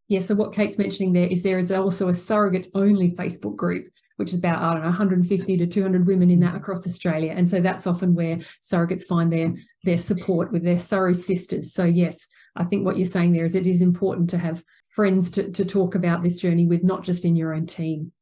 Yeah, 0.08 0.20
so 0.20 0.36
what 0.36 0.54
Kate's 0.54 0.78
mentioning 0.78 1.12
there 1.12 1.28
is 1.28 1.42
there 1.42 1.58
is 1.58 1.72
also 1.72 2.06
a 2.06 2.12
surrogates 2.12 2.68
only 2.74 3.10
Facebook 3.10 3.56
group, 3.56 3.86
which 4.16 4.30
is 4.32 4.38
about, 4.38 4.62
I 4.62 4.72
don't 4.72 4.82
know, 4.82 4.88
150 4.88 5.56
to 5.56 5.66
200 5.66 6.06
women 6.06 6.30
in 6.30 6.38
that 6.40 6.54
across 6.54 6.86
Australia. 6.86 7.32
And 7.36 7.48
so 7.48 7.60
that's 7.60 7.88
often 7.88 8.14
where 8.14 8.36
surrogates 8.36 9.06
find 9.06 9.32
their 9.32 9.52
their 9.82 9.98
support 9.98 10.52
with 10.52 10.62
their 10.62 10.76
surro 10.76 11.14
sisters. 11.14 11.72
So 11.72 11.84
yes, 11.84 12.28
I 12.54 12.64
think 12.64 12.84
what 12.84 12.96
you're 12.96 13.06
saying 13.06 13.32
there 13.32 13.44
is 13.44 13.56
it 13.56 13.66
is 13.66 13.82
important 13.82 14.30
to 14.30 14.38
have 14.38 14.62
friends 14.94 15.30
to, 15.32 15.50
to 15.50 15.64
talk 15.64 15.94
about 15.94 16.22
this 16.22 16.40
journey 16.40 16.66
with, 16.66 16.84
not 16.84 17.02
just 17.02 17.24
in 17.24 17.36
your 17.36 17.52
own 17.52 17.66
team. 17.66 18.12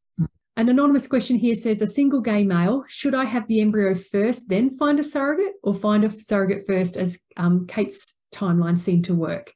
An 0.56 0.68
anonymous 0.68 1.06
question 1.06 1.36
here 1.36 1.54
says 1.54 1.82
a 1.82 1.86
single 1.86 2.20
gay 2.20 2.44
male, 2.44 2.84
should 2.88 3.14
I 3.14 3.24
have 3.24 3.46
the 3.48 3.60
embryo 3.60 3.94
first, 3.94 4.48
then 4.48 4.70
find 4.70 5.00
a 5.00 5.04
surrogate, 5.04 5.54
or 5.62 5.74
find 5.74 6.04
a 6.04 6.10
surrogate 6.10 6.62
first, 6.66 6.96
as 6.96 7.24
um, 7.36 7.66
Kate's 7.66 8.18
timeline 8.32 8.78
seemed 8.78 9.04
to 9.06 9.14
work? 9.14 9.52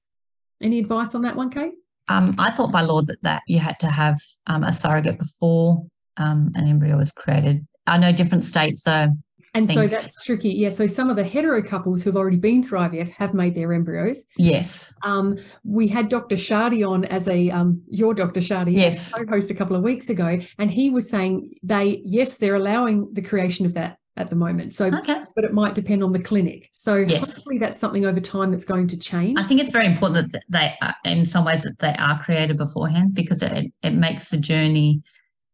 Any 0.61 0.81
advice 0.81 1.15
on 1.15 1.23
that 1.23 1.37
one, 1.37 1.51
Kate? 1.51 1.75
Um, 2.09 2.35
I 2.39 2.51
thought 2.51 2.73
by 2.73 2.83
law 2.83 3.03
that, 3.03 3.19
that 3.23 3.43
you 3.47 3.59
had 3.59 3.79
to 3.81 3.89
have 3.89 4.19
um, 4.47 4.65
a 4.65 4.73
surrogate 4.73 5.19
before 5.19 5.85
um, 6.17 6.53
an 6.55 6.69
embryo 6.69 6.97
was 6.97 7.13
created. 7.13 7.67
I 7.87 7.99
know 7.99 8.13
different 8.13 8.45
states 8.45 8.87
are 8.87 9.09
and 9.55 9.69
so 9.69 9.87
that's 9.87 10.25
tricky. 10.25 10.51
Yeah. 10.51 10.69
So 10.69 10.87
some 10.87 11.11
of 11.11 11.17
the 11.17 11.25
hetero 11.25 11.63
couples 11.63 12.05
who've 12.05 12.17
already 12.17 12.37
been 12.37 12.63
through 12.63 12.81
IVF 12.81 13.17
have 13.17 13.35
made 13.35 13.55
their 13.55 13.73
embryos. 13.73 14.27
Yes. 14.37 14.95
Um, 15.03 15.39
we 15.65 15.89
had 15.89 16.09
Dr. 16.09 16.37
Shardy 16.37 16.89
on 16.89 17.05
as 17.07 17.29
a 17.29 17.51
um, 17.51 17.83
your 17.89 18.15
Dr. 18.15 18.41
Shardy 18.41 18.77
yes. 18.77 19.15
co-host 19.15 19.51
a 19.51 19.55
couple 19.55 19.75
of 19.75 19.83
weeks 19.83 20.11
ago, 20.11 20.39
and 20.59 20.71
he 20.71 20.91
was 20.91 21.11
saying 21.11 21.55
they 21.63 22.03
yes 22.05 22.39
they're 22.39 22.55
allowing 22.55 23.13
the 23.15 23.23
creation 23.23 23.67
of 23.67 23.75
that 23.75 23.99
at 24.19 24.29
the 24.29 24.37
moment. 24.37 24.75
So, 24.75 24.89
okay. 24.89 25.19
but 25.35 25.45
it 25.45 25.55
might 25.55 25.75
depend 25.75 26.03
on 26.03 26.13
the 26.13 26.23
clinic. 26.23 26.69
So, 26.73 26.97
yes. 26.97 27.37
hopefully, 27.37 27.59
that's 27.59 27.81
something 27.81 28.05
over 28.05 28.21
time 28.21 28.51
that's 28.51 28.65
going 28.65 28.87
to 28.89 28.99
change. 28.99 29.39
I 29.39 29.43
think 29.45 29.61
it's 29.61 29.71
very 29.71 29.87
important 29.87 30.33
that 30.33 30.43
they, 30.49 30.75
are, 30.83 30.95
in 31.05 31.25
some 31.25 31.45
ways, 31.45 31.63
that 31.63 31.79
they 31.79 31.95
are 31.99 32.23
created 32.23 32.59
beforehand 32.59 33.15
because 33.15 33.43
it 33.43 33.73
it 33.83 33.95
makes 33.95 34.31
the 34.31 34.39
journey 34.39 35.01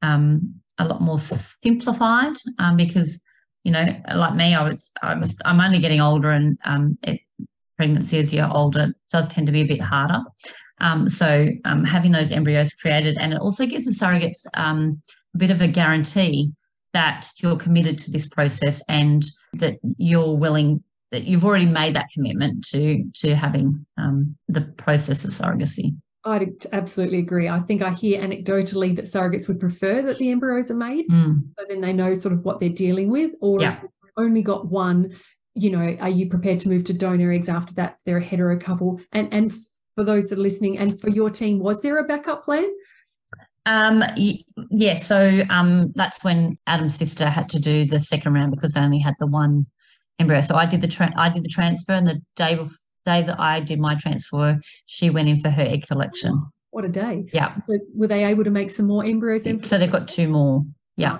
um, 0.03 0.55
a 0.79 0.89
lot 0.89 1.01
more 1.01 1.19
simplified. 1.19 2.35
Um, 2.59 2.77
because 2.77 3.23
you 3.65 3.73
know, 3.73 3.87
like 4.15 4.35
me, 4.35 4.55
I 4.55 4.63
was, 4.63 4.93
I 5.03 5.15
was, 5.15 5.41
I'm 5.45 5.61
only 5.61 5.79
getting 5.79 6.01
older, 6.01 6.31
and 6.31 6.59
um, 6.65 6.97
it, 7.03 7.21
pregnancy 7.77 8.19
as 8.19 8.33
you're 8.33 8.51
older 8.51 8.95
does 9.11 9.29
tend 9.29 9.47
to 9.47 9.53
be 9.53 9.63
a 9.63 9.67
bit 9.67 9.81
harder. 9.81 10.23
Um, 10.81 11.09
so 11.09 11.47
um, 11.65 11.85
having 11.85 12.13
those 12.13 12.33
embryos 12.33 12.73
created, 12.75 13.17
and 13.19 13.33
it 13.33 13.41
also 13.41 13.67
gives 13.67 13.85
the 13.85 13.93
surrogates 13.93 14.47
um, 14.55 15.01
a 15.35 15.39
bit 15.39 15.51
of 15.51 15.61
a 15.61 15.69
guarantee 15.69 16.53
that 16.95 17.27
you're 17.43 17.57
committed 17.57 17.99
to 17.99 18.11
this 18.11 18.27
process 18.29 18.83
and 18.89 19.23
that 19.53 19.79
you're 19.83 20.35
willing 20.35 20.83
that 21.11 21.25
you've 21.25 21.45
already 21.45 21.67
made 21.67 21.95
that 21.95 22.09
commitment 22.13 22.65
to 22.65 23.05
to 23.15 23.37
having 23.37 23.85
um, 23.99 24.37
the 24.49 24.63
process 24.79 25.25
of 25.25 25.31
surrogacy. 25.31 25.95
I'd 26.25 26.51
absolutely 26.73 27.19
agree. 27.19 27.49
I 27.49 27.61
think 27.61 27.83
I 27.83 27.91
hear 27.91 28.21
anecdotally 28.23 28.97
that 28.97 29.05
surrogates 29.05 29.47
would 29.47 29.61
prefer 29.61 30.01
that 30.03 30.17
the 30.17 30.31
embryos 30.31 30.71
are 30.71 30.77
made, 30.77 31.09
mm. 31.09 31.43
so 31.59 31.67
then 31.69 31.83
they 31.83 31.93
know 31.93 32.15
sort 32.15 32.33
of 32.33 32.45
what 32.45 32.59
they're 32.59 32.71
dealing 32.71 33.11
with. 33.11 33.33
Or 33.41 33.61
yeah. 33.61 33.75
if 33.75 33.81
they've 33.83 33.91
only 34.17 34.43
got 34.43 34.67
one, 34.67 35.13
you 35.55 35.71
know, 35.71 35.97
are 36.01 36.09
you 36.09 36.29
prepared 36.29 36.61
to 36.61 36.69
move 36.69 36.85
to 36.85 36.95
donor 36.95 37.31
eggs 37.31 37.49
after 37.49 37.75
that? 37.75 38.01
They're 38.07 38.17
a 38.17 38.25
hetero 38.25 38.59
couple. 38.59 39.01
And 39.13 39.33
and 39.35 39.53
for 39.95 40.05
those 40.05 40.31
that 40.31 40.39
are 40.39 40.43
listening, 40.43 40.79
and 40.79 40.99
for 40.99 41.11
your 41.11 41.31
team, 41.31 41.59
was 41.59 41.83
there 41.83 41.99
a 41.99 42.05
backup 42.05 42.45
plan? 42.45 42.69
Um, 43.67 44.03
yeah, 44.71 44.95
so 44.95 45.41
um, 45.51 45.93
that's 45.93 46.23
when 46.23 46.59
Adam's 46.67 46.97
sister 46.97 47.27
had 47.27 47.49
to 47.51 47.59
do 47.59 47.87
the 47.87 47.99
second 47.99 48.35
round 48.35 48.55
because 48.55 48.75
they 48.75 48.81
only 48.81 48.99
had 48.99 49.15
the 49.19 49.27
one 49.27 49.67
embryo. 50.19 50.43
So 50.43 50.57
I 50.57 50.67
did 50.67 50.83
the 50.83 50.89
tra- 50.89 51.13
I 51.17 51.31
did 51.31 51.45
the 51.45 51.49
transfer, 51.49 51.93
and 51.93 52.07
the 52.07 52.21
day 52.37 52.57
before 52.57 52.77
day 53.05 53.23
that 53.23 53.39
I 53.39 53.61
did 53.61 53.79
my 53.79 53.95
transfer, 53.95 54.59
she 54.87 55.11
went 55.11 55.29
in 55.29 55.39
for 55.39 55.51
her 55.51 55.63
egg 55.63 55.87
collection. 55.87 56.43
What 56.71 56.85
a 56.85 56.89
day. 56.89 57.27
Yeah. 57.33 57.61
So 57.61 57.79
were 57.95 58.09
they 58.09 58.25
able 58.25 58.45
to 58.45 58.51
make 58.51 58.71
some 58.71 58.87
more 58.87 59.05
embryos? 59.05 59.45
So 59.67 59.79
they've 59.79 59.91
got 59.91 60.09
two 60.09 60.29
more. 60.29 60.63
Yeah. 60.97 61.19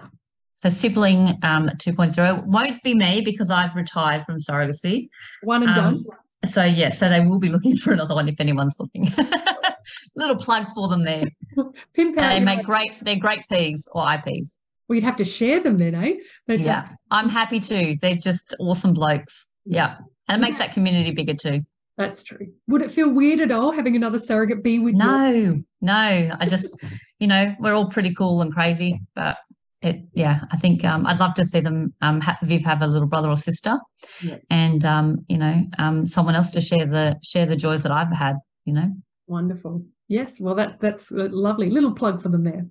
So 0.55 0.69
sibling 0.69 1.29
um, 1.43 1.69
2.0 1.69 2.45
won't 2.47 2.83
be 2.83 2.95
me 2.95 3.23
because 3.25 3.51
I've 3.51 3.75
retired 3.75 4.23
from 4.25 4.39
surrogacy. 4.39 5.09
One 5.43 5.63
and 5.63 5.71
um, 5.73 5.77
done. 5.77 6.05
So 6.45 6.65
yeah, 6.65 6.89
so 6.89 7.09
they 7.09 7.21
will 7.21 7.39
be 7.39 7.49
looking 7.49 7.77
for 7.85 7.93
another 7.93 8.15
one 8.15 8.29
if 8.29 8.41
anyone's 8.41 8.79
looking. 8.81 9.07
Little 10.17 10.37
plug 10.37 10.67
for 10.69 10.89
them 10.89 11.03
there. 11.03 11.25
Pimp 11.95 12.17
They 12.17 12.41
make 12.41 12.65
great. 12.65 12.93
They're 13.03 13.17
great 13.17 13.43
peas 13.51 13.89
or 13.95 14.07
IPs. 14.13 14.65
Well, 14.87 14.97
you'd 14.97 15.05
have 15.05 15.17
to 15.17 15.25
share 15.25 15.61
them 15.61 15.79
then, 15.79 15.95
eh? 15.95 16.17
But, 16.47 16.61
yeah, 16.61 16.89
I'm 17.11 17.29
happy 17.29 17.59
to. 17.59 17.97
They're 18.01 18.17
just 18.17 18.55
awesome 18.61 18.93
blokes. 18.93 19.55
Yeah, 19.65 19.97
and 20.29 20.41
it 20.41 20.45
makes 20.45 20.59
that 20.59 20.73
community 20.73 21.11
bigger 21.11 21.35
too. 21.35 21.61
That's 21.97 22.25
true. 22.25 22.49
Would 22.67 22.83
it 22.83 22.91
feel 22.91 23.13
weird 23.13 23.41
at 23.41 23.53
all 23.53 23.71
having 23.71 23.95
another 23.95 24.19
surrogate 24.19 24.65
be 24.65 24.79
with 24.79 24.97
no, 24.97 25.31
you? 25.31 25.65
No, 25.81 25.93
no. 25.93 26.37
I 26.41 26.47
just, 26.47 26.85
you 27.21 27.29
know, 27.29 27.55
we're 27.61 27.75
all 27.75 27.89
pretty 27.89 28.13
cool 28.13 28.43
and 28.43 28.53
crazy, 28.53 29.01
but 29.15 29.37
it, 29.81 30.03
yeah, 30.15 30.41
I 30.51 30.57
think 30.57 30.85
um, 30.85 31.07
I'd 31.07 31.21
love 31.21 31.35
to 31.35 31.45
see 31.45 31.61
them, 31.61 31.93
um, 32.01 32.21
have, 32.23 32.39
Viv 32.43 32.65
have 32.65 32.83
a 32.83 32.87
little 32.87 33.07
brother 33.07 33.29
or 33.29 33.37
sister, 33.37 33.79
yeah. 34.23 34.39
and 34.49 34.85
um, 34.85 35.25
you 35.29 35.37
know, 35.37 35.63
um, 35.79 36.07
someone 36.07 36.35
else 36.35 36.51
to 36.53 36.61
share 36.63 36.87
the 36.87 37.19
share 37.23 37.45
the 37.45 37.55
joys 37.55 37.83
that 37.83 37.93
I've 37.93 38.11
had. 38.11 38.37
You 38.65 38.73
know, 38.73 38.91
wonderful. 39.27 39.85
Yes, 40.09 40.41
well, 40.41 40.55
that's 40.55 40.79
that's 40.79 41.11
a 41.11 41.29
lovely 41.29 41.71
little 41.71 41.93
plug 41.93 42.21
for 42.21 42.29
them 42.29 42.45
there. 42.45 42.67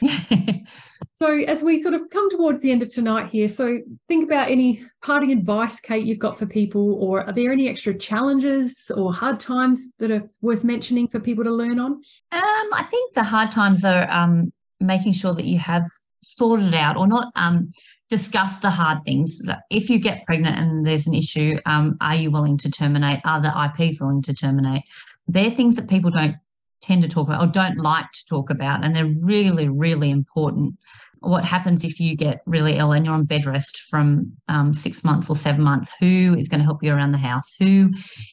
so 1.12 1.38
as 1.46 1.62
we 1.62 1.80
sort 1.80 1.94
of 1.94 2.02
come 2.10 2.28
towards 2.30 2.62
the 2.62 2.70
end 2.70 2.82
of 2.82 2.88
tonight 2.88 3.28
here, 3.28 3.48
so 3.48 3.78
think 4.08 4.24
about 4.24 4.50
any 4.50 4.80
parting 5.02 5.32
advice, 5.32 5.80
Kate, 5.80 6.04
you've 6.04 6.18
got 6.18 6.38
for 6.38 6.46
people, 6.46 6.94
or 6.94 7.24
are 7.24 7.32
there 7.32 7.52
any 7.52 7.68
extra 7.68 7.96
challenges 7.96 8.90
or 8.96 9.12
hard 9.12 9.40
times 9.40 9.94
that 9.98 10.10
are 10.10 10.26
worth 10.40 10.64
mentioning 10.64 11.08
for 11.08 11.20
people 11.20 11.44
to 11.44 11.52
learn 11.52 11.78
on? 11.78 11.92
Um, 11.92 12.02
I 12.32 12.84
think 12.88 13.14
the 13.14 13.24
hard 13.24 13.50
times 13.50 13.84
are 13.84 14.08
um, 14.10 14.52
making 14.80 15.12
sure 15.12 15.34
that 15.34 15.44
you 15.44 15.58
have 15.58 15.86
sorted 16.20 16.74
out 16.74 16.96
or 16.96 17.06
not 17.06 17.32
um, 17.36 17.68
discuss 18.08 18.58
the 18.60 18.70
hard 18.70 18.98
things. 19.04 19.48
If 19.70 19.88
you 19.90 19.98
get 19.98 20.26
pregnant 20.26 20.58
and 20.58 20.84
there's 20.84 21.06
an 21.06 21.14
issue, 21.14 21.56
um, 21.66 21.96
are 22.00 22.16
you 22.16 22.30
willing 22.30 22.56
to 22.58 22.70
terminate? 22.70 23.20
Are 23.24 23.40
the 23.40 23.48
IPs 23.48 24.00
willing 24.00 24.22
to 24.22 24.34
terminate? 24.34 24.82
They're 25.26 25.50
things 25.50 25.76
that 25.76 25.88
people 25.88 26.10
don't 26.10 26.36
tend 26.80 27.02
to 27.02 27.08
talk 27.08 27.28
about 27.28 27.42
or 27.42 27.50
don't 27.50 27.78
like 27.78 28.10
to 28.12 28.26
talk 28.28 28.50
about. 28.50 28.84
And 28.84 28.94
they're 28.94 29.12
really, 29.24 29.68
really 29.68 30.10
important. 30.10 30.74
What 31.20 31.44
happens 31.44 31.84
if 31.84 31.98
you 31.98 32.16
get 32.16 32.40
really 32.46 32.74
ill 32.74 32.92
and 32.92 33.04
you're 33.04 33.14
on 33.14 33.24
bed 33.24 33.46
rest 33.46 33.86
from 33.90 34.32
um, 34.48 34.72
six 34.72 35.04
months 35.04 35.28
or 35.28 35.36
seven 35.36 35.62
months? 35.62 35.92
Who 36.00 36.34
is 36.38 36.48
going 36.48 36.60
to 36.60 36.64
help 36.64 36.82
you 36.82 36.92
around 36.92 37.10
the 37.10 37.18
house? 37.18 37.56
Who 37.58 37.90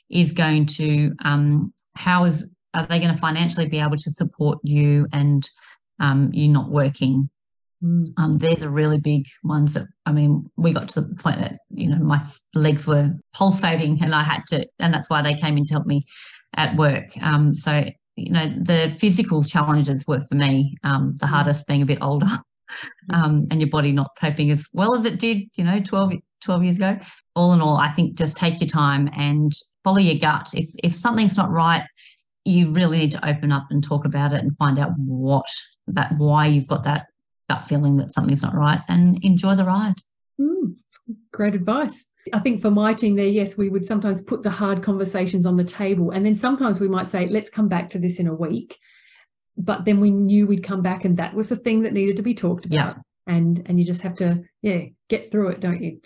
is 0.09 0.31
going 0.31 0.67
to, 0.77 1.11
um, 1.23 1.73
how 1.97 2.25
is, 2.25 2.51
are 2.73 2.85
they 2.85 2.99
going 2.99 3.11
to 3.11 3.17
financially 3.17 3.67
be 3.67 3.79
able 3.79 3.97
to 3.97 4.11
support 4.11 4.59
you 4.63 5.07
and 5.11 5.47
um, 5.99 6.29
you 6.33 6.47
not 6.47 6.69
working? 6.69 7.29
Mm. 7.83 8.03
Um, 8.17 8.37
they're 8.37 8.55
the 8.55 8.69
really 8.69 8.99
big 8.99 9.25
ones 9.43 9.73
that 9.73 9.87
I 10.05 10.11
mean, 10.11 10.45
we 10.55 10.71
got 10.71 10.87
to 10.89 11.01
the 11.01 11.15
point 11.15 11.37
that 11.37 11.59
you 11.69 11.89
know 11.89 11.97
my 11.97 12.21
legs 12.53 12.87
were 12.87 13.11
pulsating, 13.33 14.01
and 14.01 14.13
I 14.13 14.23
had 14.23 14.43
to, 14.47 14.65
and 14.79 14.93
that's 14.93 15.09
why 15.09 15.21
they 15.21 15.33
came 15.33 15.57
in 15.57 15.63
to 15.65 15.73
help 15.73 15.85
me 15.85 16.01
at 16.55 16.75
work. 16.77 17.05
Um, 17.23 17.53
so 17.53 17.83
you 18.15 18.31
know, 18.31 18.45
the 18.45 18.95
physical 18.97 19.43
challenges 19.43 20.05
were 20.07 20.19
for 20.19 20.35
me 20.35 20.75
um, 20.83 21.15
the 21.19 21.25
mm. 21.25 21.29
hardest 21.29 21.67
being 21.67 21.81
a 21.81 21.85
bit 21.85 22.01
older 22.01 22.27
um, 23.13 23.45
and 23.51 23.61
your 23.61 23.69
body 23.69 23.91
not 23.91 24.11
coping 24.19 24.51
as 24.51 24.67
well 24.73 24.95
as 24.95 25.05
it 25.05 25.19
did, 25.19 25.43
you 25.57 25.63
know, 25.63 25.79
12, 25.79 26.13
12 26.43 26.63
years 26.63 26.77
ago. 26.77 26.97
All 27.35 27.53
in 27.53 27.61
all, 27.61 27.77
I 27.77 27.89
think 27.89 28.17
just 28.17 28.37
take 28.37 28.59
your 28.61 28.67
time 28.67 29.09
and 29.17 29.51
follow 29.83 29.99
your 29.99 30.19
gut. 30.19 30.49
If, 30.53 30.67
if 30.83 30.93
something's 30.93 31.37
not 31.37 31.51
right, 31.51 31.83
you 32.45 32.71
really 32.71 32.99
need 32.99 33.11
to 33.11 33.27
open 33.27 33.51
up 33.51 33.65
and 33.69 33.83
talk 33.83 34.05
about 34.05 34.33
it 34.33 34.41
and 34.41 34.55
find 34.57 34.79
out 34.79 34.91
what 34.97 35.45
that, 35.87 36.13
why 36.17 36.45
you've 36.45 36.67
got 36.67 36.83
that 36.83 37.01
gut 37.49 37.63
feeling 37.63 37.97
that 37.97 38.13
something's 38.13 38.43
not 38.43 38.55
right 38.55 38.81
and 38.87 39.23
enjoy 39.23 39.55
the 39.55 39.65
ride. 39.65 39.95
Great 41.35 41.53
advice. 41.53 42.09
I 42.33 42.39
think 42.39 42.61
for 42.61 42.71
my 42.71 42.93
team 42.93 43.15
there, 43.15 43.25
yes, 43.25 43.57
we 43.57 43.67
would 43.67 43.85
sometimes 43.85 44.21
put 44.21 44.41
the 44.41 44.49
hard 44.49 44.81
conversations 44.81 45.45
on 45.45 45.57
the 45.57 45.65
table. 45.65 46.11
And 46.11 46.25
then 46.25 46.33
sometimes 46.33 46.79
we 46.79 46.87
might 46.87 47.07
say, 47.07 47.27
let's 47.27 47.49
come 47.49 47.67
back 47.67 47.89
to 47.89 47.99
this 47.99 48.21
in 48.21 48.27
a 48.27 48.33
week. 48.33 48.77
But 49.57 49.83
then 49.83 49.99
we 49.99 50.11
knew 50.11 50.47
we'd 50.47 50.63
come 50.63 50.81
back 50.81 51.03
and 51.03 51.17
that 51.17 51.33
was 51.33 51.49
the 51.49 51.57
thing 51.57 51.81
that 51.81 51.91
needed 51.91 52.15
to 52.15 52.23
be 52.23 52.33
talked 52.33 52.65
about. 52.65 52.95
Yeah. 52.95 53.01
And 53.27 53.61
and 53.65 53.77
you 53.77 53.85
just 53.85 54.01
have 54.03 54.15
to, 54.15 54.43
yeah, 54.61 54.85
get 55.09 55.29
through 55.29 55.49
it, 55.49 55.59
don't 55.59 55.83
you? 55.83 55.99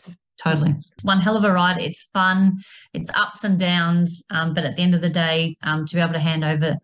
Totally. 0.44 0.74
One 1.04 1.20
hell 1.20 1.38
of 1.38 1.44
a 1.44 1.52
ride. 1.52 1.78
It's 1.78 2.10
fun. 2.10 2.58
It's 2.94 3.16
ups 3.16 3.44
and 3.44 3.60
downs. 3.60 4.26
Um, 4.32 4.54
but 4.54 4.66
at 4.66 4.76
the 4.76 4.82
end 4.82 4.96
of 4.96 5.02
the 5.02 5.10
day, 5.10 5.56
um, 5.64 5.86
to 5.86 5.96
be 5.96 6.02
able 6.02 6.14
to 6.14 6.20
hand 6.20 6.44
over 6.44 6.76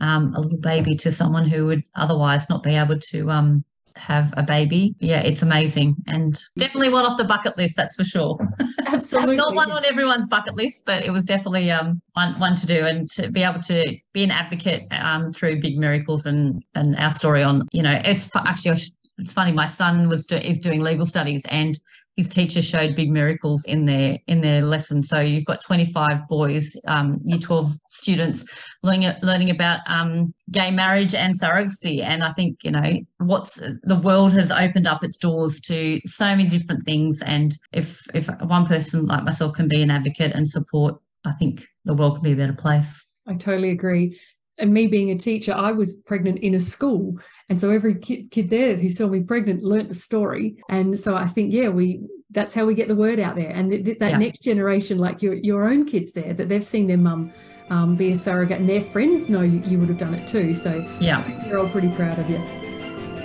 um, 0.00 0.32
a 0.36 0.40
little 0.40 0.60
baby 0.60 0.94
to 0.96 1.10
someone 1.10 1.48
who 1.48 1.66
would 1.66 1.82
otherwise 1.96 2.48
not 2.48 2.62
be 2.62 2.76
able 2.76 2.98
to 2.98 3.30
um, 3.30 3.64
have 3.96 4.32
a 4.36 4.42
baby. 4.42 4.94
Yeah, 5.00 5.20
it's 5.20 5.42
amazing 5.42 5.96
and 6.06 6.38
definitely 6.58 6.90
one 6.90 7.04
off 7.04 7.18
the 7.18 7.24
bucket 7.24 7.56
list, 7.56 7.76
that's 7.76 7.96
for 7.96 8.04
sure. 8.04 8.38
Absolutely. 8.86 9.36
Not 9.36 9.54
one 9.54 9.70
on 9.70 9.84
everyone's 9.84 10.26
bucket 10.26 10.56
list, 10.56 10.84
but 10.86 11.06
it 11.06 11.10
was 11.10 11.24
definitely 11.24 11.70
um, 11.70 12.00
one, 12.14 12.38
one 12.38 12.54
to 12.56 12.66
do 12.66 12.86
and 12.86 13.08
to 13.10 13.30
be 13.30 13.42
able 13.42 13.60
to 13.60 13.96
be 14.12 14.24
an 14.24 14.30
advocate 14.30 14.86
um, 14.92 15.30
through 15.30 15.60
big 15.60 15.78
miracles 15.78 16.26
and, 16.26 16.62
and 16.74 16.96
our 16.96 17.10
story 17.10 17.42
on, 17.42 17.66
you 17.72 17.82
know, 17.82 17.98
it's 18.04 18.34
actually, 18.36 18.72
it's 19.18 19.32
funny, 19.32 19.52
my 19.52 19.66
son 19.66 20.08
was 20.08 20.26
do, 20.26 20.36
is 20.36 20.60
doing 20.60 20.80
legal 20.80 21.06
studies 21.06 21.44
and 21.50 21.78
his 22.18 22.28
teacher 22.28 22.60
showed 22.60 22.96
big 22.96 23.12
miracles 23.12 23.64
in 23.66 23.84
their 23.84 24.18
in 24.26 24.40
their 24.40 24.60
lesson. 24.60 25.04
So 25.04 25.20
you've 25.20 25.44
got 25.44 25.64
25 25.64 26.26
boys, 26.26 26.76
um, 26.88 27.20
year 27.22 27.38
12 27.38 27.70
students 27.86 28.68
learning 28.82 29.12
learning 29.22 29.50
about 29.50 29.80
um, 29.86 30.34
gay 30.50 30.72
marriage 30.72 31.14
and 31.14 31.32
surrogacy. 31.32 32.02
And 32.02 32.24
I 32.24 32.30
think 32.30 32.64
you 32.64 32.72
know 32.72 32.90
what's 33.18 33.62
the 33.84 34.00
world 34.02 34.32
has 34.32 34.50
opened 34.50 34.88
up 34.88 35.04
its 35.04 35.16
doors 35.16 35.60
to 35.66 36.00
so 36.04 36.24
many 36.24 36.48
different 36.48 36.84
things. 36.84 37.22
And 37.24 37.52
if 37.72 38.02
if 38.12 38.28
one 38.42 38.66
person 38.66 39.06
like 39.06 39.22
myself 39.22 39.54
can 39.54 39.68
be 39.68 39.80
an 39.80 39.92
advocate 39.92 40.32
and 40.34 40.46
support, 40.46 41.00
I 41.24 41.30
think 41.30 41.68
the 41.84 41.94
world 41.94 42.16
can 42.16 42.24
be 42.24 42.32
a 42.32 42.36
better 42.36 42.52
place. 42.52 43.06
I 43.28 43.34
totally 43.34 43.70
agree 43.70 44.18
and 44.58 44.72
me 44.72 44.86
being 44.86 45.10
a 45.10 45.16
teacher, 45.16 45.54
I 45.54 45.72
was 45.72 45.96
pregnant 45.96 46.38
in 46.40 46.54
a 46.54 46.60
school. 46.60 47.18
And 47.48 47.58
so 47.58 47.70
every 47.70 47.94
kid, 47.94 48.30
kid 48.30 48.50
there 48.50 48.76
who 48.76 48.88
saw 48.88 49.08
me 49.08 49.20
pregnant 49.20 49.62
learnt 49.62 49.88
the 49.88 49.94
story. 49.94 50.56
And 50.68 50.98
so 50.98 51.16
I 51.16 51.26
think, 51.26 51.52
yeah, 51.52 51.68
we 51.68 52.00
that's 52.30 52.54
how 52.54 52.66
we 52.66 52.74
get 52.74 52.88
the 52.88 52.96
word 52.96 53.18
out 53.18 53.36
there. 53.36 53.50
And 53.50 53.70
th- 53.70 53.84
th- 53.84 53.98
that 54.00 54.12
yeah. 54.12 54.18
next 54.18 54.40
generation, 54.40 54.98
like 54.98 55.22
your, 55.22 55.34
your 55.34 55.64
own 55.64 55.86
kids 55.86 56.12
there, 56.12 56.34
that 56.34 56.48
they've 56.48 56.62
seen 56.62 56.86
their 56.86 56.98
mum 56.98 57.32
um, 57.70 57.96
be 57.96 58.12
a 58.12 58.16
surrogate 58.16 58.60
and 58.60 58.68
their 58.68 58.82
friends 58.82 59.30
know 59.30 59.42
you, 59.42 59.60
you 59.60 59.78
would 59.78 59.88
have 59.88 59.98
done 59.98 60.14
it 60.14 60.26
too. 60.28 60.54
So 60.54 60.86
yeah, 61.00 61.22
they're 61.44 61.58
all 61.58 61.68
pretty 61.68 61.90
proud 61.90 62.18
of 62.18 62.28
you. 62.28 62.38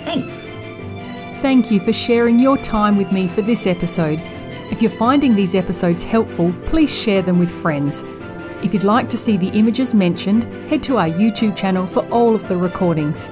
Thanks. 0.04 0.46
Thank 1.42 1.70
you 1.70 1.80
for 1.80 1.92
sharing 1.92 2.38
your 2.38 2.56
time 2.56 2.96
with 2.96 3.12
me 3.12 3.28
for 3.28 3.42
this 3.42 3.66
episode. 3.66 4.18
If 4.70 4.80
you're 4.80 4.90
finding 4.90 5.34
these 5.34 5.54
episodes 5.54 6.04
helpful, 6.04 6.52
please 6.66 6.94
share 6.96 7.20
them 7.20 7.38
with 7.38 7.50
friends. 7.50 8.02
If 8.64 8.72
you'd 8.72 8.82
like 8.82 9.10
to 9.10 9.18
see 9.18 9.36
the 9.36 9.50
images 9.50 9.92
mentioned, 9.92 10.44
head 10.70 10.82
to 10.84 10.96
our 10.96 11.06
YouTube 11.06 11.54
channel 11.54 11.86
for 11.86 12.02
all 12.08 12.34
of 12.34 12.48
the 12.48 12.56
recordings. 12.56 13.28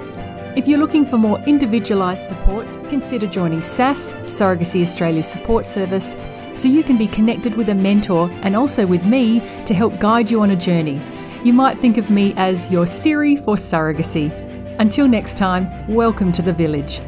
If 0.59 0.68
you're 0.68 0.78
looking 0.78 1.07
for 1.07 1.16
more 1.16 1.41
individualised 1.47 2.26
support, 2.26 2.66
consider 2.91 3.26
joining 3.26 3.62
SASS, 3.62 4.12
Surrogacy 4.26 4.83
Australia's 4.83 5.26
support 5.26 5.64
service, 5.64 6.14
so 6.55 6.68
you 6.68 6.83
can 6.83 6.99
be 6.99 7.07
connected 7.07 7.57
with 7.57 7.70
a 7.70 7.74
mentor 7.74 8.28
and 8.43 8.55
also 8.55 8.87
with 8.87 9.07
me 9.07 9.41
to 9.64 9.72
help 9.72 9.99
guide 9.99 10.30
you 10.30 10.43
on 10.43 10.51
a 10.51 10.57
journey. 10.57 11.01
You 11.43 11.55
might 11.55 11.78
think 11.78 11.97
of 11.97 12.11
me 12.11 12.35
as 12.37 12.70
your 12.70 12.85
Siri 12.85 13.35
for 13.35 13.57
surrogacy. 13.57 14.30
Until 14.78 15.09
next 15.09 15.39
time, 15.39 15.66
welcome 15.89 16.30
to 16.33 16.43
the 16.43 16.53
village. 16.53 17.01